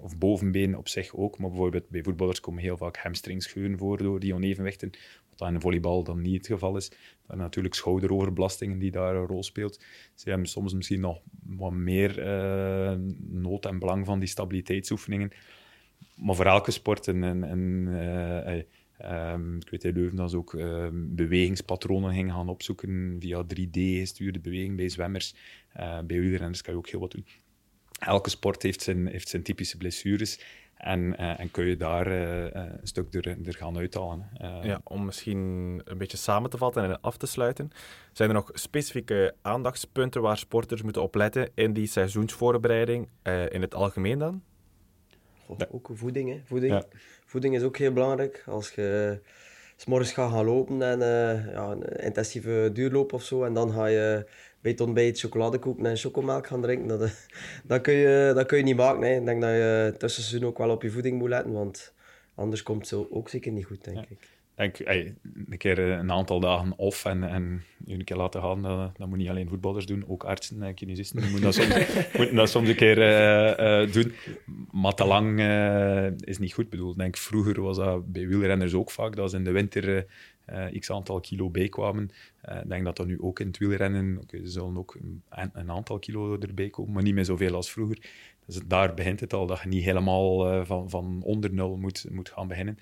of 0.00 0.18
bovenbeen 0.18 0.76
op 0.76 0.88
zich 0.88 1.14
ook. 1.14 1.38
Maar 1.38 1.50
bijvoorbeeld 1.50 1.88
bij 1.88 2.02
voetballers 2.02 2.40
komen 2.40 2.62
heel 2.62 2.76
vaak 2.76 2.96
hamstringscheuren 2.96 3.78
voor 3.78 3.98
door 3.98 4.20
die 4.20 4.34
onevenwichten. 4.34 4.90
Wat 5.36 5.50
in 5.50 5.60
volleybal 5.60 6.04
dan 6.04 6.20
niet 6.20 6.36
het 6.36 6.46
geval 6.46 6.76
is. 6.76 6.92
Natuurlijk 7.26 7.74
schouderoverbelastingen 7.74 8.78
die 8.78 8.90
daar 8.90 9.16
een 9.16 9.26
rol 9.26 9.42
speelt. 9.42 9.84
Ze 10.14 10.28
hebben 10.28 10.48
soms 10.48 10.74
misschien 10.74 11.00
nog 11.00 11.20
wat 11.42 11.72
meer 11.72 12.22
nood 13.18 13.66
en 13.66 13.78
belang 13.78 14.06
van 14.06 14.18
die 14.18 14.28
stabiliteitsoefeningen. 14.28 15.30
Maar 16.14 16.34
voor 16.34 16.46
elke 16.46 16.70
sport 16.70 17.08
en, 17.08 17.24
en, 17.24 17.44
en 17.44 18.66
Um, 19.02 19.56
ik 19.56 19.70
weet 19.70 19.82
dat 19.82 19.94
Leuven 19.94 20.16
dan 20.16 20.34
ook 20.34 20.52
um, 20.52 21.14
bewegingspatronen 21.14 22.12
ging 22.12 22.32
gaan 22.32 22.48
opzoeken 22.48 23.16
via 23.20 23.44
3D-gestuurde 23.44 24.40
beweging 24.40 24.76
bij 24.76 24.88
zwemmers. 24.88 25.34
Uh, 25.76 25.98
bij 26.00 26.20
wielrenners 26.20 26.62
kan 26.62 26.72
je 26.72 26.78
ook 26.78 26.88
heel 26.88 27.00
wat 27.00 27.10
doen. 27.10 27.26
Elke 27.98 28.30
sport 28.30 28.62
heeft 28.62 28.82
zijn, 28.82 29.06
heeft 29.06 29.28
zijn 29.28 29.42
typische 29.42 29.76
blessures. 29.76 30.40
En, 30.84 31.00
uh, 31.00 31.40
en 31.40 31.50
kun 31.50 31.64
je 31.64 31.76
daar 31.76 32.06
uh, 32.08 32.44
een 32.52 32.78
stuk 32.82 33.14
er, 33.14 33.46
er 33.46 33.54
gaan 33.54 33.76
uithalen. 33.76 34.28
ja, 34.62 34.80
om 34.84 35.04
misschien 35.04 35.38
een 35.84 35.98
beetje 35.98 36.16
samen 36.16 36.50
te 36.50 36.58
vatten 36.58 36.84
en 36.84 37.00
af 37.00 37.16
te 37.16 37.26
sluiten. 37.26 37.70
Zijn 38.12 38.28
er 38.28 38.34
nog 38.34 38.50
specifieke 38.52 39.34
aandachtspunten 39.42 40.22
waar 40.22 40.38
sporters 40.38 40.82
moeten 40.82 41.02
opletten 41.02 41.50
in 41.54 41.72
die 41.72 41.86
seizoensvoorbereiding, 41.86 43.08
in 43.48 43.60
het 43.60 43.74
algemeen 43.74 44.18
dan? 44.18 44.42
Ook 45.70 45.90
voeding, 45.92 46.30
hè. 46.30 46.40
Voeding. 46.44 46.84
voeding 47.26 47.54
is 47.54 47.62
ook 47.62 47.76
heel 47.76 47.92
belangrijk. 47.92 48.44
Als 48.46 48.70
je 48.70 49.20
s 49.76 49.84
morgens 49.84 50.12
gaat 50.12 50.32
gaan 50.32 50.44
lopen 50.44 50.82
en 50.82 50.98
uh, 50.98 51.52
ja, 51.52 51.70
een 51.70 51.82
intensieve 51.82 52.70
duurloop 52.72 53.12
of 53.12 53.22
zo, 53.22 53.44
en 53.44 53.54
dan 53.54 53.72
ga 53.72 53.86
je 53.86 54.26
bij 54.64 54.72
het 54.72 54.80
ontbijt 54.80 55.20
chocoladekoeken 55.20 55.86
en 55.86 55.96
chocomelk 55.96 56.46
gaan 56.46 56.62
drinken, 56.62 56.88
dat, 56.88 57.10
dat, 57.64 57.80
kun, 57.80 57.94
je, 57.94 58.32
dat 58.34 58.46
kun 58.46 58.58
je 58.58 58.64
niet 58.64 58.76
maken. 58.76 59.02
Hè. 59.02 59.16
Ik 59.16 59.24
denk 59.24 59.40
dat 59.40 59.50
je 59.50 59.94
tussen 59.98 60.22
seizoen 60.22 60.48
ook 60.48 60.58
wel 60.58 60.70
op 60.70 60.82
je 60.82 60.90
voeding 60.90 61.18
moet 61.18 61.28
letten, 61.28 61.52
want 61.52 61.94
anders 62.34 62.62
komt 62.62 62.90
het 62.90 63.10
ook 63.10 63.28
zeker 63.28 63.52
niet 63.52 63.64
goed, 63.64 63.84
denk 63.84 64.06
ik 64.08 64.33
denk, 64.54 64.78
een 65.48 65.58
keer 65.58 65.78
eh, 65.78 65.98
een 65.98 66.12
aantal 66.12 66.40
dagen 66.40 66.72
off 66.76 67.04
en, 67.04 67.22
en 67.22 67.62
je 67.84 67.94
een 67.94 68.04
keer 68.04 68.16
laten 68.16 68.40
gaan, 68.40 68.62
dat, 68.62 68.96
dat 68.96 69.08
moet 69.08 69.18
niet 69.18 69.28
alleen 69.28 69.48
voetballers 69.48 69.86
doen, 69.86 70.04
ook 70.08 70.24
artsen 70.24 70.62
en 70.62 70.74
kinesisten 70.74 71.20
moeten 71.20 71.40
dat 71.40 71.54
soms, 71.54 71.74
moeten 72.16 72.36
dat 72.36 72.50
soms 72.50 72.68
een 72.68 72.74
keer 72.74 72.98
uh, 72.98 73.82
uh, 73.82 73.92
doen. 73.92 74.12
Maar 74.70 74.94
te 74.94 75.04
lang 75.04 75.40
is 76.20 76.38
niet 76.38 76.54
goed. 76.54 76.68
bedoeld. 76.68 76.98
denk, 76.98 77.16
vroeger 77.16 77.62
was 77.62 77.76
dat 77.76 78.12
bij 78.12 78.28
wielrenners 78.28 78.74
ook 78.74 78.90
vaak, 78.90 79.16
dat 79.16 79.30
ze 79.30 79.36
in 79.36 79.44
de 79.44 79.50
winter 79.50 80.06
x 80.78 80.90
aantal 80.90 81.20
kilo 81.20 81.50
bijkwamen. 81.50 82.10
Ik 82.42 82.68
denk 82.68 82.84
dat 82.84 82.96
dat 82.96 83.06
nu 83.06 83.20
ook 83.20 83.40
in 83.40 83.46
het 83.46 83.58
wielrennen, 83.58 84.18
okay, 84.22 84.40
ze 84.40 84.50
zullen 84.50 84.78
ook 84.78 84.96
een, 85.00 85.22
een, 85.52 85.70
aantal 85.70 85.98
kilo 85.98 86.38
erbij 86.38 86.70
komen, 86.70 86.92
maar 86.92 87.02
niet 87.02 87.14
meer 87.14 87.24
zoveel 87.24 87.54
als 87.54 87.70
vroeger. 87.70 87.98
Dus 88.46 88.60
daar 88.66 88.94
begint 88.94 89.20
het 89.20 89.32
al, 89.32 89.46
dat 89.46 89.60
je 89.62 89.68
niet 89.68 89.84
helemaal 89.84 90.64
van, 90.64 90.90
van 90.90 91.20
onder 91.22 91.52
nul 91.52 91.76
moet, 91.76 92.06
moet 92.10 92.30
gaan 92.30 92.48
beginnen. 92.48 92.78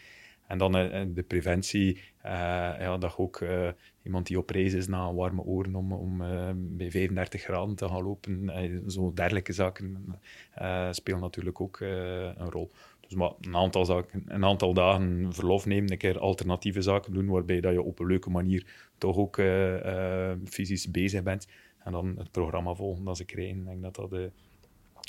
En 0.52 0.58
dan 0.58 0.76
uh, 0.76 1.02
de 1.14 1.22
preventie, 1.22 1.96
uh, 1.96 2.30
ja, 2.78 2.98
dat 2.98 3.16
ook 3.16 3.40
uh, 3.40 3.68
iemand 4.02 4.26
die 4.26 4.38
op 4.38 4.50
reis 4.50 4.72
is 4.72 4.86
na 4.86 5.14
warme 5.14 5.42
oren 5.42 5.74
om, 5.74 5.92
om 5.92 6.18
bij 6.76 6.90
35 6.90 7.42
graden 7.42 7.74
te 7.74 7.88
gaan 7.88 8.02
lopen, 8.02 8.52
zo 8.86 9.12
dergelijke 9.14 9.52
zaken 9.52 10.20
spelen 10.90 11.20
natuurlijk 11.20 11.60
ook 11.60 11.80
een 11.80 12.50
rol. 12.50 12.70
Dus 13.00 13.14
maar 13.14 13.32
een 13.40 13.56
aantal, 13.56 13.84
zaken, 13.84 14.24
een 14.26 14.44
aantal 14.44 14.74
dagen 14.74 15.32
verlof 15.32 15.66
nemen, 15.66 15.90
een 15.90 15.98
keer 15.98 16.18
alternatieve 16.18 16.80
zaken 16.80 17.12
doen, 17.12 17.26
waarbij 17.26 17.60
dat 17.60 17.72
je 17.72 17.82
op 17.82 17.98
een 17.98 18.06
leuke 18.06 18.30
manier 18.30 18.90
toch 18.98 19.16
ook 19.16 19.40
fysisch 20.44 20.90
bezig 20.90 21.22
bent. 21.22 21.48
En 21.84 21.92
dan 21.92 22.14
het 22.18 22.30
programma 22.30 22.74
volgen 22.74 23.04
dat 23.04 23.16
ze 23.16 23.24
krijgen. 23.24 23.58
Ik 23.58 23.64
denk 23.64 23.82
dat 23.82 23.94
dat 23.94 24.10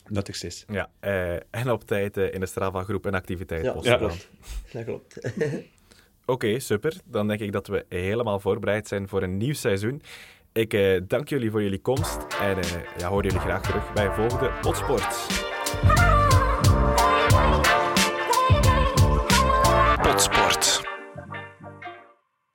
nuttigste 0.10 0.48
is. 0.48 0.66
Ja, 0.68 0.90
uh, 1.02 1.34
en 1.34 1.72
op 1.72 1.84
tijd 1.84 2.18
uh, 2.18 2.34
in 2.34 2.40
de 2.40 2.46
Strava-groep 2.46 3.06
en 3.06 3.14
activiteit 3.14 3.64
ja, 3.64 3.76
ja, 3.82 3.98
dat 4.74 4.84
klopt. 4.86 5.18
Oké, 6.26 6.46
okay, 6.46 6.60
super. 6.60 6.98
Dan 7.06 7.28
denk 7.28 7.40
ik 7.40 7.52
dat 7.52 7.68
we 7.68 7.86
helemaal 7.90 8.40
voorbereid 8.40 8.88
zijn 8.88 9.08
voor 9.08 9.24
een 9.24 9.38
nieuw 9.38 9.54
seizoen. 9.54 10.02
Ik 10.52 10.74
uh, 10.74 11.02
dank 11.08 11.30
jullie 11.30 11.52
voor 11.52 11.62
jullie 11.62 11.82
komst 11.82 12.18
en 12.42 12.58
ja, 12.98 13.08
hoor 13.10 13.24
jullie 13.24 13.40
graag 13.40 13.62
terug 13.62 13.94
bij 13.94 14.12
volgende 14.12 14.52
Hotsport. 14.62 16.13